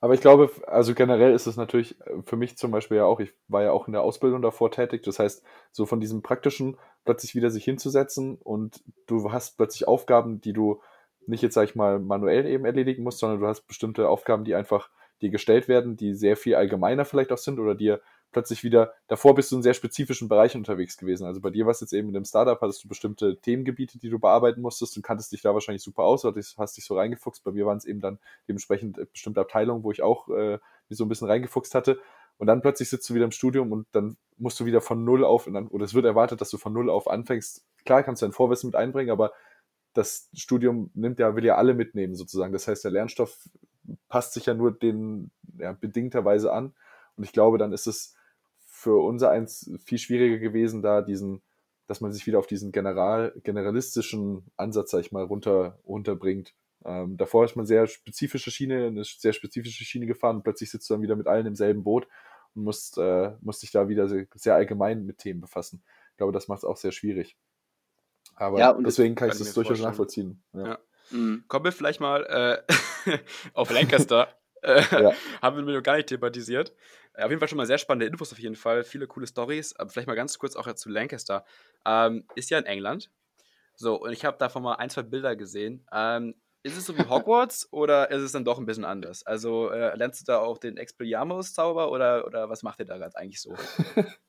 Aber 0.00 0.12
ich 0.12 0.20
glaube, 0.20 0.50
also 0.66 0.94
generell 0.94 1.32
ist 1.32 1.46
es 1.46 1.56
natürlich 1.56 1.98
äh, 2.02 2.22
für 2.24 2.36
mich 2.36 2.58
zum 2.58 2.70
Beispiel 2.70 2.98
ja 2.98 3.06
auch, 3.06 3.18
ich 3.18 3.32
war 3.48 3.62
ja 3.62 3.72
auch 3.72 3.86
in 3.86 3.92
der 3.92 4.02
Ausbildung 4.02 4.42
davor 4.42 4.70
tätig. 4.70 5.02
Das 5.04 5.18
heißt, 5.18 5.42
so 5.72 5.86
von 5.86 6.00
diesem 6.00 6.22
praktischen 6.22 6.76
plötzlich 7.04 7.34
wieder 7.34 7.50
sich 7.50 7.64
hinzusetzen 7.64 8.36
und 8.36 8.84
du 9.06 9.32
hast 9.32 9.56
plötzlich 9.56 9.88
Aufgaben, 9.88 10.42
die 10.42 10.52
du 10.52 10.82
nicht 11.28 11.42
jetzt, 11.42 11.54
sag 11.54 11.64
ich 11.64 11.74
mal, 11.74 11.98
manuell 11.98 12.46
eben 12.46 12.64
erledigen 12.64 13.02
musst, 13.02 13.18
sondern 13.18 13.40
du 13.40 13.46
hast 13.46 13.66
bestimmte 13.66 14.08
Aufgaben, 14.08 14.44
die 14.44 14.54
einfach 14.54 14.90
dir 15.22 15.30
gestellt 15.30 15.68
werden, 15.68 15.96
die 15.96 16.14
sehr 16.14 16.36
viel 16.36 16.54
allgemeiner 16.54 17.04
vielleicht 17.04 17.32
auch 17.32 17.38
sind 17.38 17.58
oder 17.58 17.74
dir 17.74 18.00
plötzlich 18.32 18.64
wieder, 18.64 18.92
davor 19.08 19.34
bist 19.34 19.50
du 19.50 19.56
in 19.56 19.62
sehr 19.62 19.72
spezifischen 19.72 20.28
Bereichen 20.28 20.58
unterwegs 20.58 20.98
gewesen. 20.98 21.26
Also 21.26 21.40
bei 21.40 21.50
dir 21.50 21.64
war 21.64 21.70
es 21.70 21.80
jetzt 21.80 21.94
eben 21.94 22.08
in 22.08 22.14
dem 22.14 22.24
Startup, 22.24 22.60
hattest 22.60 22.84
du 22.84 22.88
bestimmte 22.88 23.40
Themengebiete, 23.40 23.98
die 23.98 24.10
du 24.10 24.18
bearbeiten 24.18 24.60
musstest 24.60 24.96
und 24.96 25.02
kanntest 25.02 25.32
dich 25.32 25.40
da 25.40 25.54
wahrscheinlich 25.54 25.82
super 25.82 26.02
aus 26.02 26.24
oder 26.24 26.38
hast 26.58 26.76
dich 26.76 26.84
so 26.84 26.96
reingefuchst. 26.96 27.42
Bei 27.44 27.52
mir 27.52 27.64
waren 27.64 27.78
es 27.78 27.86
eben 27.86 28.00
dann 28.00 28.18
dementsprechend 28.46 28.98
äh, 28.98 29.06
bestimmte 29.10 29.40
Abteilungen, 29.40 29.84
wo 29.84 29.90
ich 29.90 30.02
auch 30.02 30.28
äh, 30.28 30.58
mich 30.88 30.98
so 30.98 31.04
ein 31.04 31.08
bisschen 31.08 31.28
reingefuchst 31.28 31.74
hatte. 31.74 31.98
Und 32.38 32.46
dann 32.48 32.60
plötzlich 32.60 32.90
sitzt 32.90 33.08
du 33.08 33.14
wieder 33.14 33.24
im 33.24 33.30
Studium 33.30 33.72
und 33.72 33.86
dann 33.92 34.18
musst 34.36 34.60
du 34.60 34.66
wieder 34.66 34.82
von 34.82 35.02
Null 35.04 35.24
auf, 35.24 35.48
dann, 35.50 35.68
oder 35.68 35.86
es 35.86 35.94
wird 35.94 36.04
erwartet, 36.04 36.42
dass 36.42 36.50
du 36.50 36.58
von 36.58 36.74
Null 36.74 36.90
auf 36.90 37.08
anfängst. 37.08 37.64
Klar 37.86 38.02
kannst 38.02 38.20
du 38.20 38.26
dein 38.26 38.32
Vorwissen 38.32 38.68
mit 38.68 38.76
einbringen, 38.76 39.10
aber 39.10 39.32
das 39.96 40.28
Studium 40.34 40.90
nimmt 40.94 41.18
ja, 41.18 41.34
will 41.36 41.44
ja 41.44 41.56
alle 41.56 41.74
mitnehmen 41.74 42.14
sozusagen. 42.14 42.52
Das 42.52 42.68
heißt, 42.68 42.84
der 42.84 42.90
Lernstoff 42.90 43.48
passt 44.08 44.34
sich 44.34 44.46
ja 44.46 44.54
nur 44.54 44.76
den 44.76 45.30
ja, 45.58 45.72
bedingterweise 45.72 46.52
an. 46.52 46.74
Und 47.16 47.24
ich 47.24 47.32
glaube, 47.32 47.58
dann 47.58 47.72
ist 47.72 47.86
es 47.86 48.14
für 48.66 49.02
unser 49.02 49.30
eins 49.30 49.70
viel 49.84 49.98
schwieriger 49.98 50.38
gewesen, 50.38 50.82
da 50.82 51.02
diesen, 51.02 51.42
dass 51.86 52.00
man 52.00 52.12
sich 52.12 52.26
wieder 52.26 52.38
auf 52.38 52.46
diesen 52.46 52.72
General, 52.72 53.32
generalistischen 53.42 54.44
Ansatz, 54.56 54.90
sag 54.90 55.00
ich 55.00 55.12
mal, 55.12 55.24
runter, 55.24 55.78
runterbringt. 55.86 56.54
Ähm, 56.84 57.16
davor 57.16 57.44
ist 57.44 57.56
man 57.56 57.66
sehr 57.66 57.86
spezifische 57.86 58.50
Schiene, 58.50 58.88
eine 58.88 59.04
sehr 59.04 59.32
spezifische 59.32 59.84
Schiene 59.84 60.06
gefahren 60.06 60.36
und 60.36 60.42
plötzlich 60.42 60.70
sitzt 60.70 60.90
du 60.90 60.94
dann 60.94 61.02
wieder 61.02 61.16
mit 61.16 61.26
allen 61.26 61.46
im 61.46 61.54
selben 61.54 61.84
Boot 61.84 62.06
und 62.54 62.64
musst, 62.64 62.98
äh, 62.98 63.32
musst 63.40 63.62
dich 63.62 63.72
da 63.72 63.88
wieder 63.88 64.08
sehr, 64.08 64.26
sehr 64.34 64.54
allgemein 64.54 65.06
mit 65.06 65.18
Themen 65.18 65.40
befassen. 65.40 65.82
Ich 66.12 66.18
glaube, 66.18 66.32
das 66.32 66.48
macht 66.48 66.58
es 66.58 66.64
auch 66.64 66.76
sehr 66.76 66.92
schwierig. 66.92 67.36
Aber 68.36 68.58
ja, 68.58 68.72
deswegen 68.74 69.14
kann 69.14 69.28
ich 69.28 69.38
das 69.38 69.54
durchaus 69.54 69.80
nachvollziehen. 69.80 70.42
Ja. 70.52 70.66
Ja. 70.66 70.78
Mhm. 71.10 71.44
Kommen 71.48 71.64
wir 71.64 71.72
vielleicht 71.72 72.00
mal 72.00 72.64
äh, 73.06 73.18
auf 73.54 73.70
Lancaster. 73.70 74.28
äh, 74.62 74.82
ja. 74.90 75.12
Haben 75.42 75.66
wir 75.66 75.74
noch 75.74 75.82
gar 75.82 75.96
nicht 75.96 76.08
thematisiert. 76.08 76.72
Äh, 77.14 77.24
auf 77.24 77.30
jeden 77.30 77.40
Fall 77.40 77.48
schon 77.48 77.56
mal 77.56 77.66
sehr 77.66 77.78
spannende 77.78 78.06
Infos 78.06 78.32
auf 78.32 78.38
jeden 78.38 78.56
Fall. 78.56 78.84
Viele 78.84 79.06
coole 79.06 79.26
Stories. 79.26 79.74
Aber 79.76 79.90
vielleicht 79.90 80.08
mal 80.08 80.14
ganz 80.14 80.38
kurz 80.38 80.56
auch 80.56 80.72
zu 80.74 80.88
Lancaster. 80.88 81.44
Ähm, 81.86 82.24
ist 82.34 82.50
ja 82.50 82.58
in 82.58 82.66
England. 82.66 83.10
So, 83.74 83.96
und 84.00 84.12
ich 84.12 84.24
habe 84.24 84.38
davon 84.38 84.62
mal 84.62 84.74
ein, 84.74 84.90
zwei 84.90 85.02
Bilder 85.02 85.36
gesehen. 85.36 85.86
Ähm, 85.92 86.34
ist 86.62 86.76
es 86.76 86.86
so 86.86 86.98
wie 86.98 87.08
Hogwarts 87.08 87.68
oder 87.72 88.10
ist 88.10 88.22
es 88.22 88.32
dann 88.32 88.44
doch 88.44 88.58
ein 88.58 88.66
bisschen 88.66 88.84
anders? 88.84 89.24
Also 89.24 89.70
äh, 89.70 89.96
lernst 89.96 90.22
du 90.22 90.24
da 90.24 90.38
auch 90.38 90.58
den 90.58 90.76
Expelliarmus-Zauber 90.76 91.92
oder, 91.92 92.26
oder 92.26 92.48
was 92.48 92.62
macht 92.62 92.80
ihr 92.80 92.86
da 92.86 92.98
gerade 92.98 93.16
eigentlich 93.16 93.40
so? 93.40 93.54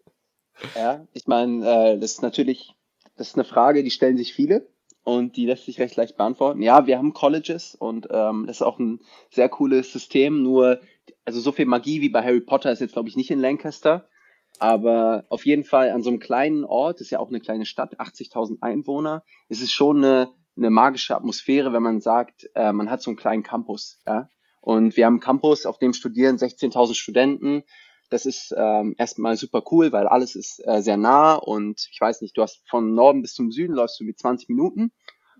ja, 0.75 1.07
ich 1.13 1.25
meine, 1.27 1.65
äh, 1.65 1.99
das 1.99 2.11
ist 2.11 2.21
natürlich, 2.21 2.75
das 3.17 3.29
ist 3.29 3.35
eine 3.35 3.43
Frage, 3.43 3.83
die 3.83 3.91
stellen 3.91 4.17
sich 4.17 4.33
viele 4.33 4.69
und 5.03 5.35
die 5.35 5.45
lässt 5.45 5.65
sich 5.65 5.79
recht 5.79 5.95
leicht 5.95 6.17
beantworten. 6.17 6.61
Ja, 6.61 6.87
wir 6.87 6.97
haben 6.97 7.13
Colleges 7.13 7.75
und 7.75 8.07
ähm, 8.11 8.45
das 8.47 8.57
ist 8.57 8.61
auch 8.61 8.79
ein 8.79 8.99
sehr 9.29 9.49
cooles 9.49 9.91
System, 9.91 10.43
nur 10.43 10.79
also 11.25 11.39
so 11.39 11.51
viel 11.51 11.65
Magie 11.65 12.01
wie 12.01 12.09
bei 12.09 12.23
Harry 12.23 12.41
Potter 12.41 12.71
ist 12.71 12.81
jetzt, 12.81 12.93
glaube 12.93 13.09
ich, 13.09 13.15
nicht 13.15 13.31
in 13.31 13.39
Lancaster. 13.39 14.07
Aber 14.59 15.25
auf 15.29 15.45
jeden 15.45 15.65
Fall 15.65 15.91
an 15.91 16.01
so 16.01 16.09
einem 16.09 16.19
kleinen 16.19 16.63
Ort, 16.63 16.99
ist 16.99 17.11
ja 17.11 17.19
auch 17.19 17.27
eine 17.27 17.39
kleine 17.39 17.65
Stadt, 17.65 17.99
80.000 17.99 18.57
Einwohner, 18.61 19.23
ist 19.49 19.61
es 19.61 19.71
schon 19.71 19.97
eine 19.97 20.29
eine 20.57 20.69
magische 20.69 21.15
Atmosphäre, 21.15 21.71
wenn 21.73 21.83
man 21.83 22.01
sagt, 22.01 22.49
äh, 22.55 22.71
man 22.73 22.89
hat 22.89 23.01
so 23.01 23.11
einen 23.11 23.17
kleinen 23.17 23.43
Campus. 23.43 23.99
Ja? 24.05 24.29
Und 24.61 24.97
wir 24.97 25.05
haben 25.05 25.15
einen 25.15 25.19
Campus, 25.21 25.65
auf 25.65 25.77
dem 25.77 25.93
studieren 25.93 26.37
16.000 26.37 26.95
Studenten. 26.95 27.63
Das 28.09 28.25
ist 28.25 28.53
ähm, 28.57 28.95
erstmal 28.97 29.35
super 29.35 29.63
cool, 29.71 29.91
weil 29.91 30.07
alles 30.07 30.35
ist 30.35 30.61
äh, 30.65 30.81
sehr 30.81 30.97
nah 30.97 31.35
und 31.35 31.87
ich 31.91 31.99
weiß 31.99 32.21
nicht, 32.21 32.37
du 32.37 32.41
hast 32.41 32.61
von 32.69 32.93
Norden 32.93 33.21
bis 33.21 33.33
zum 33.33 33.51
Süden 33.51 33.73
läufst 33.73 33.99
du 33.99 34.05
wie 34.05 34.15
20 34.15 34.49
Minuten. 34.49 34.91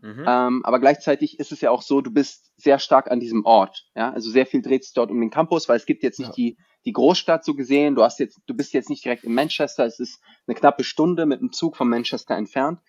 Mhm. 0.01 0.25
Ähm, 0.27 0.62
aber 0.63 0.80
gleichzeitig 0.80 1.39
ist 1.39 1.51
es 1.51 1.62
ja 1.62 1.71
auch 1.71 1.82
so, 1.82 2.01
du 2.01 2.12
bist 2.12 2.51
sehr 2.56 2.80
stark 2.80 3.10
an 3.10 3.19
diesem 3.19 3.45
Ort. 3.45 3.86
Ja? 3.95 4.12
Also 4.12 4.30
sehr 4.30 4.45
viel 4.45 4.62
dreht 4.62 4.84
sich 4.84 4.93
dort 4.93 5.10
um 5.10 5.19
den 5.19 5.30
Campus, 5.32 5.67
weil 5.69 5.77
es 5.77 5.86
gibt 5.86 6.03
jetzt 6.03 6.19
nicht 6.19 6.30
ja. 6.30 6.36
die, 6.36 6.58
die 6.86 6.93
Großstadt 6.93 7.43
so 7.43 7.56
gesehen. 7.56 7.95
Du 7.95 8.03
hast 8.03 8.19
jetzt, 8.19 8.39
du 8.45 8.53
bist 8.53 8.73
jetzt 8.73 8.89
nicht 8.89 9.03
direkt 9.03 9.23
in 9.23 9.34
Manchester. 9.34 9.86
Es 9.86 9.99
ist 9.99 10.19
eine 10.45 10.56
knappe 10.56 10.84
Stunde 10.84 11.25
mit 11.25 11.41
dem 11.41 11.51
Zug 11.51 11.75
von 11.75 11.89
Manchester 11.89 12.36
entfernt. 12.36 12.80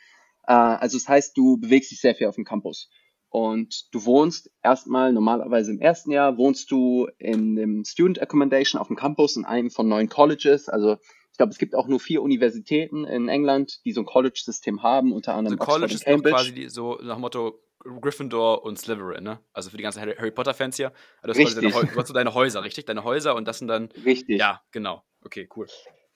Äh, 0.47 0.53
also 0.53 0.99
das 0.99 1.09
heißt, 1.09 1.37
du 1.37 1.57
bewegst 1.57 1.91
dich 1.91 2.01
sehr 2.01 2.15
viel 2.15 2.27
auf 2.27 2.35
dem 2.35 2.45
Campus. 2.45 2.91
Und 3.31 3.93
du 3.93 4.05
wohnst 4.05 4.51
erstmal 4.63 5.13
normalerweise 5.13 5.71
im 5.71 5.81
ersten 5.81 6.11
Jahr, 6.11 6.39
wohnst 6.39 6.71
du 6.71 7.09
in 7.19 7.57
dem 7.57 7.85
Student 7.85 8.23
Accommodation 8.23 8.81
auf 8.81 8.87
dem 8.87 8.97
Campus 8.97 9.37
in 9.37 9.45
einem 9.45 9.71
von 9.71 9.87
neun 9.89 10.09
Colleges. 10.09 10.69
Also 10.69 10.97
ich 11.31 11.37
glaube, 11.37 11.53
es 11.53 11.59
gibt 11.59 11.75
auch 11.75 11.87
nur 11.87 12.01
vier 12.01 12.23
Universitäten 12.23 13.05
in 13.05 13.29
England, 13.29 13.81
die 13.85 13.93
so 13.93 14.01
ein 14.01 14.07
College-System 14.07 14.83
haben, 14.83 15.13
unter 15.13 15.35
anderem 15.35 15.61
also 15.61 15.71
College 15.71 15.95
ist 15.95 16.05
Cambridge. 16.05 16.35
quasi 16.35 16.55
die, 16.55 16.69
so 16.69 16.99
nach 17.03 17.17
dem 17.17 17.21
Motto 17.21 17.61
Gryffindor 18.01 18.65
und 18.65 18.79
Slytherin, 18.79 19.23
ne? 19.23 19.41
Also 19.53 19.71
für 19.71 19.77
die 19.77 19.83
ganzen 19.83 20.01
Harry 20.01 20.31
Potter-Fans 20.31 20.77
hier. 20.77 20.93
Also 21.23 21.29
das 21.29 21.37
richtig. 21.39 21.73
Deine, 21.73 21.87
du 21.87 21.97
hast 21.97 22.09
so 22.09 22.15
deine 22.15 22.35
Häuser, 22.35 22.65
richtig? 22.65 22.87
Deine 22.87 23.05
Häuser 23.05 23.37
und 23.37 23.47
das 23.47 23.59
sind 23.59 23.69
dann. 23.69 23.89
Richtig. 24.05 24.39
Ja, 24.39 24.63
genau. 24.73 25.05
Okay, 25.23 25.49
cool. 25.55 25.69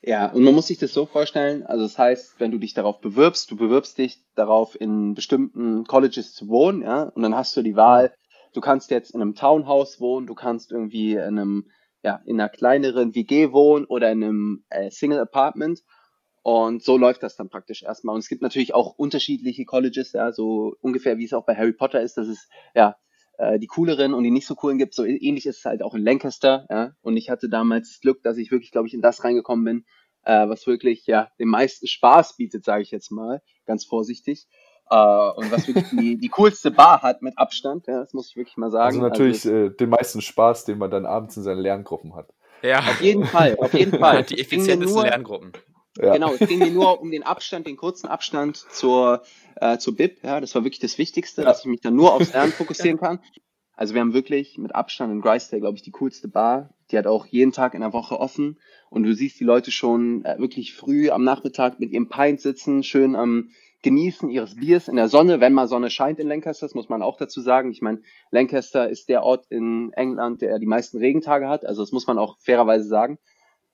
Ja, 0.05 0.33
und 0.33 0.43
man 0.43 0.55
muss 0.55 0.67
sich 0.67 0.79
das 0.79 0.93
so 0.93 1.07
vorstellen, 1.07 1.65
also 1.65 1.85
das 1.85 1.97
heißt, 1.97 2.41
wenn 2.41 2.51
du 2.51 2.59
dich 2.59 2.75
darauf 2.75 3.01
bewirbst, 3.01 3.49
du 3.53 3.57
bewirbst 3.57 3.97
dich 3.99 4.19
darauf, 4.35 4.79
in 4.81 5.15
bestimmten 5.15 5.85
Colleges 5.85 6.35
zu 6.35 6.49
wohnen, 6.49 6.83
ja, 6.83 7.05
und 7.05 7.23
dann 7.23 7.37
hast 7.37 7.57
du 7.57 7.63
die 7.63 7.77
Wahl, 7.77 8.13
du 8.53 8.61
kannst 8.61 8.91
jetzt 8.91 9.15
in 9.15 9.23
einem 9.23 9.37
Townhouse 9.37 10.01
wohnen, 10.01 10.27
du 10.27 10.35
kannst 10.35 10.73
irgendwie 10.73 11.13
in 11.13 11.21
einem, 11.39 11.71
ja, 12.03 12.21
in 12.27 12.41
einer 12.41 12.49
kleineren 12.49 13.15
WG 13.15 13.53
wohnen 13.53 13.85
oder 13.85 14.11
in 14.11 14.25
einem 14.25 14.65
äh, 14.71 14.91
Single 14.91 15.21
Apartment. 15.21 15.83
Und 16.43 16.83
so 16.83 16.99
läuft 16.99 17.23
das 17.23 17.37
dann 17.37 17.49
praktisch 17.49 17.85
erstmal. 17.85 18.17
Und 18.17 18.19
es 18.19 18.29
gibt 18.29 18.43
natürlich 18.43 18.75
auch 18.75 18.97
unterschiedliche 18.97 19.65
Colleges, 19.65 20.13
ja, 20.13 20.33
so 20.33 20.75
ungefähr 20.81 21.17
wie 21.19 21.25
es 21.25 21.33
auch 21.33 21.47
bei 21.47 21.55
Harry 21.55 21.73
Potter 21.73 22.01
ist, 22.01 22.17
dass 22.17 22.27
es 22.27 22.49
ja 22.75 22.97
äh, 23.43 23.59
die 23.59 23.67
cooleren 23.67 24.15
und 24.15 24.23
die 24.23 24.31
nicht 24.31 24.47
so 24.47 24.55
coolen 24.55 24.79
gibt. 24.79 24.95
So 24.95 25.05
ähnlich 25.05 25.47
ist 25.47 25.59
es 25.59 25.65
halt 25.65 25.83
auch 25.83 25.95
in 25.95 26.05
Lancaster, 26.05 26.67
ja. 26.71 26.93
Und 27.03 27.17
ich 27.17 27.29
hatte 27.29 27.49
damals 27.49 27.89
das 27.89 28.01
Glück, 28.01 28.23
dass 28.23 28.37
ich 28.37 28.53
wirklich, 28.53 28.71
glaube 28.71 28.87
ich, 28.87 28.95
in 28.95 29.03
das 29.03 29.25
reingekommen 29.25 29.65
bin, 29.65 29.85
äh, 30.25 30.49
was 30.49 30.67
wirklich 30.67 31.07
ja 31.07 31.29
den 31.41 31.49
meisten 31.49 31.89
Spaß 31.89 32.37
bietet, 32.37 32.65
sage 32.65 32.83
ich 32.83 32.93
jetzt 32.93 33.11
mal, 33.11 33.43
ganz 33.67 33.85
vorsichtig. 33.85 34.47
Uh, 34.91 35.33
und 35.37 35.51
was 35.51 35.67
wirklich 35.67 35.89
die, 35.91 36.19
die 36.19 36.29
coolste 36.29 36.71
Bar 36.71 37.01
hat 37.01 37.23
mit 37.23 37.39
Abstand, 37.39 37.87
ja, 37.87 38.01
das 38.01 38.13
muss 38.13 38.29
ich 38.29 38.37
wirklich 38.37 38.59
mal 38.59 38.71
sagen. 38.71 38.85
Also 38.85 39.01
natürlich 39.01 39.47
also, 39.47 39.57
äh, 39.57 39.71
den 39.75 39.89
meisten 39.89 40.21
Spaß, 40.21 40.67
den 40.67 40.77
man 40.77 40.91
dann 40.91 41.07
abends 41.07 41.37
in 41.37 41.43
seinen 41.43 41.61
Lerngruppen 41.61 42.15
hat. 42.15 42.29
Ja. 42.63 42.81
Auf 42.81 43.01
jeden 43.01 43.25
Fall, 43.25 43.57
auf 43.59 43.73
jeden 43.73 43.99
Fall. 43.99 44.23
Die 44.29 44.39
effizientesten 44.39 45.03
nur, 45.03 45.05
Lerngruppen. 45.05 45.53
Ja. 45.99 46.15
Genau, 46.15 46.33
es 46.33 46.49
ging 46.49 46.59
mir 46.59 46.71
nur 46.71 47.01
um 47.01 47.11
den 47.11 47.23
Abstand, 47.23 47.67
den 47.67 47.77
kurzen 47.77 48.07
Abstand 48.07 48.57
zur, 48.57 49.23
äh, 49.57 49.77
zur 49.79 49.95
BIP. 49.95 50.25
Ja, 50.25 50.41
das 50.41 50.55
war 50.55 50.65
wirklich 50.65 50.81
das 50.81 50.97
Wichtigste, 50.97 51.43
ja. 51.43 51.49
dass 51.49 51.61
ich 51.61 51.67
mich 51.67 51.81
dann 51.81 51.95
nur 51.95 52.15
aufs 52.15 52.33
Lernen 52.33 52.53
fokussieren 52.53 52.99
kann. 52.99 53.21
Also 53.75 53.95
wir 53.95 54.01
haben 54.01 54.15
wirklich 54.15 54.59
mit 54.59 54.75
Abstand 54.75 55.13
in 55.13 55.21
Grisdale, 55.21 55.61
glaube 55.61 55.77
ich, 55.77 55.83
die 55.83 55.91
coolste 55.91 56.29
Bar. 56.29 56.71
Die 56.91 56.99
hat 56.99 57.07
auch 57.07 57.27
jeden 57.27 57.53
Tag 57.53 57.75
in 57.75 57.81
der 57.81 57.93
Woche 57.93 58.19
offen. 58.19 58.59
Und 58.91 59.03
du 59.05 59.15
siehst 59.15 59.41
die 59.41 59.45
Leute 59.45 59.71
schon 59.71 60.25
äh, 60.25 60.39
wirklich 60.39 60.75
früh 60.75 61.11
am 61.11 61.25
Nachmittag 61.25 61.81
mit 61.81 61.91
ihrem 61.91 62.09
Pint 62.09 62.41
sitzen, 62.41 62.83
schön 62.83 63.17
am 63.17 63.51
Genießen 63.83 64.31
ihres 64.31 64.55
Biers 64.55 64.87
in 64.87 64.95
der 64.95 65.09
Sonne, 65.09 65.41
wenn 65.41 65.53
mal 65.53 65.67
Sonne 65.67 65.91
scheint 65.91 66.21
in 66.21 66.29
Lancaster, 66.29 66.67
das 66.67 66.75
muss 66.75 66.89
man 66.89 67.03
auch 67.03 67.17
dazu 67.17 67.41
sagen. 67.41 67.73
Ich 67.73 67.83
meine, 67.83 68.01
Lancaster 68.31 68.89
ist 68.89 69.09
der 69.09 69.25
Ort 69.25 69.47
in 69.49 69.93
England, 69.95 70.41
der 70.41 70.61
die 70.61 70.67
meisten 70.67 70.99
Regentage 70.99 71.49
hat. 71.49 71.67
Also 71.67 71.83
das 71.83 71.91
muss 71.91 72.07
man 72.07 72.17
auch 72.17 72.39
fairerweise 72.39 72.87
sagen. 72.87 73.19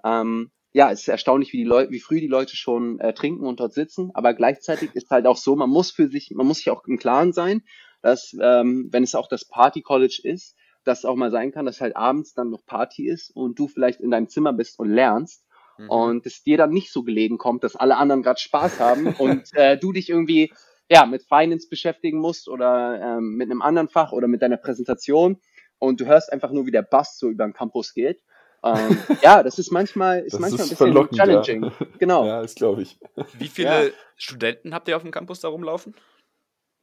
Ähm, 0.02 0.50
ja, 0.72 0.90
es 0.90 1.00
ist 1.00 1.08
erstaunlich, 1.08 1.52
wie 1.52 1.58
die 1.58 1.64
Leute, 1.64 1.90
wie 1.90 2.00
früh 2.00 2.20
die 2.20 2.26
Leute 2.26 2.56
schon 2.56 3.00
äh, 3.00 3.14
trinken 3.14 3.46
und 3.46 3.60
dort 3.60 3.72
sitzen. 3.72 4.10
Aber 4.14 4.34
gleichzeitig 4.34 4.94
ist 4.94 5.10
halt 5.10 5.26
auch 5.26 5.36
so, 5.36 5.56
man 5.56 5.70
muss 5.70 5.90
für 5.90 6.08
sich, 6.08 6.30
man 6.34 6.46
muss 6.46 6.58
sich 6.58 6.70
auch 6.70 6.84
im 6.86 6.98
Klaren 6.98 7.32
sein, 7.32 7.62
dass 8.02 8.36
ähm, 8.40 8.88
wenn 8.92 9.02
es 9.02 9.14
auch 9.14 9.28
das 9.28 9.46
Party 9.46 9.82
College 9.82 10.20
ist, 10.22 10.56
dass 10.84 11.04
auch 11.04 11.16
mal 11.16 11.30
sein 11.30 11.52
kann, 11.52 11.66
dass 11.66 11.80
halt 11.80 11.96
abends 11.96 12.34
dann 12.34 12.50
noch 12.50 12.64
Party 12.64 13.08
ist 13.08 13.30
und 13.34 13.58
du 13.58 13.68
vielleicht 13.68 14.00
in 14.00 14.10
deinem 14.10 14.28
Zimmer 14.28 14.52
bist 14.52 14.78
und 14.78 14.90
lernst 14.90 15.44
mhm. 15.78 15.90
und 15.90 16.26
es 16.26 16.42
dir 16.42 16.56
dann 16.56 16.70
nicht 16.70 16.92
so 16.92 17.02
gelegen 17.02 17.38
kommt, 17.38 17.64
dass 17.64 17.76
alle 17.76 17.96
anderen 17.96 18.22
gerade 18.22 18.40
Spaß 18.40 18.78
haben 18.78 19.06
und 19.18 19.54
äh, 19.54 19.78
du 19.78 19.92
dich 19.92 20.08
irgendwie 20.10 20.52
ja 20.90 21.06
mit 21.06 21.24
Finance 21.24 21.68
beschäftigen 21.68 22.18
musst 22.18 22.48
oder 22.48 23.00
ähm, 23.00 23.36
mit 23.36 23.50
einem 23.50 23.62
anderen 23.62 23.88
Fach 23.88 24.12
oder 24.12 24.28
mit 24.28 24.42
deiner 24.42 24.56
Präsentation 24.56 25.40
und 25.78 26.00
du 26.00 26.06
hörst 26.06 26.32
einfach 26.32 26.50
nur, 26.50 26.66
wie 26.66 26.72
der 26.72 26.82
Bass 26.82 27.18
so 27.18 27.28
über 27.28 27.44
den 27.44 27.52
Campus 27.52 27.94
geht 27.94 28.22
ähm, 28.64 28.98
ja, 29.22 29.42
das 29.42 29.58
ist 29.58 29.70
manchmal, 29.70 30.20
ist 30.20 30.38
manchmal 30.38 30.66
ist 30.66 30.80
ein 30.80 30.92
bisschen 30.94 31.10
challenging. 31.10 31.64
Ja. 31.64 31.72
Genau. 31.98 32.26
Ja, 32.26 32.42
das 32.42 32.54
glaube 32.54 32.82
ich. 32.82 32.98
Wie 33.38 33.48
viele 33.48 33.88
ja. 33.88 33.92
Studenten 34.16 34.74
habt 34.74 34.88
ihr 34.88 34.96
auf 34.96 35.02
dem 35.02 35.10
Campus 35.10 35.40
da 35.40 35.48
rumlaufen? 35.48 35.94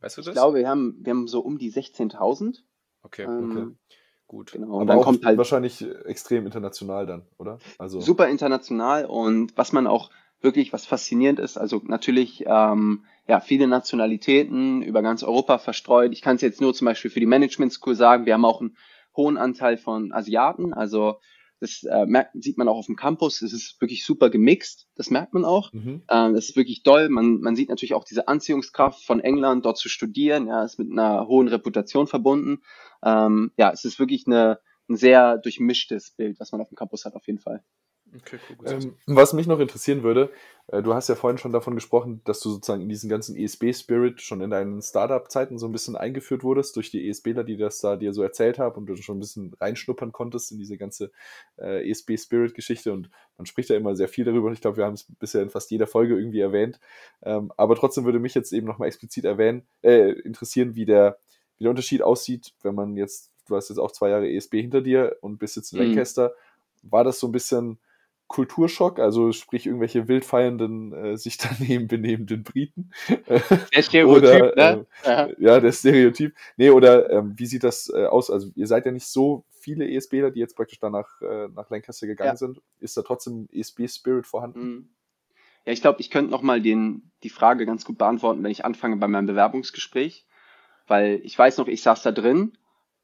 Weißt 0.01 0.17
du 0.17 0.21
das? 0.21 0.27
Ich 0.29 0.33
glaube, 0.33 0.59
wir 0.59 0.69
haben, 0.69 0.97
wir 1.01 1.11
haben 1.11 1.27
so 1.27 1.41
um 1.41 1.57
die 1.57 1.71
16.000. 1.71 2.59
Okay, 3.03 3.23
ähm, 3.23 3.51
okay. 3.51 3.95
Gut. 4.27 4.51
Genau. 4.53 4.79
Und 4.79 4.87
dann 4.87 5.01
kommt 5.01 5.23
halt 5.25 5.37
wahrscheinlich 5.37 5.85
extrem 6.05 6.45
international 6.45 7.05
dann, 7.05 7.27
oder? 7.37 7.59
Also 7.77 8.01
super 8.01 8.27
international 8.27 9.05
und 9.05 9.55
was 9.55 9.71
man 9.71 9.85
auch 9.85 10.09
wirklich 10.41 10.73
was 10.73 10.85
faszinierend 10.85 11.39
ist, 11.39 11.57
also 11.57 11.81
natürlich 11.85 12.43
ähm, 12.47 13.05
ja 13.27 13.39
viele 13.39 13.67
Nationalitäten 13.67 14.81
über 14.81 15.01
ganz 15.01 15.23
Europa 15.23 15.59
verstreut. 15.59 16.11
Ich 16.11 16.21
kann 16.21 16.37
es 16.37 16.41
jetzt 16.41 16.61
nur 16.61 16.73
zum 16.73 16.85
Beispiel 16.85 17.11
für 17.11 17.19
die 17.19 17.25
Management 17.25 17.71
School 17.71 17.95
sagen, 17.95 18.25
wir 18.25 18.33
haben 18.33 18.45
auch 18.45 18.61
einen 18.61 18.77
hohen 19.15 19.37
Anteil 19.37 19.77
von 19.77 20.11
Asiaten, 20.11 20.73
also 20.73 21.19
das 21.59 21.83
äh, 21.83 22.05
merkt, 22.05 22.31
sieht 22.41 22.57
man 22.57 22.67
auch 22.67 22.77
auf 22.77 22.85
dem 22.87 22.95
Campus. 22.95 23.41
Es 23.41 23.53
ist 23.53 23.79
wirklich 23.79 24.05
super 24.05 24.29
gemixt. 24.29 24.87
Das 24.95 25.09
merkt 25.09 25.33
man 25.33 25.45
auch. 25.45 25.71
Mhm. 25.73 26.03
Ähm, 26.09 26.33
das 26.33 26.49
ist 26.49 26.55
wirklich 26.55 26.83
toll. 26.83 27.09
Man, 27.09 27.39
man 27.39 27.55
sieht 27.55 27.69
natürlich 27.69 27.93
auch 27.93 28.03
diese 28.03 28.27
Anziehungskraft 28.27 29.03
von 29.05 29.19
England, 29.19 29.65
dort 29.65 29.77
zu 29.77 29.89
studieren. 29.89 30.47
Ja, 30.47 30.63
ist 30.63 30.79
mit 30.79 30.91
einer 30.91 31.27
hohen 31.27 31.47
Reputation 31.47 32.07
verbunden. 32.07 32.61
Ähm, 33.03 33.51
ja, 33.57 33.71
es 33.71 33.85
ist 33.85 33.99
wirklich 33.99 34.27
eine, 34.27 34.59
ein 34.89 34.95
sehr 34.95 35.37
durchmischtes 35.37 36.11
Bild, 36.11 36.39
was 36.39 36.51
man 36.51 36.61
auf 36.61 36.69
dem 36.69 36.75
Campus 36.75 37.05
hat, 37.05 37.15
auf 37.15 37.25
jeden 37.27 37.39
Fall. 37.39 37.63
Okay, 38.15 38.39
cool. 38.49 38.67
Ähm, 38.67 38.95
was 39.07 39.33
mich 39.33 39.47
noch 39.47 39.59
interessieren 39.59 40.03
würde, 40.03 40.31
äh, 40.67 40.81
du 40.81 40.93
hast 40.93 41.09
ja 41.09 41.15
vorhin 41.15 41.37
schon 41.37 41.51
davon 41.51 41.75
gesprochen, 41.75 42.21
dass 42.23 42.39
du 42.39 42.49
sozusagen 42.49 42.81
in 42.81 42.89
diesen 42.89 43.09
ganzen 43.09 43.35
ESB-Spirit 43.35 44.21
schon 44.21 44.41
in 44.41 44.49
deinen 44.49 44.81
Startup-Zeiten 44.81 45.57
so 45.57 45.67
ein 45.67 45.71
bisschen 45.71 45.95
eingeführt 45.95 46.43
wurdest 46.43 46.75
durch 46.75 46.91
die 46.91 47.07
ESBler, 47.07 47.43
die 47.43 47.57
das 47.57 47.79
da 47.79 47.95
dir 47.95 48.13
so 48.13 48.23
erzählt 48.23 48.57
haben 48.57 48.75
und 48.75 48.85
du 48.87 48.95
schon 48.95 49.17
ein 49.17 49.19
bisschen 49.19 49.53
reinschnuppern 49.59 50.11
konntest 50.11 50.51
in 50.51 50.57
diese 50.57 50.77
ganze 50.77 51.11
äh, 51.57 51.89
ESB-Spirit-Geschichte 51.89 52.93
und 52.93 53.09
man 53.37 53.45
spricht 53.45 53.69
ja 53.69 53.75
immer 53.75 53.95
sehr 53.95 54.07
viel 54.07 54.25
darüber 54.25 54.47
und 54.47 54.53
ich 54.53 54.61
glaube, 54.61 54.77
wir 54.77 54.85
haben 54.85 54.93
es 54.93 55.05
bisher 55.19 55.41
in 55.41 55.49
fast 55.49 55.69
jeder 55.71 55.87
Folge 55.87 56.17
irgendwie 56.17 56.39
erwähnt. 56.39 56.79
Ähm, 57.23 57.51
aber 57.57 57.75
trotzdem 57.75 58.05
würde 58.05 58.19
mich 58.19 58.33
jetzt 58.33 58.53
eben 58.53 58.67
nochmal 58.67 58.87
explizit 58.87 59.25
erwähnen, 59.25 59.63
äh, 59.81 60.11
interessieren, 60.21 60.75
wie 60.75 60.85
der, 60.85 61.19
wie 61.57 61.63
der 61.65 61.71
Unterschied 61.71 62.01
aussieht, 62.01 62.53
wenn 62.63 62.75
man 62.75 62.95
jetzt, 62.95 63.31
du 63.47 63.55
hast 63.55 63.69
jetzt 63.69 63.79
auch 63.79 63.91
zwei 63.91 64.09
Jahre 64.09 64.29
ESB 64.29 64.61
hinter 64.61 64.81
dir 64.81 65.17
und 65.21 65.37
bist 65.37 65.57
jetzt 65.57 65.73
in 65.73 65.79
mhm. 65.79 65.87
Lancaster. 65.87 66.33
War 66.81 67.03
das 67.03 67.19
so 67.19 67.27
ein 67.27 67.31
bisschen 67.31 67.79
Kulturschock, 68.27 68.99
also 68.99 69.31
sprich 69.31 69.67
irgendwelche 69.67 70.07
wildfeiernden, 70.07 70.93
äh, 70.93 71.17
sich 71.17 71.37
daneben 71.59 71.87
benehmenden 71.87 72.43
Briten. 72.43 72.91
Der 73.75 73.81
Stereotyp, 73.81 74.23
oder, 74.23 74.55
ne? 74.55 74.85
Äh, 75.03 75.35
ja. 75.37 75.59
der 75.59 75.71
Stereotyp. 75.71 76.33
Nee, 76.57 76.71
oder 76.71 77.09
ähm, 77.11 77.33
wie 77.37 77.45
sieht 77.45 77.63
das 77.63 77.91
äh, 77.93 78.05
aus? 78.05 78.31
Also 78.31 78.49
ihr 78.55 78.67
seid 78.67 78.85
ja 78.85 78.91
nicht 78.91 79.07
so 79.07 79.45
viele 79.49 79.89
ESBler, 79.89 80.31
die 80.31 80.39
jetzt 80.39 80.55
praktisch 80.55 80.79
danach 80.79 81.21
äh, 81.21 81.47
nach 81.49 81.69
Lancaster 81.69 82.07
gegangen 82.07 82.31
ja. 82.31 82.35
sind. 82.35 82.61
Ist 82.79 82.97
da 82.97 83.03
trotzdem 83.03 83.47
ESB-Spirit 83.51 84.25
vorhanden? 84.25 84.59
Mhm. 84.59 84.89
Ja, 85.65 85.73
ich 85.73 85.81
glaube, 85.81 86.01
ich 86.01 86.11
könnte 86.11 86.31
nochmal 86.31 86.61
die 86.61 87.29
Frage 87.29 87.65
ganz 87.65 87.85
gut 87.85 87.97
beantworten, 87.97 88.43
wenn 88.43 88.51
ich 88.51 88.65
anfange 88.65 88.97
bei 88.97 89.07
meinem 89.07 89.25
Bewerbungsgespräch. 89.25 90.25
Weil 90.87 91.19
ich 91.23 91.37
weiß 91.37 91.57
noch, 91.57 91.67
ich 91.67 91.81
saß 91.81 92.03
da 92.03 92.11
drin 92.11 92.57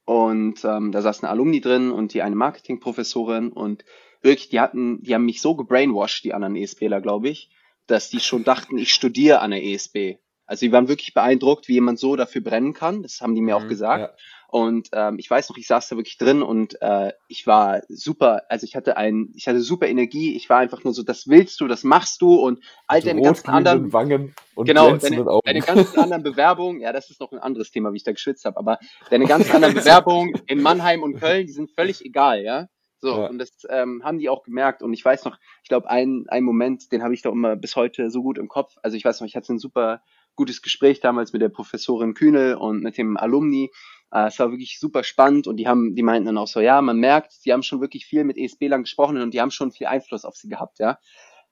und 0.04 0.64
ähm, 0.64 0.92
da 0.92 1.02
saß 1.02 1.22
eine 1.22 1.30
Alumni 1.30 1.60
drin 1.60 1.90
und 1.90 2.14
die 2.14 2.22
eine 2.22 2.36
Marketingprofessorin 2.36 3.50
und 3.50 3.84
wirklich, 4.22 4.48
die 4.48 4.60
hatten, 4.60 5.02
die 5.02 5.14
haben 5.14 5.24
mich 5.24 5.40
so 5.40 5.54
gebrainwashed, 5.54 6.24
die 6.24 6.34
anderen 6.34 6.56
ESBler, 6.56 7.00
glaube 7.00 7.28
ich, 7.28 7.50
dass 7.86 8.10
die 8.10 8.20
schon 8.20 8.44
dachten, 8.44 8.78
ich 8.78 8.94
studiere 8.94 9.40
an 9.40 9.50
der 9.50 9.62
ESB. 9.62 10.18
Also 10.46 10.66
die 10.66 10.72
waren 10.72 10.88
wirklich 10.88 11.14
beeindruckt, 11.14 11.68
wie 11.68 11.74
jemand 11.74 11.98
so 11.98 12.16
dafür 12.16 12.42
brennen 12.42 12.74
kann. 12.74 13.02
Das 13.02 13.20
haben 13.20 13.34
die 13.34 13.40
mir 13.40 13.58
mhm, 13.58 13.64
auch 13.64 13.68
gesagt. 13.68 14.18
Ja. 14.18 14.24
Und 14.52 14.90
ähm, 14.92 15.18
ich 15.18 15.30
weiß 15.30 15.48
noch, 15.48 15.56
ich 15.56 15.66
saß 15.66 15.88
da 15.88 15.96
wirklich 15.96 16.18
drin 16.18 16.42
und 16.42 16.76
äh, 16.82 17.14
ich 17.26 17.46
war 17.46 17.80
super, 17.88 18.42
also 18.50 18.64
ich 18.64 18.76
hatte 18.76 18.98
ein, 18.98 19.32
ich 19.34 19.48
hatte 19.48 19.62
super 19.62 19.88
Energie, 19.88 20.36
ich 20.36 20.50
war 20.50 20.58
einfach 20.58 20.84
nur 20.84 20.92
so, 20.92 21.02
das 21.02 21.26
willst 21.26 21.58
du, 21.62 21.68
das 21.68 21.84
machst 21.84 22.20
du 22.20 22.34
und 22.34 22.62
all 22.86 23.00
deine 23.00 23.22
ganzen 23.22 23.48
anderen 23.48 23.94
Wangen 23.94 24.34
und 24.54 24.66
genau, 24.66 24.94
deine, 24.94 25.24
deine 25.42 25.60
ganzen 25.60 25.98
anderen 25.98 26.22
Bewerbungen, 26.22 26.82
ja, 26.82 26.92
das 26.92 27.08
ist 27.08 27.18
noch 27.18 27.32
ein 27.32 27.38
anderes 27.38 27.70
Thema, 27.70 27.94
wie 27.94 27.96
ich 27.96 28.04
da 28.04 28.12
geschwitzt 28.12 28.44
habe, 28.44 28.58
aber 28.58 28.78
deine 29.08 29.24
ganzen 29.26 29.52
anderen 29.52 29.74
Bewerbungen 29.74 30.34
in 30.46 30.60
Mannheim 30.60 31.02
und 31.02 31.18
Köln, 31.18 31.46
die 31.46 31.52
sind 31.54 31.70
völlig 31.70 32.04
egal, 32.04 32.42
ja. 32.42 32.68
So, 33.02 33.08
ja. 33.08 33.26
und 33.26 33.38
das 33.38 33.50
ähm, 33.68 34.02
haben 34.04 34.20
die 34.20 34.28
auch 34.28 34.44
gemerkt. 34.44 34.80
Und 34.80 34.92
ich 34.92 35.04
weiß 35.04 35.24
noch, 35.24 35.36
ich 35.64 35.68
glaube, 35.68 35.90
ein, 35.90 36.24
ein 36.28 36.44
Moment, 36.44 36.92
den 36.92 37.02
habe 37.02 37.12
ich 37.12 37.22
doch 37.22 37.32
immer 37.32 37.56
bis 37.56 37.74
heute 37.74 38.10
so 38.10 38.22
gut 38.22 38.38
im 38.38 38.46
Kopf. 38.46 38.76
Also 38.80 38.96
ich 38.96 39.04
weiß 39.04 39.20
noch, 39.20 39.26
ich 39.26 39.34
hatte 39.34 39.52
ein 39.52 39.58
super 39.58 40.02
gutes 40.36 40.62
Gespräch 40.62 41.00
damals 41.00 41.32
mit 41.32 41.42
der 41.42 41.48
Professorin 41.48 42.14
Kühnel 42.14 42.54
und 42.54 42.80
mit 42.80 42.96
dem 42.96 43.16
Alumni. 43.16 43.72
Äh, 44.12 44.28
es 44.28 44.38
war 44.38 44.52
wirklich 44.52 44.78
super 44.78 45.02
spannend 45.02 45.48
und 45.48 45.56
die 45.56 45.66
haben, 45.66 45.96
die 45.96 46.04
meinten 46.04 46.26
dann 46.26 46.38
auch 46.38 46.46
so, 46.46 46.60
ja, 46.60 46.80
man 46.80 46.98
merkt, 46.98 47.44
die 47.44 47.52
haben 47.52 47.64
schon 47.64 47.80
wirklich 47.80 48.06
viel 48.06 48.22
mit 48.22 48.38
ESB-Lern 48.38 48.84
gesprochen 48.84 49.20
und 49.20 49.34
die 49.34 49.40
haben 49.40 49.50
schon 49.50 49.72
viel 49.72 49.88
Einfluss 49.88 50.24
auf 50.24 50.36
sie 50.36 50.48
gehabt, 50.48 50.78
ja. 50.78 50.98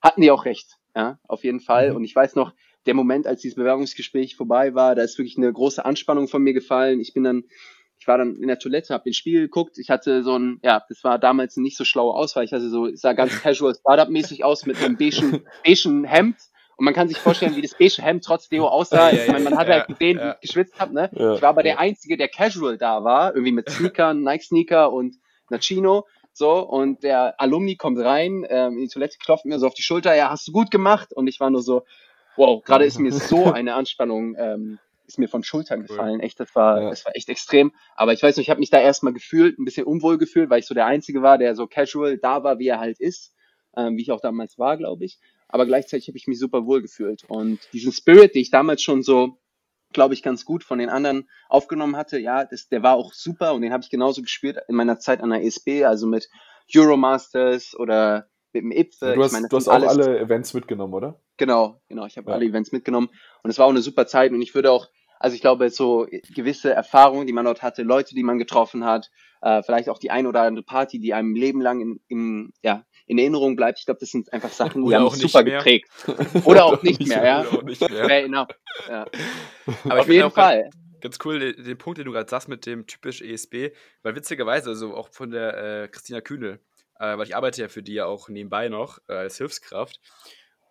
Hatten 0.00 0.20
die 0.20 0.30
auch 0.30 0.44
recht, 0.44 0.78
ja, 0.94 1.18
auf 1.26 1.42
jeden 1.42 1.60
Fall. 1.60 1.90
Mhm. 1.90 1.96
Und 1.96 2.04
ich 2.04 2.14
weiß 2.14 2.36
noch, 2.36 2.52
der 2.86 2.94
Moment, 2.94 3.26
als 3.26 3.42
dieses 3.42 3.56
Bewerbungsgespräch 3.56 4.36
vorbei 4.36 4.74
war, 4.74 4.94
da 4.94 5.02
ist 5.02 5.18
wirklich 5.18 5.36
eine 5.36 5.52
große 5.52 5.84
Anspannung 5.84 6.28
von 6.28 6.42
mir 6.42 6.54
gefallen. 6.54 7.00
Ich 7.00 7.12
bin 7.12 7.24
dann, 7.24 7.44
ich 8.00 8.08
war 8.08 8.16
dann 8.16 8.36
in 8.36 8.48
der 8.48 8.58
Toilette, 8.58 8.94
habe 8.94 9.04
den 9.04 9.12
Spiegel 9.12 9.42
geguckt. 9.42 9.76
Ich 9.78 9.90
hatte 9.90 10.22
so 10.22 10.38
ein, 10.38 10.58
ja, 10.62 10.82
das 10.88 11.04
war 11.04 11.18
damals 11.18 11.58
nicht 11.58 11.76
so 11.76 11.84
schlaue 11.84 12.14
Auswahl. 12.14 12.44
Ich 12.44 12.52
hatte 12.52 12.70
so, 12.70 12.86
ich 12.86 12.98
sah 12.98 13.12
ganz 13.12 13.32
casual 13.42 13.74
Startup-mäßig 13.74 14.42
aus 14.42 14.64
mit 14.64 14.82
einem 14.82 14.96
beigen, 14.96 15.44
beigen 15.64 16.04
Hemd 16.04 16.36
und 16.80 16.86
man 16.86 16.94
kann 16.94 17.08
sich 17.08 17.18
vorstellen, 17.18 17.56
wie 17.56 17.60
das 17.60 17.74
beige 17.74 18.00
Hemd 18.00 18.24
trotz 18.24 18.48
Deo 18.48 18.66
aussah. 18.66 19.10
ich 19.10 19.28
meine, 19.28 19.44
man 19.44 19.58
hat 19.58 19.68
halt 19.68 19.86
gesehen, 19.88 20.18
wie 20.18 20.30
ich 20.30 20.40
geschwitzt 20.40 20.80
habe. 20.80 20.94
Ne? 20.94 21.10
ich 21.12 21.42
war 21.42 21.50
aber 21.50 21.62
der 21.62 21.78
Einzige, 21.78 22.16
der 22.16 22.28
casual 22.28 22.78
da 22.78 23.04
war, 23.04 23.34
irgendwie 23.34 23.52
mit 23.52 23.68
Sneakern, 23.68 24.22
Nike-Sneaker 24.22 24.90
und 24.90 25.16
einer 25.50 25.60
Chino. 25.60 26.06
So, 26.32 26.60
und 26.60 27.02
der 27.02 27.38
Alumni 27.38 27.76
kommt 27.76 27.98
rein, 27.98 28.46
ähm, 28.48 28.78
in 28.78 28.84
die 28.84 28.88
Toilette, 28.88 29.18
klopft 29.22 29.44
mir 29.44 29.58
so 29.58 29.66
auf 29.66 29.74
die 29.74 29.82
Schulter, 29.82 30.16
ja, 30.16 30.30
hast 30.30 30.48
du 30.48 30.52
gut 30.52 30.70
gemacht. 30.70 31.12
Und 31.12 31.26
ich 31.26 31.38
war 31.38 31.50
nur 31.50 31.60
so, 31.60 31.82
wow, 32.36 32.62
gerade 32.64 32.86
ist 32.86 32.98
mir 32.98 33.12
so 33.12 33.44
eine 33.52 33.74
Anspannung, 33.74 34.34
ähm, 34.38 34.78
ist 35.12 35.18
mir 35.18 35.28
von 35.28 35.42
Schultern 35.42 35.82
gefallen. 35.82 36.20
Echt, 36.20 36.40
das 36.40 36.54
war, 36.54 36.82
ja. 36.82 36.90
das 36.90 37.04
war 37.04 37.14
echt 37.14 37.28
extrem. 37.28 37.72
Aber 37.96 38.12
ich 38.12 38.22
weiß 38.22 38.36
nicht, 38.36 38.46
ich 38.46 38.50
habe 38.50 38.60
mich 38.60 38.70
da 38.70 38.80
erstmal 38.80 39.12
gefühlt, 39.12 39.58
ein 39.58 39.64
bisschen 39.64 39.84
unwohl 39.84 40.18
gefühlt, 40.18 40.50
weil 40.50 40.60
ich 40.60 40.66
so 40.66 40.74
der 40.74 40.86
Einzige 40.86 41.22
war, 41.22 41.38
der 41.38 41.54
so 41.54 41.66
casual 41.66 42.18
da 42.18 42.42
war, 42.44 42.58
wie 42.58 42.68
er 42.68 42.80
halt 42.80 43.00
ist, 43.00 43.34
ähm, 43.76 43.96
wie 43.96 44.02
ich 44.02 44.12
auch 44.12 44.20
damals 44.20 44.58
war, 44.58 44.76
glaube 44.76 45.04
ich 45.04 45.18
aber 45.52 45.66
gleichzeitig 45.66 46.08
habe 46.08 46.16
ich 46.16 46.26
mich 46.26 46.38
super 46.38 46.66
wohl 46.66 46.80
gefühlt. 46.80 47.24
Und 47.28 47.60
diesen 47.72 47.92
Spirit, 47.92 48.34
den 48.34 48.42
ich 48.42 48.50
damals 48.50 48.82
schon 48.82 49.02
so, 49.02 49.38
glaube 49.92 50.14
ich, 50.14 50.22
ganz 50.22 50.44
gut 50.44 50.62
von 50.62 50.78
den 50.78 50.88
anderen 50.88 51.28
aufgenommen 51.48 51.96
hatte, 51.96 52.18
ja, 52.18 52.44
das, 52.44 52.68
der 52.68 52.82
war 52.82 52.94
auch 52.94 53.12
super 53.12 53.54
und 53.54 53.62
den 53.62 53.72
habe 53.72 53.82
ich 53.82 53.90
genauso 53.90 54.22
gespürt 54.22 54.58
in 54.68 54.76
meiner 54.76 54.98
Zeit 55.00 55.20
an 55.20 55.30
der 55.30 55.42
ESB, 55.42 55.84
also 55.84 56.06
mit 56.06 56.28
Euromasters 56.74 57.74
oder 57.76 58.28
mit 58.52 58.62
dem 58.62 58.70
IPFE. 58.70 59.14
Du 59.14 59.22
hast, 59.22 59.32
ich 59.32 59.40
mein, 59.40 59.48
du 59.48 59.56
hast 59.56 59.68
auch 59.68 59.74
alles, 59.74 59.88
alle 59.88 60.20
Events 60.20 60.54
mitgenommen, 60.54 60.94
oder? 60.94 61.20
Genau, 61.36 61.80
genau, 61.88 62.06
ich 62.06 62.16
habe 62.16 62.30
ja. 62.30 62.36
alle 62.36 62.44
Events 62.44 62.70
mitgenommen 62.70 63.08
und 63.42 63.50
es 63.50 63.58
war 63.58 63.66
auch 63.66 63.70
eine 63.70 63.82
super 63.82 64.06
Zeit 64.06 64.30
und 64.30 64.40
ich 64.42 64.54
würde 64.54 64.70
auch, 64.70 64.88
also 65.20 65.35
ich 65.35 65.42
glaube, 65.42 65.68
so 65.68 66.09
gewisse 66.35 66.72
Erfahrungen, 66.72 67.26
die 67.26 67.35
man 67.35 67.44
dort 67.44 67.62
hatte, 67.62 67.83
Leute, 67.83 68.14
die 68.14 68.22
man 68.22 68.38
getroffen 68.38 68.85
hat, 68.87 69.11
äh, 69.42 69.62
vielleicht 69.62 69.90
auch 69.90 69.98
die 69.98 70.11
ein 70.11 70.26
oder 70.26 70.42
andere 70.42 70.64
Party, 70.64 70.98
die 70.98 71.12
einem 71.12 71.35
Leben 71.35 71.61
lang 71.61 71.80
in, 71.80 72.00
in, 72.09 72.52
ja, 72.62 72.87
in 73.06 73.18
Erinnerung 73.18 73.54
bleibt. 73.54 73.78
Ich 73.78 73.85
glaube, 73.85 74.00
das 74.00 74.11
sind 74.11 74.33
einfach 74.33 74.50
Sachen, 74.50 74.85
die 74.85 74.94
haben 74.94 75.04
mich 75.04 75.14
super 75.14 75.44
mehr. 75.44 75.59
geprägt. 75.59 75.90
Oder 76.44 76.64
auch 76.64 76.83
nicht 76.83 77.06
mehr, 77.06 77.22
ja. 77.22 77.40
Oder 77.40 77.59
auch 77.59 77.62
nicht 77.62 77.80
mehr. 77.80 78.04
Fair 78.06 78.24
enough. 78.24 78.48
Ja. 78.88 79.06
Aber 79.85 80.00
Auf 80.00 80.09
jeden 80.09 80.30
Fall. 80.30 80.70
Ganz 81.02 81.18
cool, 81.24 81.38
den, 81.38 81.64
den, 81.64 81.78
Punkt, 81.78 81.98
den 81.98 82.06
du 82.06 82.12
gerade 82.12 82.28
sagst 82.28 82.48
mit 82.48 82.64
dem 82.64 82.87
typisch 82.87 83.20
ESB, 83.20 83.72
weil 84.02 84.14
witzigerweise, 84.14 84.70
also 84.70 84.94
auch 84.94 85.11
von 85.11 85.30
der 85.30 85.83
äh, 85.83 85.88
Christina 85.88 86.22
Kühnel, 86.22 86.61
äh, 86.98 87.16
weil 87.18 87.26
ich 87.26 87.37
arbeite 87.37 87.61
ja 87.61 87.68
für 87.68 87.83
die 87.83 87.94
ja 87.94 88.06
auch 88.06 88.28
nebenbei 88.28 88.68
noch 88.68 88.98
äh, 89.09 89.14
als 89.14 89.37
Hilfskraft. 89.37 90.00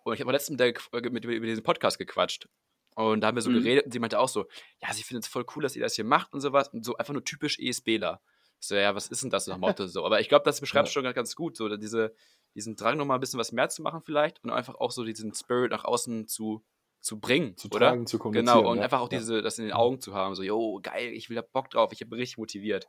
Und 0.02 0.14
ich 0.14 0.20
habe 0.20 0.32
letztens 0.32 0.58
mit, 0.58 0.76
der, 0.92 1.10
mit, 1.12 1.24
über 1.24 1.46
diesen 1.46 1.62
Podcast 1.62 1.98
gequatscht. 1.98 2.48
Und 2.94 3.20
da 3.20 3.28
haben 3.28 3.36
wir 3.36 3.42
so 3.42 3.50
mhm. 3.50 3.62
geredet 3.62 3.86
und 3.86 3.92
sie 3.92 3.98
meinte 3.98 4.18
auch 4.18 4.28
so, 4.28 4.46
ja, 4.82 4.92
sie 4.92 5.02
findet 5.02 5.24
es 5.24 5.30
voll 5.30 5.46
cool, 5.54 5.62
dass 5.62 5.76
ihr 5.76 5.82
das 5.82 5.94
hier 5.94 6.04
macht 6.04 6.34
und 6.34 6.40
sowas. 6.40 6.68
Und 6.68 6.84
so 6.84 6.96
einfach 6.96 7.12
nur 7.12 7.24
typisch 7.24 7.58
ESBler. 7.58 8.20
So, 8.58 8.74
ja, 8.74 8.94
was 8.94 9.06
ist 9.06 9.22
denn 9.22 9.30
das 9.30 9.46
nach 9.46 9.56
Motto 9.56 9.86
so? 9.86 10.04
Aber 10.04 10.20
ich 10.20 10.28
glaube, 10.28 10.44
das 10.44 10.60
beschreibt 10.60 10.88
ja. 10.88 10.92
schon 10.92 11.04
ganz 11.14 11.34
gut, 11.34 11.56
so 11.56 11.74
diese, 11.76 12.14
diesen 12.54 12.76
Drang 12.76 12.98
nochmal 12.98 13.16
ein 13.16 13.20
bisschen 13.20 13.40
was 13.40 13.52
mehr 13.52 13.70
zu 13.70 13.82
machen 13.82 14.02
vielleicht 14.04 14.44
und 14.44 14.50
einfach 14.50 14.74
auch 14.74 14.90
so 14.90 15.04
diesen 15.04 15.32
Spirit 15.34 15.70
nach 15.70 15.84
außen 15.84 16.28
zu, 16.28 16.62
zu 17.00 17.18
bringen, 17.18 17.56
zu 17.56 17.68
oder? 17.68 17.78
Tragen, 17.78 18.06
zu 18.06 18.18
kommunizieren. 18.18 18.58
Genau, 18.58 18.70
und 18.70 18.78
ja. 18.78 18.84
einfach 18.84 19.00
auch 19.00 19.08
diese, 19.08 19.40
das 19.40 19.58
in 19.58 19.64
den 19.64 19.72
Augen 19.72 20.00
zu 20.00 20.14
haben, 20.14 20.34
so, 20.34 20.42
yo, 20.42 20.78
geil, 20.82 21.12
ich 21.14 21.30
will 21.30 21.36
da 21.36 21.42
Bock 21.42 21.70
drauf, 21.70 21.92
ich 21.92 22.00
bin 22.00 22.18
richtig 22.18 22.36
motiviert. 22.36 22.86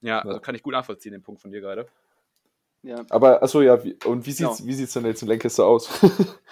Ja, 0.00 0.20
also 0.20 0.40
kann 0.40 0.56
ich 0.56 0.62
gut 0.62 0.72
nachvollziehen, 0.72 1.12
den 1.12 1.22
Punkt 1.22 1.40
von 1.40 1.52
dir 1.52 1.60
gerade. 1.60 1.86
Ja. 2.84 3.04
Aber, 3.10 3.42
achso, 3.44 3.62
ja, 3.62 3.82
wie, 3.84 3.96
und 4.04 4.26
wie 4.26 4.32
sieht's, 4.32 4.58
genau. 4.58 4.68
wie 4.68 4.72
sieht's 4.74 4.92
denn 4.92 5.04
jetzt 5.06 5.22
in 5.22 5.28
Lancaster 5.28 5.64
aus? 5.64 5.88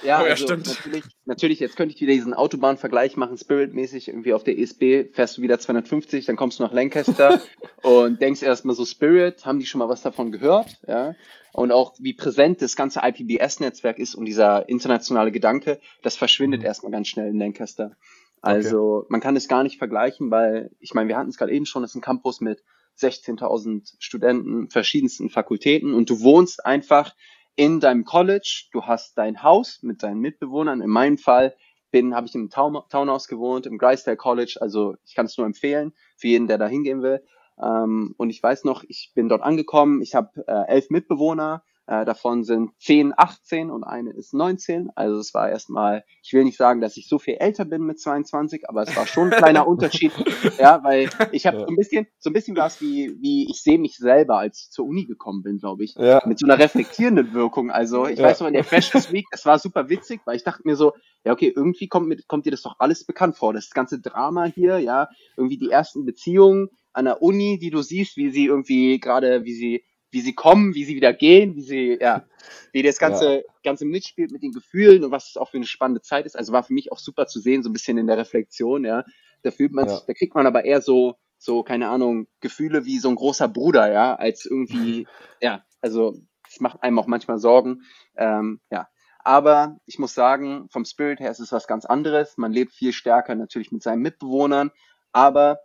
ja, 0.04 0.20
oh, 0.20 0.24
ja 0.24 0.30
also, 0.30 0.44
stimmt. 0.44 0.68
Natürlich, 0.68 1.04
natürlich, 1.24 1.60
jetzt 1.60 1.76
könnte 1.76 1.92
ich 1.92 2.00
wieder 2.00 2.12
diesen 2.12 2.34
Autobahnvergleich 2.34 3.16
machen, 3.16 3.36
Spirit-mäßig, 3.36 4.06
irgendwie 4.06 4.32
auf 4.32 4.44
der 4.44 4.56
ESB 4.56 5.12
fährst 5.12 5.38
du 5.38 5.42
wieder 5.42 5.58
250, 5.58 6.26
dann 6.26 6.36
kommst 6.36 6.60
du 6.60 6.62
nach 6.62 6.72
Lancaster 6.72 7.40
und 7.82 8.20
denkst 8.20 8.42
erstmal 8.42 8.76
so, 8.76 8.84
Spirit, 8.84 9.44
haben 9.44 9.58
die 9.58 9.66
schon 9.66 9.80
mal 9.80 9.88
was 9.88 10.02
davon 10.02 10.30
gehört, 10.30 10.78
ja? 10.86 11.14
Und 11.52 11.72
auch 11.72 11.94
wie 11.98 12.12
präsent 12.12 12.62
das 12.62 12.76
ganze 12.76 13.00
IPBS-Netzwerk 13.02 13.98
ist 13.98 14.14
und 14.14 14.24
dieser 14.24 14.68
internationale 14.68 15.32
Gedanke, 15.32 15.80
das 16.02 16.16
verschwindet 16.16 16.60
mhm. 16.60 16.66
erstmal 16.66 16.92
ganz 16.92 17.08
schnell 17.08 17.30
in 17.30 17.40
Lancaster. 17.40 17.96
Also 18.40 18.98
okay. 18.98 19.06
man 19.10 19.20
kann 19.20 19.34
es 19.34 19.48
gar 19.48 19.64
nicht 19.64 19.78
vergleichen, 19.78 20.30
weil, 20.30 20.70
ich 20.78 20.94
meine, 20.94 21.08
wir 21.08 21.16
hatten 21.16 21.28
es 21.28 21.36
gerade 21.36 21.52
eben 21.52 21.66
schon, 21.66 21.82
das 21.82 21.90
ist 21.90 21.96
ein 21.96 22.02
Campus 22.02 22.40
mit 22.40 22.62
16.000 23.00 23.94
Studenten, 23.98 24.68
verschiedensten 24.70 25.30
Fakultäten 25.30 25.94
und 25.94 26.10
du 26.10 26.20
wohnst 26.20 26.64
einfach 26.64 27.14
in 27.56 27.80
deinem 27.80 28.04
College, 28.04 28.68
du 28.72 28.82
hast 28.82 29.18
dein 29.18 29.42
Haus 29.42 29.80
mit 29.82 30.02
deinen 30.02 30.20
Mitbewohnern. 30.20 30.80
In 30.80 30.90
meinem 30.90 31.18
Fall 31.18 31.54
habe 31.92 32.26
ich 32.26 32.34
im 32.34 32.50
Town, 32.50 32.78
Townhouse 32.88 33.26
gewohnt, 33.26 33.66
im 33.66 33.76
Greisdale 33.76 34.16
College, 34.16 34.58
also 34.60 34.94
ich 35.04 35.14
kann 35.14 35.26
es 35.26 35.36
nur 35.36 35.46
empfehlen 35.46 35.92
für 36.16 36.28
jeden, 36.28 36.46
der 36.46 36.58
da 36.58 36.68
hingehen 36.68 37.02
will. 37.02 37.22
Ähm, 37.60 38.14
und 38.16 38.30
ich 38.30 38.42
weiß 38.42 38.64
noch, 38.64 38.84
ich 38.86 39.12
bin 39.14 39.28
dort 39.28 39.42
angekommen, 39.42 40.00
ich 40.00 40.14
habe 40.14 40.44
äh, 40.46 40.68
elf 40.68 40.90
Mitbewohner, 40.90 41.64
äh, 41.90 42.04
davon 42.04 42.44
sind 42.44 42.70
10, 42.78 43.14
18 43.16 43.68
und 43.68 43.82
eine 43.82 44.12
ist 44.12 44.32
19. 44.32 44.90
Also 44.94 45.18
es 45.18 45.34
war 45.34 45.50
erstmal, 45.50 46.04
ich 46.22 46.32
will 46.32 46.44
nicht 46.44 46.56
sagen, 46.56 46.80
dass 46.80 46.96
ich 46.96 47.08
so 47.08 47.18
viel 47.18 47.34
älter 47.40 47.64
bin 47.64 47.82
mit 47.82 47.98
22, 47.98 48.68
aber 48.68 48.82
es 48.82 48.94
war 48.94 49.08
schon 49.08 49.32
ein 49.32 49.36
kleiner 49.36 49.66
Unterschied. 49.68 50.12
Ja, 50.56 50.84
weil 50.84 51.10
ich 51.32 51.48
habe 51.48 51.56
ja. 51.56 51.62
so 51.64 51.68
ein 51.68 51.74
bisschen, 51.74 52.06
so 52.20 52.30
ein 52.30 52.32
bisschen 52.32 52.56
was 52.56 52.80
wie, 52.80 53.16
wie 53.20 53.50
ich 53.50 53.60
sehe 53.62 53.80
mich 53.80 53.96
selber, 53.96 54.38
als 54.38 54.60
ich 54.60 54.70
zur 54.70 54.86
Uni 54.86 55.04
gekommen 55.04 55.42
bin, 55.42 55.58
glaube 55.58 55.82
ich. 55.82 55.96
Ja. 55.96 56.22
Mit 56.26 56.38
so 56.38 56.46
einer 56.46 56.60
reflektierenden 56.60 57.34
Wirkung. 57.34 57.72
Also 57.72 58.06
ich 58.06 58.20
ja. 58.20 58.26
weiß 58.26 58.38
noch, 58.38 58.46
in 58.46 58.54
der 58.54 58.62
Freshers 58.62 59.10
Week, 59.12 59.26
es 59.32 59.44
war 59.44 59.58
super 59.58 59.88
witzig, 59.88 60.20
weil 60.26 60.36
ich 60.36 60.44
dachte 60.44 60.62
mir 60.64 60.76
so, 60.76 60.92
ja, 61.24 61.32
okay, 61.32 61.52
irgendwie 61.54 61.88
kommt, 61.88 62.06
mir, 62.06 62.18
kommt 62.28 62.46
dir 62.46 62.52
das 62.52 62.62
doch 62.62 62.76
alles 62.78 63.04
bekannt 63.04 63.36
vor. 63.36 63.52
Das 63.52 63.68
ganze 63.70 64.00
Drama 64.00 64.44
hier, 64.44 64.78
ja, 64.78 65.08
irgendwie 65.36 65.58
die 65.58 65.70
ersten 65.70 66.04
Beziehungen 66.04 66.68
an 66.92 67.06
der 67.06 67.20
Uni, 67.20 67.58
die 67.58 67.70
du 67.70 67.82
siehst, 67.82 68.16
wie 68.16 68.30
sie 68.30 68.46
irgendwie 68.46 69.00
gerade, 69.00 69.44
wie 69.44 69.54
sie 69.54 69.84
wie 70.10 70.20
sie 70.20 70.34
kommen, 70.34 70.74
wie 70.74 70.84
sie 70.84 70.96
wieder 70.96 71.12
gehen, 71.12 71.56
wie 71.56 71.62
sie, 71.62 71.98
ja, 72.00 72.24
wie 72.72 72.82
das 72.82 72.98
ganze, 72.98 73.36
ja. 73.36 73.42
ganze 73.62 73.84
mitspielt 73.84 74.30
mit 74.30 74.42
den 74.42 74.52
Gefühlen 74.52 75.04
und 75.04 75.10
was 75.10 75.30
es 75.30 75.36
auch 75.36 75.50
für 75.50 75.56
eine 75.56 75.66
spannende 75.66 76.02
Zeit 76.02 76.26
ist. 76.26 76.36
Also 76.36 76.52
war 76.52 76.62
für 76.62 76.74
mich 76.74 76.92
auch 76.92 76.98
super 76.98 77.26
zu 77.26 77.40
sehen, 77.40 77.62
so 77.62 77.70
ein 77.70 77.72
bisschen 77.72 77.98
in 77.98 78.06
der 78.06 78.18
Reflexion, 78.18 78.84
ja. 78.84 79.04
Da 79.42 79.50
fühlt 79.50 79.72
man 79.72 79.86
ja. 79.86 79.96
sich, 79.96 80.06
da 80.06 80.12
kriegt 80.12 80.34
man 80.34 80.46
aber 80.46 80.64
eher 80.64 80.82
so, 80.82 81.16
so, 81.38 81.62
keine 81.62 81.88
Ahnung, 81.88 82.26
Gefühle 82.40 82.84
wie 82.84 82.98
so 82.98 83.08
ein 83.08 83.14
großer 83.14 83.48
Bruder, 83.48 83.90
ja, 83.90 84.14
als 84.14 84.44
irgendwie, 84.44 85.06
ja, 85.40 85.64
also, 85.80 86.18
es 86.48 86.60
macht 86.60 86.82
einem 86.82 86.98
auch 86.98 87.06
manchmal 87.06 87.38
Sorgen, 87.38 87.82
ähm, 88.16 88.60
ja. 88.70 88.88
Aber 89.22 89.76
ich 89.84 89.98
muss 89.98 90.14
sagen, 90.14 90.66
vom 90.70 90.86
Spirit 90.86 91.20
her 91.20 91.30
ist 91.30 91.40
es 91.40 91.52
was 91.52 91.66
ganz 91.66 91.84
anderes. 91.84 92.38
Man 92.38 92.52
lebt 92.52 92.72
viel 92.72 92.94
stärker 92.94 93.34
natürlich 93.34 93.70
mit 93.70 93.82
seinen 93.82 94.00
Mitbewohnern, 94.00 94.70
aber 95.12 95.60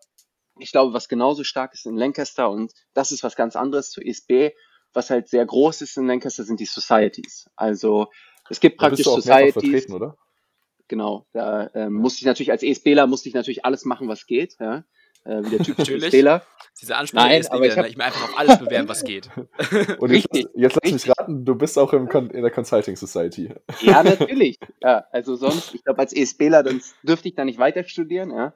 ich 0.60 0.72
glaube, 0.72 0.94
was 0.94 1.08
genauso 1.10 1.44
stark 1.44 1.74
ist 1.74 1.86
in 1.86 1.96
Lancaster 1.98 2.50
und 2.50 2.72
das 2.94 3.12
ist 3.12 3.24
was 3.24 3.36
ganz 3.36 3.56
anderes 3.56 3.92
zur 3.92 4.06
ESB, 4.06 4.52
was 4.94 5.10
halt 5.10 5.28
sehr 5.28 5.46
groß 5.46 5.82
ist 5.82 5.98
in 5.98 6.08
Lancaster, 6.08 6.44
sind 6.44 6.60
die 6.60 6.66
Societies. 6.66 7.50
Also 7.56 8.08
es 8.50 8.60
gibt 8.60 8.82
Da 8.82 8.90
bist 8.90 9.04
praktisch 9.04 9.06
du 9.06 9.12
auch 9.12 9.16
Societies. 9.22 9.54
vertreten, 9.54 9.94
oder? 9.94 10.18
Genau, 10.88 11.26
da 11.34 11.70
ähm, 11.74 11.94
musste 11.94 12.20
ich 12.20 12.26
natürlich 12.26 12.52
als 12.52 12.62
ESBler 12.64 13.08
musste 13.08 13.28
ich 13.28 13.36
natürlich 13.36 13.66
alles 13.66 13.86
machen, 13.86 14.08
was 14.08 14.26
geht, 14.28 14.56
ja. 14.60 14.84
Äh, 15.24 15.44
wie 15.44 15.50
der 15.50 15.60
typische 15.60 15.94
Natürlich. 15.94 16.14
ESBler. 16.14 16.46
Diese 16.80 16.96
Ansprache 16.96 17.30
Nein, 17.30 17.42
ist 17.42 17.52
aber 17.52 17.64
ich 17.64 17.70
nicht, 17.70 17.78
hab- 17.80 17.86
ich 17.90 17.98
mir 17.98 18.04
einfach 18.04 18.24
auf 18.24 18.38
alles 18.38 18.60
bewerben, 18.60 18.88
was 18.88 19.04
geht. 19.04 19.28
Und 20.00 20.12
jetzt, 20.12 20.32
Richtig, 20.36 20.48
jetzt 20.54 20.78
lass 20.84 20.92
mich 20.94 21.10
raten, 21.10 21.44
du 21.44 21.56
bist 21.56 21.80
auch 21.80 21.92
im 21.94 22.08
Con 22.08 22.30
in 22.30 22.44
der 22.44 22.52
Consulting 22.52 22.96
Society. 22.96 23.52
Ja, 23.82 24.04
natürlich. 24.04 24.60
Ja, 24.84 25.06
also 25.12 25.36
sonst, 25.36 25.74
ich 25.74 25.84
glaube, 25.84 25.98
als 26.00 26.14
ESBler, 26.14 26.62
dann 26.62 26.80
dürfte 27.02 27.28
ich 27.30 27.34
da 27.34 27.44
nicht 27.44 27.58
weiter 27.58 27.84
studieren, 27.86 28.30
ja. 28.30 28.54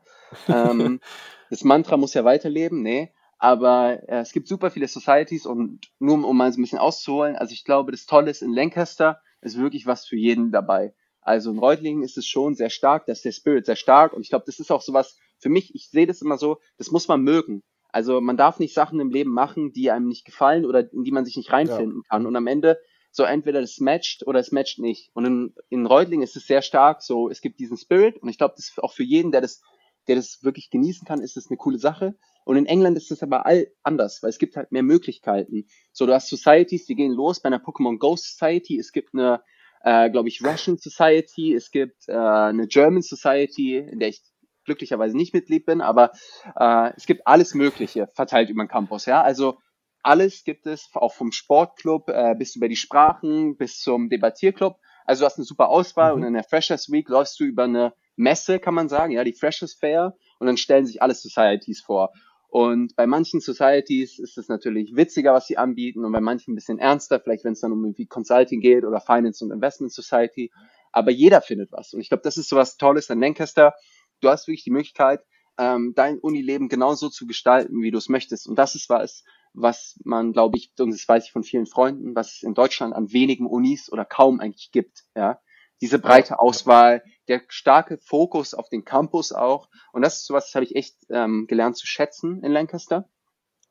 Ähm, 0.48 1.00
das 1.50 1.64
Mantra 1.64 1.98
muss 1.98 2.14
ja 2.14 2.26
weiterleben, 2.26 2.82
nee. 2.82 3.12
Aber 3.38 4.04
äh, 4.10 4.20
es 4.20 4.34
gibt 4.34 4.48
super 4.48 4.70
viele 4.70 4.88
Societies 4.88 5.46
und 5.46 5.80
nur 6.00 6.24
um, 6.26 6.38
mal 6.38 6.52
so 6.52 6.60
ein 6.60 6.64
bisschen 6.64 6.80
auszuholen, 6.80 7.36
also 7.36 7.54
ich 7.54 7.64
glaube, 7.64 7.92
das 7.92 8.06
Tolle 8.06 8.32
ist 8.32 8.42
in 8.42 8.54
Lancaster, 8.54 9.22
ist 9.42 9.58
wirklich 9.58 9.86
was 9.86 10.06
für 10.06 10.18
jeden 10.18 10.52
dabei. 10.52 10.94
Also 11.22 11.52
in 11.52 11.60
Reutlingen 11.60 12.04
ist 12.04 12.18
es 12.18 12.26
schon 12.26 12.56
sehr 12.56 12.70
stark, 12.70 13.06
da 13.06 13.14
ist 13.14 13.24
der 13.24 13.32
Spirit 13.32 13.66
sehr 13.66 13.76
stark 13.76 14.14
und 14.14 14.22
ich 14.22 14.30
glaube, 14.30 14.46
das 14.46 14.60
ist 14.60 14.72
auch 14.72 14.82
sowas, 14.82 15.18
für 15.38 15.50
mich, 15.50 15.74
ich 15.74 15.90
sehe 15.90 16.08
das 16.08 16.22
immer 16.22 16.38
so, 16.38 16.60
das 16.78 16.92
muss 16.92 17.08
man 17.08 17.22
mögen. 17.22 17.64
Also 17.92 18.22
man 18.22 18.38
darf 18.38 18.60
nicht 18.60 18.74
Sachen 18.74 19.00
im 19.00 19.10
Leben 19.10 19.32
machen, 19.32 19.72
die 19.74 19.90
einem 19.90 20.08
nicht 20.08 20.26
gefallen 20.26 20.66
oder 20.66 20.92
in 20.92 21.04
die 21.04 21.12
man 21.12 21.26
sich 21.26 21.38
nicht 21.38 21.52
reinfinden 21.52 22.04
kann. 22.08 22.26
Und 22.26 22.36
am 22.36 22.48
Ende 22.48 22.78
so 23.12 23.24
entweder 23.24 23.62
das 23.62 23.80
matcht 23.80 24.28
oder 24.28 24.40
es 24.40 24.52
matcht 24.52 24.80
nicht. 24.80 25.10
Und 25.14 25.26
in, 25.26 25.56
in 25.70 25.86
Reutlingen 25.86 26.24
ist 26.24 26.36
es 26.36 26.46
sehr 26.46 26.62
stark 26.62 27.02
so, 27.02 27.30
es 27.30 27.42
gibt 27.42 27.60
diesen 27.60 27.78
Spirit 27.78 28.18
und 28.18 28.30
ich 28.30 28.38
glaube, 28.38 28.54
das 28.56 28.70
ist 28.70 28.84
auch 28.84 28.94
für 28.94 29.04
jeden, 29.04 29.32
der 29.32 29.42
das, 29.42 29.62
der 30.10 30.18
das 30.18 30.40
wirklich 30.44 30.70
genießen 30.70 31.08
kann, 31.08 31.22
ist 31.22 31.38
das 31.38 31.50
eine 31.50 31.58
coole 31.58 31.78
Sache. 31.78 32.16
Und 32.44 32.58
in 32.58 32.66
England 32.66 32.98
ist 32.98 33.12
das 33.12 33.22
aber 33.24 33.46
all 33.46 33.68
anders, 33.84 34.24
weil 34.24 34.32
es 34.32 34.40
gibt 34.40 34.56
halt 34.56 34.72
mehr 34.72 34.84
Möglichkeiten. 34.84 35.68
So, 35.94 36.06
du 36.06 36.14
hast 36.14 36.28
Societies, 36.30 36.86
die 36.88 36.96
gehen 36.96 37.14
los 37.14 37.40
bei 37.42 37.48
einer 37.48 37.60
Pokémon 37.64 38.00
Go 38.00 38.16
Society, 38.16 38.80
es 38.80 38.92
gibt 38.92 39.14
eine, 39.14 39.42
äh, 39.84 40.10
glaube 40.10 40.30
ich, 40.30 40.44
Russian 40.44 40.78
Society, 40.78 41.54
es 41.54 41.70
gibt 41.72 42.08
äh, 42.10 42.14
eine 42.14 42.68
German 42.68 43.04
Society, 43.04 43.78
in 43.78 44.00
der 44.00 44.10
ich 44.10 44.22
glücklicherweise 44.66 45.16
nicht 45.16 45.34
Mitglied 45.34 45.66
bin, 45.66 45.82
aber 45.82 46.12
äh, 46.60 46.92
es 46.98 47.06
gibt 47.06 47.28
alles 47.28 47.54
Mögliche 47.54 48.08
verteilt 48.14 48.50
über 48.50 48.64
den 48.64 48.70
Campus, 48.70 49.06
ja. 49.06 49.22
Also 49.22 49.60
alles 50.02 50.44
gibt 50.44 50.66
es, 50.66 50.90
auch 50.94 51.14
vom 51.14 51.32
Sportclub 51.32 52.10
äh, 52.10 52.36
bis 52.36 52.56
über 52.56 52.68
die 52.68 52.76
Sprachen, 52.76 53.58
bis 53.58 53.80
zum 53.80 54.10
Debattierclub. 54.10 54.78
Also 55.06 55.22
du 55.22 55.26
hast 55.26 55.38
eine 55.38 55.46
super 55.46 55.70
Auswahl 55.70 56.16
Mhm. 56.16 56.22
und 56.22 56.28
in 56.30 56.34
der 56.34 56.44
Freshers 56.44 56.90
Week 56.92 57.10
läufst 57.10 57.40
du 57.40 57.44
über 57.44 57.66
eine 57.66 57.94
Messe, 58.20 58.60
kann 58.60 58.74
man 58.74 58.90
sagen, 58.90 59.14
ja, 59.14 59.24
die 59.24 59.34
Freshers 59.34 59.74
Fair 59.74 60.16
und 60.40 60.48
dann 60.48 60.58
stellen 60.58 60.86
sich 60.86 61.02
alle 61.02 61.16
Societies 61.16 61.82
vor. 61.82 62.12
Und 62.50 62.96
bei 62.96 63.06
manchen 63.06 63.42
Societies 63.42 64.20
ist 64.20 64.38
es 64.38 64.50
natürlich 64.50 64.96
witziger, 64.96 65.34
was 65.34 65.48
sie 65.48 65.58
anbieten 65.58 66.04
und 66.04 66.12
bei 66.12 66.20
manchen 66.20 66.52
ein 66.52 66.56
bisschen 66.56 66.80
ernster, 66.80 67.20
vielleicht 67.20 67.46
wenn 67.46 67.54
es 67.54 67.62
dann 67.62 67.72
um 67.72 67.84
irgendwie 67.86 68.08
Consulting 68.08 68.60
geht 68.60 68.84
oder 68.84 69.00
Finance 69.00 69.46
und 69.46 69.52
Investment 69.52 69.94
Society. 69.94 70.52
Aber 70.92 71.12
jeder 71.12 71.42
findet 71.42 71.72
was. 71.72 71.94
Und 71.94 72.02
ich 72.02 72.10
glaube, 72.10 72.24
das 72.24 72.38
ist 72.38 72.50
so 72.50 72.56
was 72.56 72.78
Tolles 72.78 73.10
an 73.12 73.22
Lancaster. 73.22 73.74
Du 74.20 74.30
hast 74.30 74.48
wirklich 74.48 74.64
die 74.64 74.72
Möglichkeit, 74.72 75.22
ähm, 75.60 75.94
dein 75.96 76.18
Unileben 76.18 76.70
genauso 76.70 77.10
zu 77.10 77.28
gestalten, 77.28 77.84
wie 77.84 77.92
du 77.92 78.00
es 78.00 78.10
möchtest. 78.10 78.48
Und 78.48 78.58
das 78.58 78.76
ist 78.76 78.90
was, 78.90 79.24
was 79.54 80.00
man, 80.04 80.34
glaube 80.34 80.58
ich, 80.58 80.72
und 80.80 80.92
das 80.92 81.08
weiß 81.08 81.26
ich 81.26 81.32
von 81.32 81.44
vielen 81.44 81.68
Freunden, 81.68 82.16
was 82.16 82.38
es 82.38 82.44
in 82.44 82.56
Deutschland 82.56 82.96
an 82.96 83.14
wenigen 83.14 83.46
Unis 83.46 83.92
oder 83.92 84.06
kaum 84.06 84.40
eigentlich 84.40 84.72
gibt. 84.72 85.04
Ja, 85.16 85.40
diese 85.82 86.00
breite 86.00 86.40
Auswahl, 86.40 87.04
der 87.30 87.44
starke 87.48 87.98
Fokus 88.00 88.54
auf 88.54 88.70
den 88.70 88.84
Campus 88.84 89.32
auch. 89.32 89.70
Und 89.94 90.02
das 90.02 90.18
ist 90.18 90.26
sowas, 90.26 90.48
das 90.48 90.56
habe 90.56 90.66
ich 90.66 90.76
echt 90.76 90.98
ähm, 91.10 91.46
gelernt 91.48 91.78
zu 91.78 91.88
schätzen 91.88 92.44
in 92.44 92.52
Lancaster. 92.52 93.08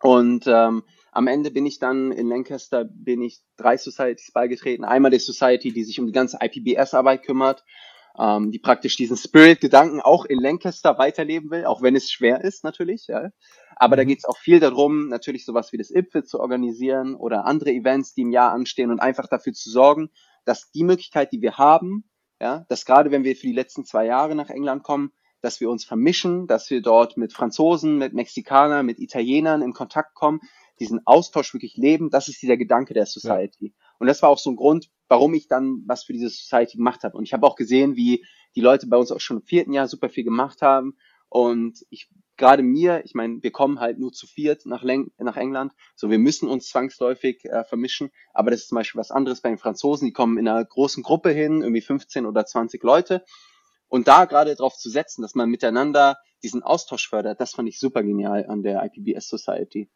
Und 0.01 0.47
ähm, 0.47 0.85
am 1.11 1.27
Ende 1.27 1.51
bin 1.51 1.67
ich 1.67 1.81
dann 1.81 2.13
in 2.13 2.29
Lancaster 2.29 2.85
bin 2.85 3.21
ich 3.21 3.41
drei 3.57 3.77
Societies 3.77 4.31
beigetreten. 4.33 4.85
Einmal 4.85 5.11
die 5.11 5.19
Society, 5.19 5.73
die 5.73 5.85
sich 5.85 5.99
um 5.99 6.07
die 6.07 6.13
ganze 6.13 6.39
IPBS-Arbeit 6.41 7.25
kümmert, 7.25 7.65
ähm, 8.17 8.53
die 8.53 8.61
praktisch 8.61 8.97
diesen 8.97 9.17
Spirit-Gedanken 9.17 10.01
auch 10.01 10.25
in 10.25 10.39
Lancaster 10.41 10.99
weiterleben 10.99 11.51
will, 11.51 11.65
auch 11.65 11.83
wenn 11.83 11.97
es 11.97 12.11
schwer 12.13 12.43
ist 12.45 12.63
natürlich. 12.63 13.09
Ja. 13.09 13.31
Aber 13.75 13.97
da 13.97 14.05
Mhm. 14.05 14.09
geht 14.09 14.19
es 14.19 14.25
auch 14.25 14.39
viel 14.39 14.61
darum, 14.61 15.09
natürlich 15.09 15.45
sowas 15.45 15.73
wie 15.73 15.79
das 15.79 15.91
IPFIT 15.91 16.29
zu 16.29 16.41
organisieren 16.41 17.17
oder 17.17 17.45
andere 17.45 17.71
Events, 17.73 18.15
die 18.15 18.23
im 18.23 18.31
Jahr 18.31 18.53
anstehen 18.53 18.91
und 18.93 19.01
einfach 19.01 19.27
dafür 19.29 19.53
zu 19.53 19.71
sorgen, 19.71 20.11
dass 20.45 20.71
die 20.71 20.85
Möglichkeit, 20.85 21.33
die 21.33 21.43
wir 21.43 21.59
haben, 21.59 22.09
ja, 22.41 22.65
dass 22.69 22.85
gerade 22.85 23.11
wenn 23.11 23.25
wir 23.25 23.37
für 23.37 23.47
die 23.47 23.53
letzten 23.53 23.85
zwei 23.85 24.07
Jahre 24.07 24.35
nach 24.35 24.51
England 24.51 24.83
kommen, 24.83 25.13
dass 25.41 25.61
wir 25.61 25.71
uns 25.71 25.85
vermischen, 25.85 26.47
dass 26.47 26.69
wir 26.71 26.83
dort 26.83 27.17
mit 27.17 27.33
Franzosen, 27.33 27.99
mit 27.99 28.13
Mexikanern, 28.13 28.87
mit 28.87 28.99
Italienern 28.99 29.63
in 29.63 29.73
Kontakt 29.73 30.15
kommen, 30.15 30.41
diesen 30.81 31.07
Austausch 31.07 31.53
wirklich 31.55 31.77
leben, 31.77 32.11
das 32.11 32.29
ist 32.29 32.41
dieser 32.43 32.57
Gedanke 32.57 32.95
der 32.95 33.07
Society. 33.07 33.75
Und 33.99 34.07
das 34.07 34.23
war 34.23 34.31
auch 34.31 34.39
so 34.39 34.51
ein 34.51 34.57
Grund, 34.57 34.91
warum 35.09 35.35
ich 35.35 35.49
dann 35.49 35.83
was 35.87 36.05
für 36.05 36.13
diese 36.13 36.29
Society 36.29 36.77
gemacht 36.77 37.03
habe. 37.03 37.17
Und 37.17 37.25
ich 37.25 37.33
habe 37.33 37.47
auch 37.47 37.57
gesehen, 37.57 37.97
wie 37.97 38.25
die 38.55 38.61
Leute 38.61 38.87
bei 38.87 38.97
uns 38.97 39.11
auch 39.11 39.21
schon 39.21 39.39
im 39.39 39.43
vierten 39.43 39.73
Jahr 39.73 39.89
super 39.89 40.09
viel 40.09 40.25
gemacht 40.25 40.63
haben. 40.63 40.97
Und 41.29 41.85
ich 41.91 42.09
gerade 42.39 42.63
mir, 42.63 43.03
ich 43.05 43.15
meine, 43.15 43.43
wir 43.43 43.51
kommen 43.51 43.81
halt 43.81 43.99
nur 43.99 44.13
zu 44.13 44.27
viert 44.27 44.65
nach, 44.65 44.83
Len 44.83 45.11
nach 45.19 45.37
England, 45.37 45.73
so 45.95 46.09
wir 46.09 46.19
müssen 46.19 46.49
uns 46.49 46.69
zwangsläufig 46.69 47.45
äh, 47.45 47.65
vermischen. 47.65 48.11
Aber 48.33 48.51
das 48.51 48.61
ist 48.61 48.69
zum 48.69 48.77
Beispiel 48.77 48.99
was 48.99 49.11
anderes 49.11 49.43
bei 49.43 49.51
den 49.51 49.59
Franzosen, 49.59 50.07
die 50.07 50.13
kommen 50.13 50.39
in 50.39 50.49
einer 50.49 50.65
großen 50.65 51.03
Gruppe 51.03 51.31
hin, 51.31 51.61
irgendwie 51.63 51.83
15 51.83 52.25
oder 52.25 52.47
20 52.47 52.83
Leute. 52.83 53.25
Und 53.89 54.09
da 54.09 54.25
gerade 54.25 54.55
drauf 54.55 54.77
zu 54.77 54.89
setzen, 54.91 55.23
dass 55.23 55.35
man 55.35 55.49
miteinander 55.51 56.17
diesen 56.43 56.63
Austausch 56.63 57.09
fördert, 57.09 57.41
das 57.41 57.53
fand 57.53 57.69
ich 57.69 57.79
super 57.81 58.03
genial 58.03 58.47
an 58.49 58.63
der 58.63 58.83
IPBS 58.85 59.29
Society. 59.29 59.91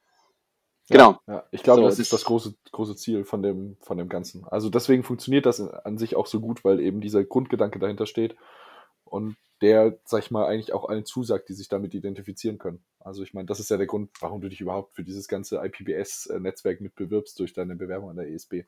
Genau. 0.89 1.21
Ja, 1.29 1.45
ich 1.53 1.63
glaube, 1.63 1.81
So, 1.83 1.87
das 1.87 1.95
das- 1.97 2.07
ist 2.07 2.13
das 2.13 2.25
große, 2.25 2.55
große 2.73 2.97
Ziel 2.97 3.25
von 3.25 3.43
dem, 3.43 3.77
von 3.81 3.99
dem 3.99 4.09
Ganzen. 4.09 4.45
Also 4.49 4.69
deswegen 4.69 5.05
funktioniert 5.05 5.47
das 5.47 5.61
an 5.61 5.97
sich 5.97 6.17
auch 6.17 6.27
so 6.27 6.41
gut, 6.41 6.65
weil 6.65 6.81
eben 6.81 7.01
dieser 7.01 7.25
Grundgedanke 7.25 7.79
dahinter 7.79 8.07
steht 8.07 8.35
und 9.13 9.37
der, 9.61 9.99
sag 10.05 10.25
ich 10.25 10.31
mal, 10.31 10.47
eigentlich 10.47 10.73
auch 10.73 10.89
allen 10.89 11.05
zusagt, 11.05 11.49
die 11.49 11.53
sich 11.53 11.69
damit 11.69 11.95
identifizieren 11.95 12.59
können. 12.59 12.83
Also 12.99 13.23
ich 13.23 13.35
meine, 13.35 13.47
das 13.47 13.61
ist 13.61 13.71
ja 13.71 13.77
der 13.77 13.87
Grund, 13.87 14.11
warum 14.21 14.41
du 14.41 14.49
dich 14.49 14.61
überhaupt 14.61 14.95
für 14.95 15.05
dieses 15.05 15.29
ganze 15.29 15.63
IPBS-Netzwerk 15.63 16.81
mit 16.81 16.97
bewirbst 16.97 17.39
durch 17.39 17.53
deine 17.53 17.77
Bewerbung 17.77 18.11
an 18.11 18.17
der 18.17 18.29
ESB. 18.29 18.65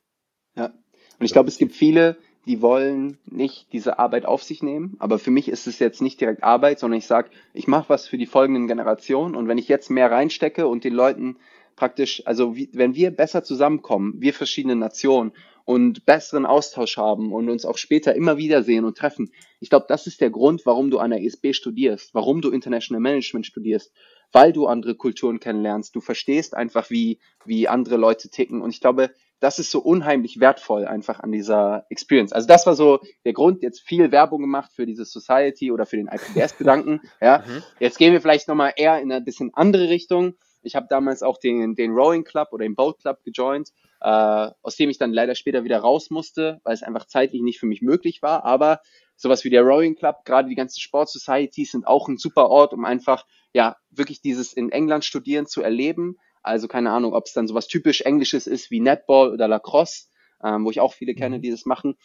Ja. 0.55 0.67
Und 0.67 1.25
ich 1.25 1.33
glaube, 1.33 1.49
es 1.49 1.57
gibt 1.57 1.73
viele, 1.73 2.17
die 2.45 2.61
wollen 2.61 3.17
nicht 3.25 3.73
diese 3.73 3.97
Arbeit 3.97 4.25
auf 4.25 4.43
sich 4.43 4.61
nehmen. 4.61 4.95
Aber 4.99 5.19
für 5.19 5.31
mich 5.31 5.49
ist 5.49 5.67
es 5.67 5.79
jetzt 5.79 6.01
nicht 6.01 6.21
direkt 6.21 6.43
Arbeit, 6.43 6.79
sondern 6.79 6.99
ich 6.99 7.07
sage, 7.07 7.29
ich 7.53 7.67
mache 7.67 7.89
was 7.89 8.07
für 8.07 8.17
die 8.17 8.27
folgenden 8.27 8.67
Generationen. 8.67 9.35
Und 9.35 9.47
wenn 9.47 9.57
ich 9.57 9.67
jetzt 9.67 9.89
mehr 9.89 10.11
reinstecke 10.11 10.67
und 10.67 10.83
den 10.83 10.93
Leuten 10.93 11.37
praktisch, 11.75 12.21
also 12.25 12.55
wie, 12.55 12.69
wenn 12.71 12.95
wir 12.95 13.11
besser 13.11 13.43
zusammenkommen, 13.43 14.13
wir 14.21 14.33
verschiedene 14.33 14.75
Nationen 14.75 15.33
und 15.65 16.05
besseren 16.05 16.45
Austausch 16.45 16.97
haben 16.97 17.33
und 17.33 17.49
uns 17.49 17.65
auch 17.65 17.77
später 17.77 18.15
immer 18.15 18.37
wiedersehen 18.37 18.85
und 18.85 18.97
treffen, 18.97 19.31
ich 19.59 19.69
glaube, 19.69 19.87
das 19.89 20.07
ist 20.07 20.21
der 20.21 20.29
Grund, 20.29 20.65
warum 20.65 20.91
du 20.91 20.99
an 20.99 21.09
der 21.09 21.23
ESB 21.23 21.53
studierst, 21.53 22.13
warum 22.13 22.41
du 22.41 22.51
International 22.51 23.01
Management 23.01 23.47
studierst, 23.47 23.91
weil 24.31 24.53
du 24.53 24.67
andere 24.67 24.95
Kulturen 24.95 25.39
kennenlernst. 25.39 25.95
Du 25.95 26.01
verstehst 26.01 26.55
einfach, 26.55 26.89
wie, 26.89 27.19
wie 27.45 27.67
andere 27.67 27.97
Leute 27.97 28.29
ticken. 28.29 28.61
Und 28.61 28.69
ich 28.69 28.79
glaube, 28.79 29.11
das 29.39 29.59
ist 29.59 29.71
so 29.71 29.79
unheimlich 29.79 30.39
wertvoll 30.39 30.85
einfach 30.85 31.19
an 31.19 31.31
dieser 31.31 31.85
Experience. 31.89 32.31
Also 32.31 32.47
das 32.47 32.65
war 32.65 32.75
so 32.75 32.99
der 33.25 33.33
Grund, 33.33 33.61
jetzt 33.61 33.81
viel 33.81 34.11
Werbung 34.11 34.41
gemacht 34.41 34.71
für 34.73 34.85
diese 34.85 35.05
Society 35.05 35.71
oder 35.71 35.85
für 35.85 35.97
den 35.97 36.07
IPBS-Gedanken. 36.07 37.01
ja. 37.21 37.43
Mhm. 37.45 37.63
Jetzt 37.79 37.97
gehen 37.97 38.13
wir 38.13 38.21
vielleicht 38.21 38.47
nochmal 38.47 38.73
eher 38.75 38.99
in 39.01 39.11
eine 39.11 39.23
bisschen 39.23 39.51
andere 39.53 39.89
Richtung. 39.89 40.35
Ich 40.61 40.75
habe 40.75 40.87
damals 40.89 41.21
auch 41.21 41.37
den, 41.37 41.75
den 41.75 41.91
Rowing 41.91 42.23
Club 42.23 42.49
oder 42.51 42.65
den 42.65 42.75
Boat 42.75 42.99
Club 42.99 43.23
gejoint, 43.23 43.69
äh, 44.05 44.51
aus 44.61 44.75
dem 44.75 44.91
ich 44.91 44.99
dann 44.99 45.13
leider 45.13 45.33
später 45.33 45.63
wieder 45.63 45.79
raus 45.79 46.11
musste, 46.11 46.59
weil 46.63 46.75
es 46.75 46.83
einfach 46.83 47.07
zeitlich 47.07 47.41
nicht 47.41 47.59
für 47.59 47.65
mich 47.65 47.81
möglich 47.81 48.21
war. 48.21 48.45
Aber 48.45 48.79
sowas 49.15 49.43
wie 49.43 49.49
der 49.49 49.63
Rowing 49.63 49.95
Club, 49.95 50.17
gerade 50.25 50.47
die 50.47 50.53
ganzen 50.55 50.79
Sport 50.79 51.09
Societies 51.09 51.71
sind 51.71 51.87
auch 51.87 52.07
ein 52.07 52.17
super 52.17 52.49
Ort, 52.49 52.73
um 52.73 52.85
einfach 52.85 53.25
ja 53.51 53.77
wirklich 53.89 54.21
dieses 54.21 54.53
in 54.53 54.71
England 54.71 55.05
studieren 55.05 55.47
zu 55.47 55.63
erleben. 55.63 56.17
Also 56.43 56.67
keine 56.67 56.91
Ahnung, 56.91 57.13
ob 57.15 57.25
es 57.25 57.33
dann 57.33 57.47
sowas 57.47 57.67
typisch 57.67 58.01
Englisches 58.01 58.45
ist 58.45 58.69
wie 58.69 58.79
Netball 58.79 59.31
oder 59.33 59.47
Lacrosse, 59.47 60.05
ähm, 60.43 60.65
wo 60.65 60.69
ich 60.69 60.79
auch 60.81 60.93
viele 60.93 61.15
kenne, 61.15 61.37
Mhm. 61.37 61.41
die 61.41 61.49
das 61.49 61.65
machen. 61.65 61.95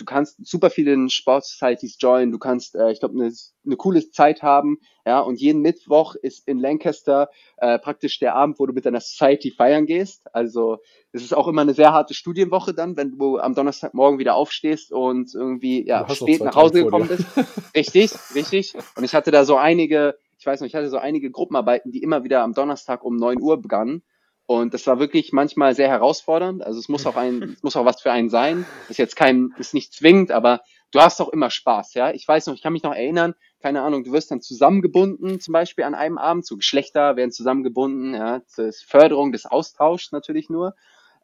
Du 0.00 0.06
kannst 0.06 0.44
super 0.46 0.70
viele 0.70 1.10
Sport 1.10 1.44
Societies 1.44 1.98
joinen, 2.00 2.32
du 2.32 2.38
kannst, 2.38 2.74
äh, 2.74 2.90
ich 2.90 3.00
glaube, 3.00 3.20
eine 3.20 3.32
ne 3.64 3.76
coole 3.76 4.10
Zeit 4.10 4.42
haben, 4.42 4.78
ja, 5.06 5.20
und 5.20 5.40
jeden 5.40 5.60
Mittwoch 5.60 6.14
ist 6.14 6.46
in 6.48 6.58
Lancaster 6.58 7.30
äh, 7.58 7.78
praktisch 7.78 8.18
der 8.18 8.34
Abend, 8.34 8.58
wo 8.58 8.66
du 8.66 8.72
mit 8.72 8.86
deiner 8.86 9.00
Society 9.00 9.50
feiern 9.50 9.86
gehst. 9.86 10.34
Also 10.34 10.78
es 11.12 11.22
ist 11.22 11.34
auch 11.34 11.48
immer 11.48 11.62
eine 11.62 11.74
sehr 11.74 11.92
harte 11.92 12.14
Studienwoche 12.14 12.74
dann, 12.74 12.96
wenn 12.96 13.18
du 13.18 13.38
am 13.38 13.54
Donnerstagmorgen 13.54 14.18
wieder 14.18 14.34
aufstehst 14.34 14.92
und 14.92 15.34
irgendwie 15.34 15.86
ja 15.86 16.08
spät 16.08 16.42
nach 16.42 16.56
Hause 16.56 16.84
gekommen 16.84 17.08
bist. 17.08 17.26
Richtig, 17.74 18.12
richtig. 18.34 18.74
Und 18.96 19.04
ich 19.04 19.14
hatte 19.14 19.30
da 19.30 19.44
so 19.44 19.56
einige, 19.56 20.16
ich 20.38 20.46
weiß 20.46 20.60
noch, 20.60 20.66
ich 20.66 20.74
hatte 20.74 20.88
so 20.88 20.98
einige 20.98 21.30
Gruppenarbeiten, 21.30 21.92
die 21.92 22.02
immer 22.02 22.24
wieder 22.24 22.42
am 22.42 22.54
Donnerstag 22.54 23.04
um 23.04 23.16
9 23.16 23.40
Uhr 23.40 23.60
begannen. 23.60 24.02
Und 24.50 24.74
das 24.74 24.84
war 24.88 24.98
wirklich 24.98 25.32
manchmal 25.32 25.76
sehr 25.76 25.86
herausfordernd. 25.86 26.66
Also 26.66 26.80
es 26.80 26.88
muss 26.88 27.06
auch 27.06 27.14
ein, 27.14 27.40
es 27.56 27.62
muss 27.62 27.76
auch 27.76 27.84
was 27.84 28.02
für 28.02 28.10
einen 28.10 28.28
sein. 28.28 28.66
Ist 28.88 28.98
jetzt 28.98 29.14
kein, 29.14 29.54
ist 29.58 29.74
nicht 29.74 29.94
zwingend, 29.94 30.32
aber 30.32 30.62
du 30.90 30.98
hast 30.98 31.20
auch 31.20 31.28
immer 31.28 31.50
Spaß, 31.50 31.94
ja. 31.94 32.10
Ich 32.10 32.26
weiß 32.26 32.48
noch, 32.48 32.54
ich 32.54 32.60
kann 32.60 32.72
mich 32.72 32.82
noch 32.82 32.92
erinnern, 32.92 33.36
keine 33.62 33.82
Ahnung, 33.82 34.02
du 34.02 34.10
wirst 34.10 34.32
dann 34.32 34.40
zusammengebunden, 34.40 35.38
zum 35.38 35.52
Beispiel 35.52 35.84
an 35.84 35.94
einem 35.94 36.18
Abend, 36.18 36.46
so 36.46 36.56
Geschlechter 36.56 37.14
werden 37.14 37.30
zusammengebunden, 37.30 38.12
ja, 38.12 38.44
zur 38.44 38.72
Förderung 38.72 39.30
des 39.30 39.46
Austauschs 39.46 40.10
natürlich 40.10 40.50
nur. 40.50 40.74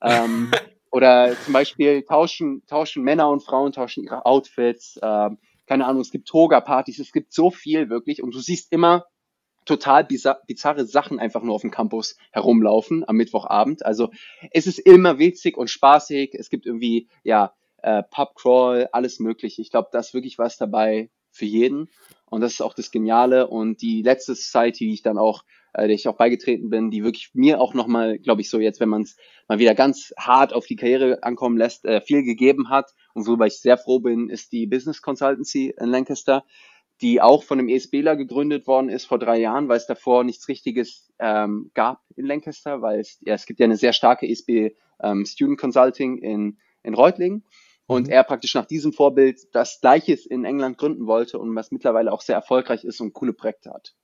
Ähm, 0.00 0.52
oder 0.92 1.34
zum 1.44 1.52
Beispiel 1.52 2.04
tauschen, 2.04 2.62
tauschen 2.68 3.02
Männer 3.02 3.28
und 3.28 3.42
Frauen, 3.42 3.72
tauschen 3.72 4.04
ihre 4.04 4.24
Outfits. 4.24 5.00
Ähm, 5.02 5.38
keine 5.66 5.86
Ahnung, 5.86 6.02
es 6.02 6.12
gibt 6.12 6.28
Toga-Partys, 6.28 7.00
es 7.00 7.10
gibt 7.10 7.32
so 7.32 7.50
viel 7.50 7.90
wirklich. 7.90 8.22
Und 8.22 8.36
du 8.36 8.38
siehst 8.38 8.70
immer 8.70 9.04
total 9.66 10.04
bizar 10.04 10.40
bizarre 10.46 10.86
Sachen 10.86 11.18
einfach 11.18 11.42
nur 11.42 11.54
auf 11.54 11.60
dem 11.60 11.70
Campus 11.70 12.16
herumlaufen 12.32 13.06
am 13.06 13.16
Mittwochabend. 13.16 13.84
Also 13.84 14.10
es 14.52 14.66
ist 14.66 14.78
immer 14.78 15.18
witzig 15.18 15.58
und 15.58 15.68
spaßig. 15.68 16.34
Es 16.34 16.48
gibt 16.48 16.64
irgendwie, 16.64 17.08
ja, 17.24 17.52
äh, 17.82 18.02
Pubcrawl, 18.02 18.88
alles 18.92 19.20
mögliche. 19.20 19.60
Ich 19.60 19.70
glaube, 19.70 19.88
da 19.92 19.98
ist 19.98 20.14
wirklich 20.14 20.38
was 20.38 20.56
dabei 20.56 21.10
für 21.30 21.44
jeden. 21.44 21.90
Und 22.24 22.40
das 22.40 22.54
ist 22.54 22.60
auch 22.62 22.74
das 22.74 22.90
Geniale. 22.90 23.46
Und 23.48 23.82
die 23.82 24.02
letzte 24.02 24.34
Society, 24.34 24.86
die 24.86 24.94
ich 24.94 25.02
dann 25.02 25.18
auch, 25.18 25.44
äh, 25.74 25.86
der 25.86 25.94
ich 25.94 26.08
auch 26.08 26.16
beigetreten 26.16 26.70
bin, 26.70 26.90
die 26.90 27.04
wirklich 27.04 27.30
mir 27.34 27.60
auch 27.60 27.74
nochmal, 27.74 28.18
glaube 28.18 28.40
ich, 28.40 28.50
so 28.50 28.58
jetzt, 28.58 28.80
wenn 28.80 28.88
man 28.88 29.02
es 29.02 29.16
mal 29.48 29.58
wieder 29.58 29.74
ganz 29.74 30.12
hart 30.18 30.52
auf 30.52 30.66
die 30.66 30.76
Karriere 30.76 31.22
ankommen 31.22 31.56
lässt, 31.56 31.84
äh, 31.84 32.00
viel 32.00 32.22
gegeben 32.22 32.70
hat. 32.70 32.92
Und 33.14 33.26
worüber 33.26 33.46
ich 33.46 33.60
sehr 33.60 33.78
froh 33.78 34.00
bin, 34.00 34.28
ist 34.28 34.52
die 34.52 34.66
Business 34.66 35.02
Consultancy 35.02 35.74
in 35.78 35.88
Lancaster 35.88 36.44
die 37.00 37.20
auch 37.20 37.42
von 37.42 37.58
einem 37.58 37.68
ESBler 37.68 38.16
gegründet 38.16 38.66
worden 38.66 38.88
ist 38.88 39.04
vor 39.04 39.18
drei 39.18 39.38
Jahren, 39.38 39.68
weil 39.68 39.76
es 39.76 39.86
davor 39.86 40.24
nichts 40.24 40.48
Richtiges 40.48 41.12
ähm, 41.18 41.70
gab 41.74 42.00
in 42.16 42.26
Lancaster, 42.26 42.82
weil 42.82 43.00
es, 43.00 43.18
ja, 43.20 43.34
es 43.34 43.46
gibt 43.46 43.60
ja 43.60 43.64
eine 43.64 43.76
sehr 43.76 43.92
starke 43.92 44.28
ESB 44.28 44.74
ähm, 45.02 45.26
Student 45.26 45.60
Consulting 45.60 46.18
in, 46.18 46.58
in 46.82 46.94
Reutlingen 46.94 47.44
und 47.86 48.06
mhm. 48.06 48.12
er 48.12 48.24
praktisch 48.24 48.54
nach 48.54 48.66
diesem 48.66 48.92
Vorbild 48.92 49.54
das 49.54 49.80
Gleiches 49.80 50.26
in 50.26 50.44
England 50.44 50.78
gründen 50.78 51.06
wollte 51.06 51.38
und 51.38 51.54
was 51.54 51.70
mittlerweile 51.70 52.12
auch 52.12 52.22
sehr 52.22 52.36
erfolgreich 52.36 52.84
ist 52.84 53.00
und 53.00 53.12
coole 53.12 53.32
Projekte 53.32 53.70
hat. 53.70 53.94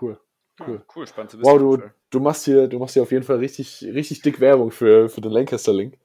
Cool. 0.00 0.20
Cool. 0.58 0.82
Cool, 0.94 1.06
spannend 1.06 1.30
zu 1.30 1.38
wissen. 1.38 1.50
Wow, 1.50 1.58
du, 1.58 1.82
du, 2.10 2.20
machst 2.20 2.44
hier, 2.44 2.66
du 2.68 2.78
machst 2.78 2.94
hier 2.94 3.02
auf 3.02 3.12
jeden 3.12 3.24
Fall 3.24 3.36
richtig, 3.36 3.82
richtig 3.82 4.22
dick 4.22 4.40
Werbung 4.40 4.70
für, 4.70 5.08
für 5.08 5.20
den 5.20 5.30
Lancaster-Link, 5.30 5.98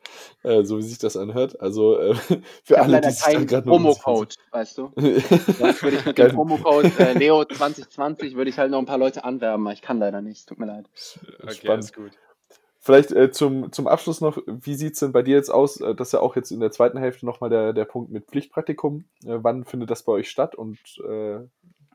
äh, 0.44 0.64
so 0.64 0.78
wie 0.78 0.84
sich 0.84 1.00
das 1.00 1.18
anhört. 1.18 1.60
Also 1.60 1.98
äh, 1.98 2.16
für 2.64 2.80
alle, 2.80 3.02
die 3.02 3.10
sich 3.10 3.48
gerade 3.48 3.64
Promo-Code, 3.64 4.36
weißt 4.52 4.78
du? 4.78 4.92
Sonst 4.96 5.84
würde 5.84 5.98
ich 5.98 6.06
mit 6.06 6.18
dem 6.18 6.32
Promo-Code 6.32 6.92
äh, 7.00 7.14
Leo 7.18 7.44
2020 7.46 8.36
würde 8.36 8.50
ich 8.50 8.60
halt 8.60 8.72
noch 8.72 8.80
ein 8.80 8.86
paar 8.86 8.98
Leute 8.98 9.24
anwerben, 9.24 9.66
aber 9.66 9.74
ich 9.74 9.82
kann 9.82 9.98
leider 9.98 10.22
nicht. 10.22 10.48
Tut 10.48 10.60
mir 10.60 10.68
leid. 10.68 10.86
Okay, 11.42 11.54
Spannend. 11.54 11.86
ist 11.86 11.96
gut. 11.96 12.12
Vielleicht 12.86 13.14
äh, 13.14 13.32
zum, 13.32 13.72
zum 13.72 13.88
Abschluss 13.88 14.20
noch, 14.20 14.38
wie 14.46 14.76
sieht 14.76 14.96
es 14.96 15.00
denn 15.00 15.14
bei 15.14 15.22
dir 15.22 15.38
jetzt 15.38 15.50
aus? 15.50 15.80
Äh, 15.80 15.96
das 15.96 16.10
ist 16.10 16.12
ja 16.12 16.20
auch 16.20 16.36
jetzt 16.36 16.52
in 16.52 16.60
der 16.60 16.72
zweiten 16.72 16.98
Hälfte 16.98 17.26
nochmal 17.26 17.50
der, 17.50 17.72
der 17.72 17.86
Punkt 17.86 18.12
mit 18.12 18.26
Pflichtpraktikum. 18.26 19.06
Äh, 19.24 19.38
wann 19.42 19.64
findet 19.64 19.90
das 19.90 20.04
bei 20.04 20.12
euch 20.12 20.30
statt 20.30 20.54
und 20.54 20.78
äh, 21.08 21.40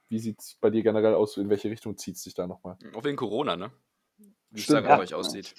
wie 0.08 0.18
sieht 0.18 0.40
es 0.40 0.56
bei 0.60 0.70
dir 0.70 0.82
generell 0.82 1.14
aus? 1.14 1.36
In 1.36 1.50
welche 1.50 1.70
Richtung 1.70 1.96
zieht 1.96 2.16
es 2.16 2.22
sich 2.22 2.34
da 2.34 2.46
nochmal? 2.46 2.76
Auch 2.94 3.04
wegen 3.04 3.16
Corona, 3.16 3.56
ne? 3.56 3.70
Wie 4.50 4.60
es 4.60 4.66
da 4.66 4.80
bei 4.80 4.98
euch 4.98 5.14
aussieht. 5.14 5.54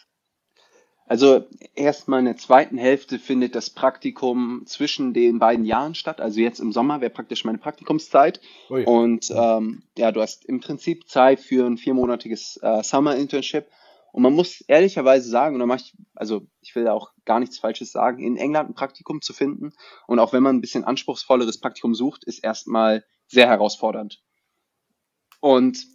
Also 1.05 1.47
erstmal 1.73 2.19
in 2.19 2.25
der 2.25 2.37
zweiten 2.37 2.77
Hälfte 2.77 3.17
findet 3.17 3.55
das 3.55 3.71
Praktikum 3.71 4.63
zwischen 4.67 5.11
den 5.11 5.39
beiden 5.39 5.65
Jahren 5.65 5.95
statt. 5.95 6.21
Also 6.21 6.39
jetzt 6.39 6.59
im 6.59 6.71
Sommer 6.71 7.01
wäre 7.01 7.09
praktisch 7.09 7.45
meine 7.45 7.57
Praktikumszeit. 7.57 8.41
Ui. 8.69 8.83
Und 8.85 9.31
ähm, 9.31 9.81
ja, 9.97 10.11
du 10.11 10.21
hast 10.21 10.45
im 10.45 10.59
Prinzip 10.59 11.09
Zeit 11.09 11.39
für 11.39 11.65
ein 11.65 11.77
viermonatiges 11.77 12.59
äh, 12.61 12.83
Summer-Internship. 12.83 13.65
Und 14.11 14.21
man 14.21 14.33
muss 14.33 14.61
ehrlicherweise 14.61 15.29
sagen, 15.29 15.55
und 15.55 15.61
da 15.61 15.65
mache 15.65 15.81
ich, 15.81 15.93
also 16.13 16.45
ich 16.61 16.75
will 16.75 16.83
da 16.83 16.93
auch 16.93 17.11
gar 17.25 17.39
nichts 17.39 17.57
Falsches 17.57 17.91
sagen, 17.91 18.23
in 18.23 18.37
England 18.37 18.69
ein 18.69 18.75
Praktikum 18.75 19.21
zu 19.21 19.33
finden 19.33 19.73
und 20.07 20.19
auch 20.19 20.33
wenn 20.33 20.41
man 20.41 20.55
ein 20.55 20.61
bisschen 20.61 20.83
anspruchsvolleres 20.83 21.59
Praktikum 21.59 21.93
sucht, 21.93 22.23
ist 22.23 22.43
erstmal 22.43 23.05
sehr 23.27 23.47
herausfordernd 23.47 24.23
und 25.39 25.85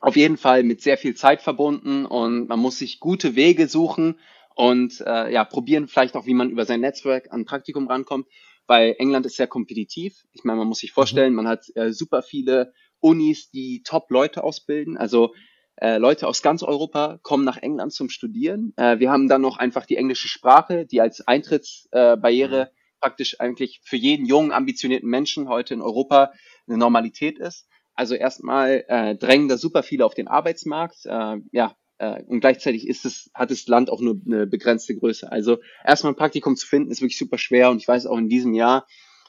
auf 0.00 0.16
jeden 0.16 0.36
Fall 0.36 0.62
mit 0.62 0.80
sehr 0.80 0.96
viel 0.96 1.14
Zeit 1.14 1.42
verbunden 1.42 2.06
und 2.06 2.48
man 2.48 2.60
muss 2.60 2.78
sich 2.78 3.00
gute 3.00 3.34
Wege 3.34 3.68
suchen 3.68 4.18
und 4.54 5.00
äh, 5.06 5.32
ja, 5.32 5.44
probieren 5.44 5.88
vielleicht 5.88 6.16
auch, 6.16 6.26
wie 6.26 6.34
man 6.34 6.50
über 6.50 6.64
sein 6.64 6.80
Netzwerk 6.80 7.32
an 7.32 7.44
Praktikum 7.44 7.88
rankommt, 7.88 8.26
weil 8.66 8.94
England 8.98 9.26
ist 9.26 9.36
sehr 9.36 9.46
kompetitiv. 9.46 10.24
Ich 10.32 10.44
meine, 10.44 10.58
man 10.58 10.68
muss 10.68 10.78
sich 10.78 10.92
vorstellen, 10.92 11.30
mhm. 11.30 11.36
man 11.36 11.48
hat 11.48 11.64
äh, 11.74 11.92
super 11.92 12.22
viele 12.22 12.72
Unis, 13.00 13.50
die 13.50 13.82
Top-Leute 13.82 14.44
ausbilden. 14.44 14.96
Also 14.96 15.34
äh, 15.76 15.98
Leute 15.98 16.26
aus 16.26 16.42
ganz 16.42 16.62
Europa 16.62 17.18
kommen 17.22 17.44
nach 17.44 17.56
England 17.56 17.92
zum 17.92 18.08
Studieren. 18.08 18.72
Äh, 18.76 18.98
wir 18.98 19.10
haben 19.10 19.28
dann 19.28 19.42
noch 19.42 19.58
einfach 19.58 19.86
die 19.86 19.96
englische 19.96 20.28
Sprache, 20.28 20.86
die 20.86 21.00
als 21.00 21.26
Eintrittsbarriere 21.26 22.62
äh, 22.62 22.70
praktisch 23.00 23.40
eigentlich 23.40 23.80
für 23.84 23.96
jeden 23.96 24.26
jungen, 24.26 24.50
ambitionierten 24.52 25.08
Menschen 25.08 25.48
heute 25.48 25.74
in 25.74 25.82
Europa 25.82 26.32
eine 26.66 26.78
Normalität 26.78 27.38
ist. 27.38 27.68
Also 27.98 28.14
erstmal 28.14 28.84
äh, 28.86 29.16
drängen 29.16 29.48
da 29.48 29.58
super 29.58 29.82
viele 29.82 30.06
auf 30.06 30.14
den 30.14 30.28
Arbeitsmarkt. 30.28 31.04
Äh, 31.04 31.38
ja, 31.50 31.74
äh, 31.98 32.22
und 32.22 32.38
gleichzeitig 32.38 32.86
ist 32.86 33.04
es, 33.04 33.28
hat 33.34 33.50
das 33.50 33.66
Land 33.66 33.90
auch 33.90 34.00
nur 34.00 34.20
eine 34.24 34.46
begrenzte 34.46 34.94
Größe. 34.94 35.32
Also 35.32 35.58
erstmal 35.84 36.12
ein 36.12 36.16
Praktikum 36.16 36.54
zu 36.54 36.64
finden, 36.64 36.92
ist 36.92 37.00
wirklich 37.00 37.18
super 37.18 37.38
schwer. 37.38 37.70
Und 37.70 37.78
ich 37.78 37.88
weiß 37.88 38.06
auch 38.06 38.16
in 38.16 38.28
diesem 38.28 38.54
Jahr 38.54 38.86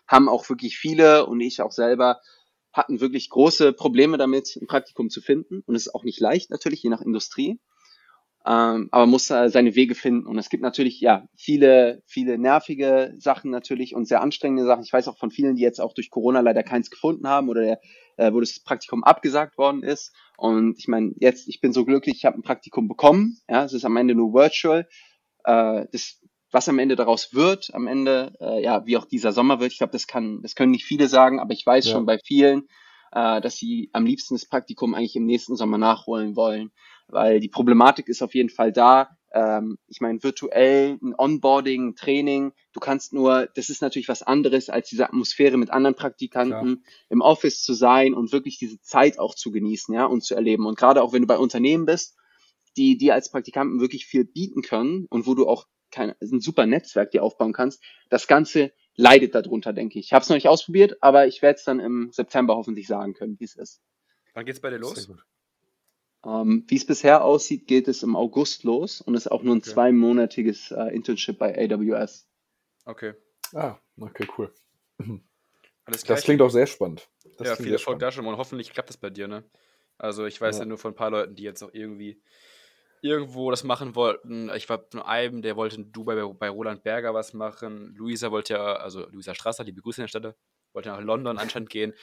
haben 0.07 0.29
auch 0.29 0.47
wirklich 0.49 0.77
viele 0.77 1.25
und 1.25 1.41
ich 1.41 1.63
auch 1.63 1.71
selber 1.71 2.21
hatten 2.71 3.01
wirklich 3.01 3.31
große 3.31 3.73
Probleme 3.73 4.19
damit, 4.19 4.55
ein 4.61 4.67
Praktikum 4.67 5.09
zu 5.09 5.19
finden. 5.19 5.63
Und 5.65 5.73
es 5.73 5.87
ist 5.87 5.95
auch 5.95 6.03
nicht 6.03 6.19
leicht 6.19 6.51
natürlich, 6.51 6.83
je 6.83 6.91
nach 6.91 7.01
Industrie. 7.01 7.59
Ähm, 8.49 8.89
aber 8.91 9.05
muss 9.05 9.29
äh, 9.29 9.49
seine 9.49 9.75
Wege 9.75 9.93
finden. 9.93 10.25
Und 10.25 10.39
es 10.39 10.49
gibt 10.49 10.63
natürlich 10.63 10.99
ja 10.99 11.27
viele, 11.37 12.01
viele 12.07 12.39
nervige 12.39 13.13
Sachen 13.19 13.51
natürlich 13.51 13.93
und 13.93 14.07
sehr 14.07 14.21
anstrengende 14.21 14.65
Sachen. 14.65 14.83
Ich 14.83 14.91
weiß 14.91 15.07
auch 15.07 15.17
von 15.17 15.29
vielen, 15.29 15.55
die 15.55 15.61
jetzt 15.61 15.79
auch 15.79 15.93
durch 15.93 16.09
Corona 16.09 16.39
leider 16.39 16.63
keins 16.63 16.89
gefunden 16.89 17.27
haben 17.27 17.47
oder 17.47 17.61
der 17.61 17.79
äh, 18.19 18.33
wo 18.33 18.39
das 18.41 18.59
Praktikum 18.59 19.03
abgesagt 19.03 19.57
worden 19.57 19.81
ist. 19.81 20.13
Und 20.37 20.77
ich 20.77 20.87
meine, 20.87 21.13
jetzt, 21.19 21.47
ich 21.47 21.61
bin 21.61 21.73
so 21.73 21.85
glücklich, 21.85 22.17
ich 22.17 22.25
habe 22.25 22.37
ein 22.37 22.43
Praktikum 22.43 22.87
bekommen. 22.87 23.39
Ja, 23.49 23.63
es 23.63 23.73
ist 23.73 23.85
am 23.85 23.95
Ende 23.95 24.13
nur 24.13 24.33
virtual. 24.33 24.87
Äh, 25.45 25.85
das, 25.91 26.19
was 26.51 26.67
am 26.67 26.79
Ende 26.79 26.95
daraus 26.95 27.33
wird, 27.33 27.73
am 27.73 27.87
Ende, 27.87 28.33
äh, 28.41 28.61
ja, 28.61 28.85
wie 28.85 28.97
auch 28.97 29.05
dieser 29.05 29.31
Sommer 29.31 29.59
wird, 29.59 29.71
ich 29.71 29.77
glaube, 29.77 29.93
das 29.93 30.05
kann, 30.05 30.41
das 30.41 30.55
können 30.55 30.71
nicht 30.71 30.85
viele 30.85 31.07
sagen, 31.07 31.39
aber 31.39 31.53
ich 31.53 31.65
weiß 31.65 31.85
ja. 31.85 31.91
schon 31.93 32.05
bei 32.05 32.19
vielen, 32.19 32.67
äh, 33.13 33.39
dass 33.39 33.55
sie 33.55 33.89
am 33.93 34.05
liebsten 34.05 34.35
das 34.35 34.45
Praktikum 34.45 34.95
eigentlich 34.95 35.15
im 35.15 35.25
nächsten 35.25 35.55
Sommer 35.55 35.77
nachholen 35.77 36.35
wollen, 36.35 36.71
weil 37.11 37.39
die 37.39 37.49
Problematik 37.49 38.07
ist 38.07 38.21
auf 38.21 38.33
jeden 38.33 38.49
Fall 38.49 38.71
da 38.71 39.19
ähm, 39.31 39.77
ich 39.87 40.01
meine, 40.01 40.23
virtuell 40.23 40.97
ein 41.01 41.13
Onboarding, 41.17 41.89
ein 41.89 41.95
Training, 41.95 42.51
du 42.73 42.79
kannst 42.79 43.13
nur, 43.13 43.47
das 43.55 43.69
ist 43.69 43.81
natürlich 43.81 44.07
was 44.07 44.23
anderes, 44.23 44.69
als 44.69 44.89
diese 44.89 45.05
Atmosphäre 45.05 45.57
mit 45.57 45.69
anderen 45.69 45.95
Praktikanten 45.95 46.81
Klar. 46.81 46.93
im 47.09 47.21
Office 47.21 47.61
zu 47.63 47.73
sein 47.73 48.13
und 48.13 48.31
wirklich 48.31 48.57
diese 48.57 48.81
Zeit 48.81 49.19
auch 49.19 49.35
zu 49.35 49.51
genießen, 49.51 49.93
ja, 49.93 50.05
und 50.05 50.23
zu 50.23 50.35
erleben. 50.35 50.65
Und 50.65 50.77
gerade 50.77 51.03
auch 51.03 51.13
wenn 51.13 51.21
du 51.21 51.27
bei 51.27 51.37
Unternehmen 51.37 51.85
bist, 51.85 52.17
die 52.77 52.97
dir 52.97 53.13
als 53.13 53.29
Praktikanten 53.29 53.79
wirklich 53.79 54.05
viel 54.05 54.25
bieten 54.25 54.61
können 54.61 55.05
und 55.09 55.27
wo 55.27 55.35
du 55.35 55.47
auch 55.47 55.67
kein, 55.91 56.13
ein 56.21 56.39
super 56.39 56.65
Netzwerk 56.65 57.11
dir 57.11 57.23
aufbauen 57.23 57.53
kannst, 57.53 57.83
das 58.09 58.27
Ganze 58.27 58.71
leidet 58.95 59.35
darunter, 59.35 59.73
denke 59.73 59.99
ich. 59.99 60.07
Ich 60.07 60.13
habe 60.13 60.23
es 60.23 60.29
noch 60.29 60.35
nicht 60.35 60.47
ausprobiert, 60.47 60.97
aber 61.01 61.27
ich 61.27 61.41
werde 61.41 61.57
es 61.57 61.63
dann 61.63 61.79
im 61.79 62.09
September 62.11 62.55
hoffentlich 62.55 62.87
sagen 62.87 63.13
können, 63.13 63.39
wie 63.39 63.45
es 63.45 63.55
ist. 63.55 63.81
Wann 64.33 64.45
geht's 64.45 64.59
bei 64.59 64.69
dir 64.69 64.77
los? 64.77 65.09
Ähm, 66.25 66.65
Wie 66.67 66.75
es 66.75 66.85
bisher 66.85 67.23
aussieht, 67.23 67.67
geht 67.67 67.87
es 67.87 68.03
im 68.03 68.15
August 68.15 68.63
los 68.63 69.01
und 69.01 69.15
ist 69.15 69.31
auch 69.31 69.41
nur 69.41 69.55
ein 69.55 69.59
okay. 69.59 69.71
zweimonatiges 69.71 70.71
äh, 70.71 70.93
Internship 70.93 71.37
bei 71.37 71.57
AWS. 71.57 72.27
Okay. 72.85 73.13
Ah, 73.53 73.77
okay, 73.99 74.27
cool. 74.37 74.53
Alles 75.85 76.03
das 76.03 76.23
klingt 76.23 76.41
auch 76.41 76.49
sehr 76.49 76.67
spannend. 76.67 77.09
Das 77.37 77.47
ja, 77.47 77.55
viel 77.55 77.71
Erfolg 77.71 77.99
da 77.99 78.11
schon 78.11 78.25
und 78.25 78.37
hoffentlich 78.37 78.71
klappt 78.71 78.89
das 78.89 78.97
bei 78.97 79.09
dir, 79.09 79.27
ne? 79.27 79.43
Also 79.97 80.25
ich 80.25 80.39
weiß 80.39 80.57
ja. 80.57 80.63
ja. 80.63 80.65
nur 80.67 80.77
von 80.77 80.91
ein 80.91 80.95
paar 80.95 81.09
Leuten, 81.09 81.35
die 81.35 81.43
jetzt 81.43 81.63
auch 81.63 81.73
irgendwie 81.73 82.21
irgendwo 83.01 83.49
das 83.49 83.63
machen 83.63 83.95
wollten. 83.95 84.49
Ich 84.55 84.67
war 84.69 84.85
von 84.91 85.01
einem, 85.01 85.41
der 85.41 85.55
wollte 85.55 85.77
in 85.77 85.91
Dubai 85.91 86.15
bei, 86.15 86.33
bei 86.33 86.49
Roland 86.49 86.83
Berger 86.83 87.13
was 87.13 87.33
machen. 87.33 87.93
Luisa 87.95 88.29
wollte 88.31 88.53
ja, 88.53 88.75
also 88.75 89.07
Luisa 89.07 89.33
Strasser, 89.33 89.63
die 89.63 89.71
Begrüßung 89.71 90.03
der 90.03 90.09
Stelle, 90.09 90.35
wollte 90.73 90.89
nach 90.89 91.01
London 91.01 91.37
anscheinend 91.37 91.69
gehen. 91.69 91.93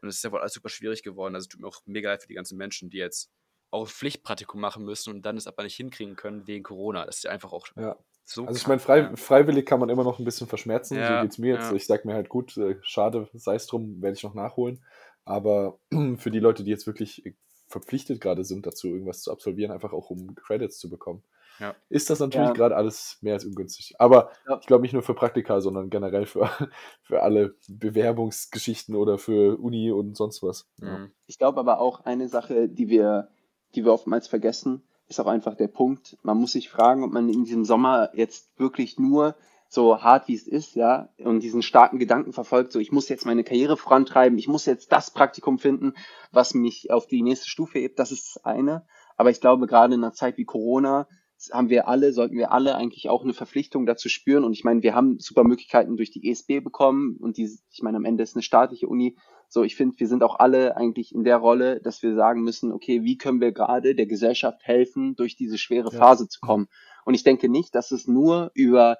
Und 0.00 0.08
es 0.08 0.16
ist 0.16 0.24
ja 0.24 0.32
wohl 0.32 0.40
alles 0.40 0.52
super 0.52 0.68
schwierig 0.68 1.02
geworden. 1.02 1.34
Also 1.34 1.44
es 1.44 1.48
tut 1.48 1.60
mir 1.60 1.68
auch 1.68 1.80
mega 1.86 2.10
leid 2.10 2.22
für 2.22 2.28
die 2.28 2.34
ganzen 2.34 2.56
Menschen, 2.56 2.90
die 2.90 2.98
jetzt 2.98 3.30
auch 3.74 3.88
Pflichtpraktikum 3.88 4.60
machen 4.60 4.84
müssen 4.84 5.12
und 5.12 5.22
dann 5.22 5.36
es 5.36 5.46
aber 5.46 5.62
nicht 5.64 5.76
hinkriegen 5.76 6.16
können 6.16 6.46
wegen 6.46 6.64
Corona. 6.64 7.04
Das 7.04 7.16
ist 7.18 7.24
ja 7.24 7.30
einfach 7.30 7.52
auch 7.52 7.66
ja. 7.76 7.96
so. 8.24 8.46
Also 8.46 8.56
ich 8.56 8.66
meine, 8.66 8.80
frei, 8.80 9.14
freiwillig 9.16 9.66
kann 9.66 9.80
man 9.80 9.88
immer 9.88 10.04
noch 10.04 10.18
ein 10.18 10.24
bisschen 10.24 10.46
verschmerzen, 10.46 10.96
ja, 10.96 11.16
so 11.16 11.22
geht 11.22 11.32
es 11.32 11.38
mir 11.38 11.54
jetzt. 11.54 11.70
Ja. 11.70 11.76
Ich 11.76 11.86
sage 11.86 12.06
mir 12.06 12.14
halt 12.14 12.28
gut, 12.28 12.56
äh, 12.56 12.76
schade, 12.82 13.28
sei 13.34 13.56
es 13.56 13.66
drum, 13.66 14.00
werde 14.00 14.16
ich 14.16 14.22
noch 14.22 14.34
nachholen. 14.34 14.82
Aber 15.24 15.78
für 16.16 16.30
die 16.30 16.40
Leute, 16.40 16.64
die 16.64 16.70
jetzt 16.70 16.86
wirklich 16.86 17.34
verpflichtet 17.68 18.20
gerade 18.20 18.44
sind, 18.44 18.66
dazu 18.66 18.88
irgendwas 18.88 19.22
zu 19.22 19.32
absolvieren, 19.32 19.72
einfach 19.72 19.92
auch 19.92 20.10
um 20.10 20.34
Credits 20.34 20.78
zu 20.78 20.88
bekommen, 20.88 21.24
ja. 21.58 21.74
ist 21.88 22.10
das 22.10 22.20
natürlich 22.20 22.48
ja. 22.48 22.52
gerade 22.52 22.76
alles 22.76 23.18
mehr 23.20 23.34
als 23.34 23.44
ungünstig. 23.44 23.94
Aber 23.98 24.30
ja. 24.48 24.58
ich 24.60 24.66
glaube 24.66 24.82
nicht 24.82 24.92
nur 24.92 25.02
für 25.02 25.14
Praktika, 25.14 25.60
sondern 25.60 25.90
generell 25.90 26.26
für, 26.26 26.48
für 27.02 27.22
alle 27.22 27.54
Bewerbungsgeschichten 27.68 28.94
oder 28.94 29.18
für 29.18 29.58
Uni 29.58 29.90
und 29.90 30.16
sonst 30.16 30.42
was. 30.42 30.68
Mhm. 30.78 31.10
Ich 31.26 31.38
glaube 31.38 31.60
aber 31.60 31.80
auch 31.80 32.04
eine 32.04 32.28
Sache, 32.28 32.68
die 32.68 32.88
wir 32.88 33.28
die 33.76 33.84
wir 33.84 33.92
oftmals 33.92 34.28
vergessen, 34.28 34.82
ist 35.08 35.20
auch 35.20 35.26
einfach 35.26 35.54
der 35.54 35.68
Punkt, 35.68 36.16
man 36.22 36.38
muss 36.38 36.52
sich 36.52 36.68
fragen, 36.70 37.04
ob 37.04 37.12
man 37.12 37.28
in 37.28 37.44
diesem 37.44 37.64
Sommer 37.64 38.10
jetzt 38.14 38.58
wirklich 38.58 38.98
nur 38.98 39.36
so 39.68 40.02
hart 40.02 40.28
wie 40.28 40.34
es 40.34 40.46
ist, 40.46 40.76
ja, 40.76 41.08
und 41.18 41.42
diesen 41.42 41.62
starken 41.62 41.98
Gedanken 41.98 42.32
verfolgt, 42.32 42.72
so 42.72 42.78
ich 42.78 42.92
muss 42.92 43.08
jetzt 43.08 43.26
meine 43.26 43.44
Karriere 43.44 43.76
vorantreiben, 43.76 44.38
ich 44.38 44.48
muss 44.48 44.66
jetzt 44.66 44.92
das 44.92 45.10
Praktikum 45.10 45.58
finden, 45.58 45.94
was 46.30 46.54
mich 46.54 46.90
auf 46.90 47.06
die 47.06 47.22
nächste 47.22 47.48
Stufe 47.48 47.78
hebt, 47.80 47.98
das 47.98 48.12
ist 48.12 48.36
das 48.36 48.44
eine. 48.44 48.86
Aber 49.16 49.30
ich 49.30 49.40
glaube, 49.40 49.66
gerade 49.66 49.94
in 49.94 50.02
einer 50.02 50.12
Zeit 50.12 50.36
wie 50.38 50.44
Corona 50.44 51.06
haben 51.52 51.68
wir 51.68 51.88
alle, 51.88 52.12
sollten 52.12 52.36
wir 52.36 52.52
alle 52.52 52.76
eigentlich 52.76 53.08
auch 53.08 53.22
eine 53.22 53.34
Verpflichtung 53.34 53.86
dazu 53.86 54.08
spüren. 54.08 54.44
Und 54.44 54.52
ich 54.52 54.64
meine, 54.64 54.82
wir 54.82 54.94
haben 54.94 55.18
super 55.18 55.44
Möglichkeiten 55.44 55.96
durch 55.96 56.10
die 56.10 56.30
ESB 56.30 56.60
bekommen 56.60 57.16
und 57.20 57.36
die, 57.36 57.50
ich 57.70 57.82
meine, 57.82 57.96
am 57.96 58.04
Ende 58.04 58.22
ist 58.22 58.34
eine 58.34 58.42
staatliche 58.42 58.88
Uni. 58.88 59.16
So, 59.48 59.62
ich 59.62 59.76
finde, 59.76 59.98
wir 59.98 60.08
sind 60.08 60.22
auch 60.22 60.38
alle 60.38 60.76
eigentlich 60.76 61.14
in 61.14 61.24
der 61.24 61.36
Rolle, 61.36 61.80
dass 61.80 62.02
wir 62.02 62.14
sagen 62.14 62.42
müssen, 62.42 62.72
okay, 62.72 63.04
wie 63.04 63.18
können 63.18 63.40
wir 63.40 63.52
gerade 63.52 63.94
der 63.94 64.06
Gesellschaft 64.06 64.60
helfen, 64.64 65.14
durch 65.16 65.36
diese 65.36 65.58
schwere 65.58 65.90
Phase 65.90 66.24
ja. 66.24 66.28
zu 66.28 66.40
kommen? 66.40 66.68
Und 67.04 67.14
ich 67.14 67.22
denke 67.22 67.48
nicht, 67.48 67.74
dass 67.74 67.90
es 67.90 68.08
nur 68.08 68.50
über 68.54 68.98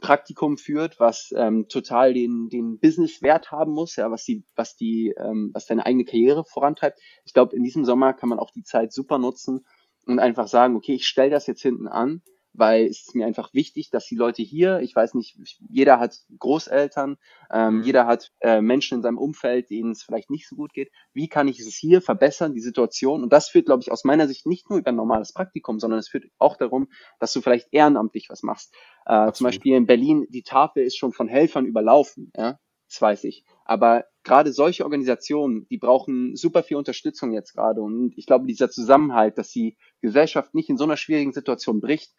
Praktikum 0.00 0.58
führt, 0.58 0.98
was 0.98 1.32
ähm, 1.36 1.68
total 1.68 2.14
den, 2.14 2.48
den 2.48 2.78
Business-Wert 2.78 3.52
haben 3.52 3.72
muss, 3.72 3.96
ja, 3.96 4.10
was 4.10 4.24
die, 4.24 4.44
was 4.56 4.76
die, 4.76 5.14
ähm, 5.16 5.50
was 5.54 5.66
deine 5.66 5.86
eigene 5.86 6.04
Karriere 6.04 6.44
vorantreibt. 6.44 6.98
Ich 7.24 7.32
glaube, 7.32 7.54
in 7.54 7.62
diesem 7.62 7.84
Sommer 7.84 8.12
kann 8.12 8.28
man 8.28 8.40
auch 8.40 8.50
die 8.50 8.64
Zeit 8.64 8.92
super 8.92 9.18
nutzen, 9.18 9.64
und 10.06 10.18
einfach 10.18 10.48
sagen, 10.48 10.76
okay, 10.76 10.94
ich 10.94 11.06
stelle 11.06 11.30
das 11.30 11.46
jetzt 11.46 11.62
hinten 11.62 11.88
an, 11.88 12.22
weil 12.54 12.86
es 12.86 13.00
ist 13.00 13.14
mir 13.14 13.26
einfach 13.26 13.52
wichtig, 13.52 13.90
dass 13.90 14.06
die 14.06 14.14
Leute 14.14 14.42
hier, 14.42 14.80
ich 14.80 14.94
weiß 14.94 15.14
nicht, 15.14 15.36
jeder 15.68 15.98
hat 15.98 16.20
Großeltern, 16.38 17.16
ähm, 17.52 17.78
mhm. 17.78 17.82
jeder 17.82 18.06
hat 18.06 18.32
äh, 18.40 18.60
Menschen 18.60 18.98
in 18.98 19.02
seinem 19.02 19.18
Umfeld, 19.18 19.70
denen 19.70 19.90
es 19.90 20.02
vielleicht 20.02 20.30
nicht 20.30 20.48
so 20.48 20.54
gut 20.56 20.72
geht. 20.72 20.90
Wie 21.12 21.28
kann 21.28 21.48
ich 21.48 21.58
es 21.58 21.74
hier 21.74 22.00
verbessern, 22.00 22.54
die 22.54 22.60
Situation? 22.60 23.22
Und 23.22 23.32
das 23.32 23.48
führt, 23.48 23.66
glaube 23.66 23.82
ich, 23.82 23.90
aus 23.90 24.04
meiner 24.04 24.28
Sicht 24.28 24.46
nicht 24.46 24.70
nur 24.70 24.78
über 24.78 24.90
ein 24.90 24.96
normales 24.96 25.32
Praktikum, 25.32 25.80
sondern 25.80 25.98
es 25.98 26.08
führt 26.08 26.26
auch 26.38 26.56
darum, 26.56 26.88
dass 27.18 27.32
du 27.32 27.40
vielleicht 27.40 27.68
ehrenamtlich 27.72 28.28
was 28.30 28.42
machst. 28.42 28.72
Äh, 29.04 29.32
zum 29.32 29.44
Beispiel 29.44 29.76
in 29.76 29.86
Berlin, 29.86 30.26
die 30.30 30.42
Tafel 30.42 30.84
ist 30.84 30.96
schon 30.96 31.12
von 31.12 31.28
Helfern 31.28 31.66
überlaufen, 31.66 32.30
ja, 32.36 32.58
das 32.88 33.02
weiß 33.02 33.24
ich. 33.24 33.44
Aber 33.64 34.04
gerade 34.22 34.52
solche 34.52 34.84
Organisationen, 34.84 35.66
die 35.68 35.78
brauchen 35.78 36.36
super 36.36 36.62
viel 36.62 36.76
Unterstützung 36.76 37.32
jetzt 37.32 37.54
gerade. 37.54 37.82
Und 37.82 38.12
ich 38.16 38.26
glaube, 38.26 38.46
dieser 38.46 38.70
Zusammenhalt, 38.70 39.38
dass 39.38 39.50
die 39.50 39.76
Gesellschaft 40.00 40.54
nicht 40.54 40.68
in 40.68 40.76
so 40.76 40.84
einer 40.84 40.96
schwierigen 40.96 41.32
Situation 41.32 41.80
bricht, 41.80 42.12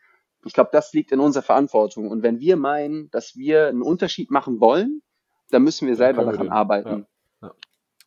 ich 0.45 0.53
glaube, 0.53 0.69
das 0.71 0.93
liegt 0.93 1.11
in 1.11 1.19
unserer 1.19 1.43
Verantwortung. 1.43 2.09
Und 2.09 2.23
wenn 2.23 2.39
wir 2.39 2.55
meinen, 2.55 3.09
dass 3.11 3.35
wir 3.35 3.67
einen 3.67 3.81
Unterschied 3.81 4.31
machen 4.31 4.59
wollen, 4.59 5.01
dann 5.49 5.63
müssen 5.63 5.87
wir 5.87 5.95
selber 5.95 6.25
daran 6.25 6.49
arbeiten. 6.49 7.07
Ja. 7.41 7.47
Ja. 7.47 7.53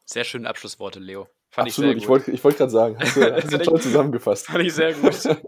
Sehr 0.04 0.24
schöne 0.24 0.48
Abschlussworte, 0.48 1.00
Leo. 1.00 1.28
Fand 1.50 1.68
Absolut, 1.68 1.96
ich, 1.96 2.02
ich 2.02 2.08
wollte 2.08 2.30
ich 2.30 2.44
wollt 2.44 2.56
gerade 2.56 2.70
sagen, 2.70 2.96
hast 2.98 3.16
du, 3.16 3.34
hast 3.34 3.52
du 3.52 3.58
toll 3.58 3.80
zusammengefasst. 3.80 4.46
Fand 4.46 4.64
ich 4.64 4.74
sehr 4.74 4.94
gut. 4.94 5.14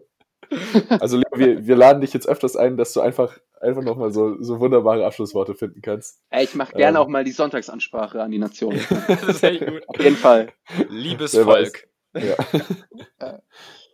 Also 0.88 1.16
Leo, 1.16 1.30
wir, 1.36 1.64
wir 1.64 1.76
laden 1.76 2.00
dich 2.00 2.12
jetzt 2.12 2.28
öfters 2.28 2.56
ein, 2.56 2.76
dass 2.76 2.92
du 2.92 3.00
einfach, 3.00 3.38
einfach 3.60 3.82
nochmal 3.82 4.12
so, 4.12 4.42
so 4.42 4.58
wunderbare 4.58 5.06
Abschlussworte 5.06 5.54
finden 5.54 5.80
kannst. 5.80 6.24
Ey, 6.28 6.42
ich 6.42 6.56
mache 6.56 6.74
gerne 6.74 6.98
ähm. 6.98 7.04
auch 7.04 7.06
mal 7.06 7.22
die 7.22 7.30
Sonntagsansprache 7.30 8.20
an 8.20 8.32
die 8.32 8.38
Nation. 8.38 8.74
das 9.06 9.22
ist 9.22 9.44
echt 9.44 9.64
gut. 9.64 9.88
Auf 9.88 10.02
jeden 10.02 10.16
Fall. 10.16 10.52
Liebes 10.88 11.34
Wer 11.34 11.44
Volk. 11.44 11.88
Weiß. 12.14 12.24
Ja. 12.24 13.40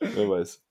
Wer 0.00 0.30
weiß. 0.30 0.62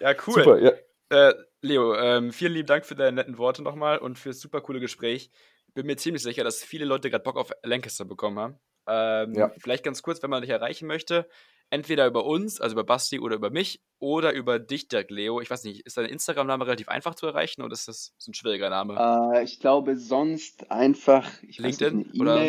Ja, 0.00 0.14
cool. 0.26 0.34
Super, 0.34 0.58
ja. 0.58 0.72
Äh, 1.10 1.34
Leo, 1.62 1.94
ähm, 1.94 2.32
vielen 2.32 2.54
lieben 2.54 2.66
Dank 2.66 2.84
für 2.84 2.96
deine 2.96 3.12
netten 3.12 3.38
Worte 3.38 3.62
nochmal 3.62 3.98
und 3.98 4.18
für 4.18 4.30
das 4.30 4.40
super 4.40 4.60
coole 4.60 4.80
Gespräch. 4.80 5.30
Bin 5.74 5.86
mir 5.86 5.96
ziemlich 5.96 6.22
sicher, 6.22 6.44
dass 6.44 6.62
viele 6.62 6.84
Leute 6.84 7.08
gerade 7.08 7.22
Bock 7.22 7.36
auf 7.36 7.52
Lancaster 7.62 8.04
bekommen 8.04 8.38
haben. 8.38 8.58
Ähm, 8.88 9.34
ja. 9.34 9.52
Vielleicht 9.58 9.84
ganz 9.84 10.02
kurz, 10.02 10.22
wenn 10.22 10.30
man 10.30 10.42
dich 10.42 10.50
erreichen 10.50 10.88
möchte, 10.88 11.28
entweder 11.70 12.06
über 12.06 12.26
uns, 12.26 12.60
also 12.60 12.74
über 12.74 12.84
Basti 12.84 13.20
oder 13.20 13.36
über 13.36 13.50
mich, 13.50 13.80
oder 14.00 14.32
über 14.34 14.58
dich, 14.58 14.88
Dirk 14.88 15.10
Leo. 15.10 15.40
Ich 15.40 15.50
weiß 15.50 15.62
nicht, 15.62 15.86
ist 15.86 15.96
dein 15.96 16.06
Instagram-Name 16.06 16.66
relativ 16.66 16.88
einfach 16.88 17.14
zu 17.14 17.26
erreichen 17.26 17.62
oder 17.62 17.72
ist 17.72 17.86
das 17.86 18.12
so 18.18 18.32
ein 18.32 18.34
schwieriger 18.34 18.68
Name? 18.68 18.96
Äh, 19.34 19.44
ich 19.44 19.60
glaube 19.60 19.96
sonst 19.96 20.68
einfach 20.70 21.30
LinkedIn 21.42 21.98
nicht, 21.98 22.20
oder 22.20 22.40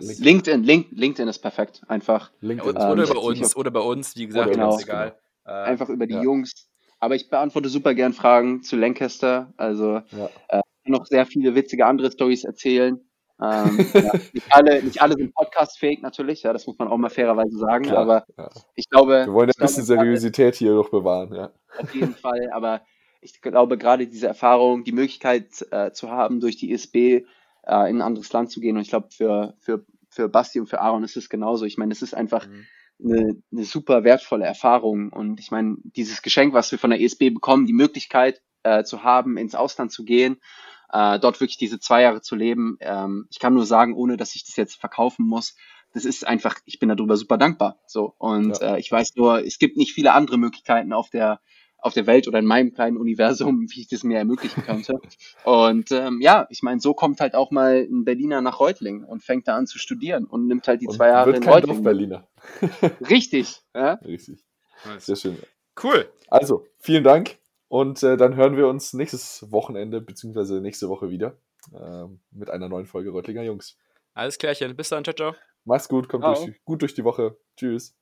LinkedIn, 0.00 0.64
Link, 0.64 0.88
LinkedIn 0.92 1.28
ist 1.28 1.40
perfekt, 1.40 1.82
einfach. 1.88 2.32
LinkedIn. 2.40 2.74
Ja, 2.74 2.90
oder 2.90 3.04
ähm, 3.04 3.10
über 3.10 3.22
uns, 3.22 3.54
oder 3.54 3.70
bei 3.70 3.80
uns, 3.80 4.16
wie 4.16 4.26
gesagt, 4.26 4.52
genau, 4.52 4.76
ist 4.76 4.84
egal. 4.84 5.14
Genau. 5.44 5.62
einfach 5.62 5.90
über 5.90 6.06
die 6.06 6.14
ja. 6.14 6.22
Jungs. 6.22 6.71
Aber 7.02 7.16
ich 7.16 7.28
beantworte 7.28 7.68
super 7.68 7.94
gern 7.94 8.12
Fragen 8.12 8.62
zu 8.62 8.76
Lancaster. 8.76 9.52
Also 9.56 10.02
ja. 10.12 10.30
äh, 10.46 10.60
noch 10.84 11.04
sehr 11.04 11.26
viele 11.26 11.56
witzige 11.56 11.84
andere 11.84 12.12
Stories 12.12 12.44
erzählen. 12.44 13.00
Ähm, 13.42 13.86
ja, 13.94 14.12
nicht, 14.32 14.46
alle, 14.50 14.82
nicht 14.84 15.02
alle 15.02 15.14
sind 15.14 15.34
podcastfähig 15.34 16.00
natürlich, 16.00 16.44
ja, 16.44 16.52
das 16.52 16.64
muss 16.68 16.78
man 16.78 16.86
auch 16.86 16.96
mal 16.96 17.10
fairerweise 17.10 17.58
sagen, 17.58 17.86
Klar, 17.86 17.98
aber 17.98 18.24
ja. 18.38 18.50
ich 18.76 18.88
glaube. 18.88 19.24
Wir 19.26 19.32
wollen 19.32 19.50
ein 19.50 19.54
bisschen 19.58 19.84
glaube, 19.84 20.00
Seriosität 20.00 20.54
hier 20.54 20.74
noch 20.74 20.90
bewahren, 20.90 21.34
ja. 21.34 21.50
Auf 21.76 21.92
jeden 21.92 22.14
Fall, 22.14 22.48
aber 22.52 22.82
ich 23.20 23.40
glaube 23.40 23.78
gerade 23.78 24.06
diese 24.06 24.28
Erfahrung, 24.28 24.84
die 24.84 24.92
Möglichkeit 24.92 25.66
äh, 25.72 25.90
zu 25.90 26.08
haben, 26.08 26.38
durch 26.38 26.56
die 26.56 26.70
ISB 26.70 26.96
äh, 26.96 27.22
in 27.64 27.96
ein 27.96 28.02
anderes 28.02 28.32
Land 28.32 28.52
zu 28.52 28.60
gehen 28.60 28.76
und 28.76 28.82
ich 28.82 28.90
glaube 28.90 29.08
für, 29.10 29.54
für, 29.58 29.84
für 30.08 30.28
Basti 30.28 30.60
und 30.60 30.68
für 30.68 30.80
Aaron 30.80 31.02
ist 31.02 31.16
es 31.16 31.28
genauso. 31.28 31.64
Ich 31.64 31.78
meine, 31.78 31.90
es 31.90 32.02
ist 32.02 32.14
einfach 32.14 32.46
mhm. 32.46 32.64
Eine, 33.04 33.42
eine 33.50 33.64
super 33.64 34.04
wertvolle 34.04 34.44
Erfahrung 34.44 35.12
und 35.12 35.40
ich 35.40 35.50
meine, 35.50 35.76
dieses 35.82 36.22
Geschenk, 36.22 36.54
was 36.54 36.70
wir 36.72 36.78
von 36.78 36.90
der 36.90 37.00
ISB 37.00 37.30
bekommen, 37.30 37.66
die 37.66 37.72
Möglichkeit 37.72 38.42
äh, 38.62 38.84
zu 38.84 39.02
haben, 39.02 39.36
ins 39.36 39.54
Ausland 39.54 39.92
zu 39.92 40.04
gehen 40.04 40.38
äh, 40.92 41.18
dort 41.18 41.40
wirklich 41.40 41.56
diese 41.56 41.80
zwei 41.80 42.02
Jahre 42.02 42.20
zu 42.20 42.36
leben. 42.36 42.76
Ähm, 42.80 43.26
ich 43.30 43.38
kann 43.38 43.54
nur 43.54 43.66
sagen, 43.66 43.94
ohne 43.94 44.16
dass 44.16 44.34
ich 44.34 44.44
das 44.44 44.56
jetzt 44.56 44.76
verkaufen 44.76 45.26
muss, 45.26 45.56
das 45.94 46.04
ist 46.04 46.26
einfach, 46.26 46.56
ich 46.64 46.78
bin 46.78 46.88
darüber 46.88 47.16
super 47.16 47.38
dankbar. 47.38 47.78
So 47.86 48.14
und 48.18 48.58
ja. 48.60 48.74
äh, 48.74 48.80
ich 48.80 48.90
weiß 48.90 49.16
nur, 49.16 49.44
es 49.44 49.58
gibt 49.58 49.76
nicht 49.76 49.92
viele 49.92 50.12
andere 50.12 50.38
Möglichkeiten 50.38 50.92
auf 50.92 51.10
der 51.10 51.40
auf 51.82 51.94
der 51.94 52.06
Welt 52.06 52.28
oder 52.28 52.38
in 52.38 52.46
meinem 52.46 52.72
kleinen 52.72 52.96
Universum, 52.96 53.66
wie 53.70 53.80
ich 53.80 53.88
das 53.88 54.04
mir 54.04 54.16
ermöglichen 54.16 54.62
könnte. 54.62 55.00
Und 55.44 55.90
ähm, 55.90 56.20
ja, 56.22 56.46
ich 56.48 56.62
meine, 56.62 56.80
so 56.80 56.94
kommt 56.94 57.20
halt 57.20 57.34
auch 57.34 57.50
mal 57.50 57.86
ein 57.90 58.04
Berliner 58.04 58.40
nach 58.40 58.60
Reutling 58.60 59.04
und 59.04 59.22
fängt 59.22 59.48
da 59.48 59.56
an 59.56 59.66
zu 59.66 59.78
studieren 59.78 60.24
und 60.24 60.46
nimmt 60.46 60.66
halt 60.68 60.80
die 60.80 60.86
und 60.86 60.94
zwei 60.94 61.08
Jahre 61.08 61.32
wird 61.32 61.44
in 61.44 61.50
Reutling. 61.50 61.82
Berliner. 61.82 62.28
Richtig. 63.10 63.60
Ja? 63.74 63.94
Richtig. 63.94 64.44
Sehr 64.98 65.16
schön. 65.16 65.36
Cool. 65.82 66.10
Also, 66.28 66.66
vielen 66.78 67.04
Dank. 67.04 67.38
Und 67.68 68.02
äh, 68.02 68.16
dann 68.16 68.36
hören 68.36 68.56
wir 68.56 68.68
uns 68.68 68.92
nächstes 68.92 69.50
Wochenende 69.50 70.00
beziehungsweise 70.00 70.60
nächste 70.60 70.88
Woche 70.88 71.10
wieder 71.10 71.38
äh, 71.72 72.04
mit 72.30 72.50
einer 72.50 72.68
neuen 72.68 72.86
Folge 72.86 73.10
Reutlinger 73.10 73.42
Jungs. 73.42 73.76
Alles 74.14 74.38
klärchen. 74.38 74.76
Bis 74.76 74.90
dann. 74.90 75.04
Ciao, 75.04 75.14
ciao. 75.14 75.34
Mach's 75.64 75.88
gut. 75.88 76.08
Kommt 76.08 76.24
durch, 76.24 76.64
gut 76.64 76.82
durch 76.82 76.94
die 76.94 77.04
Woche. 77.04 77.36
Tschüss. 77.56 77.96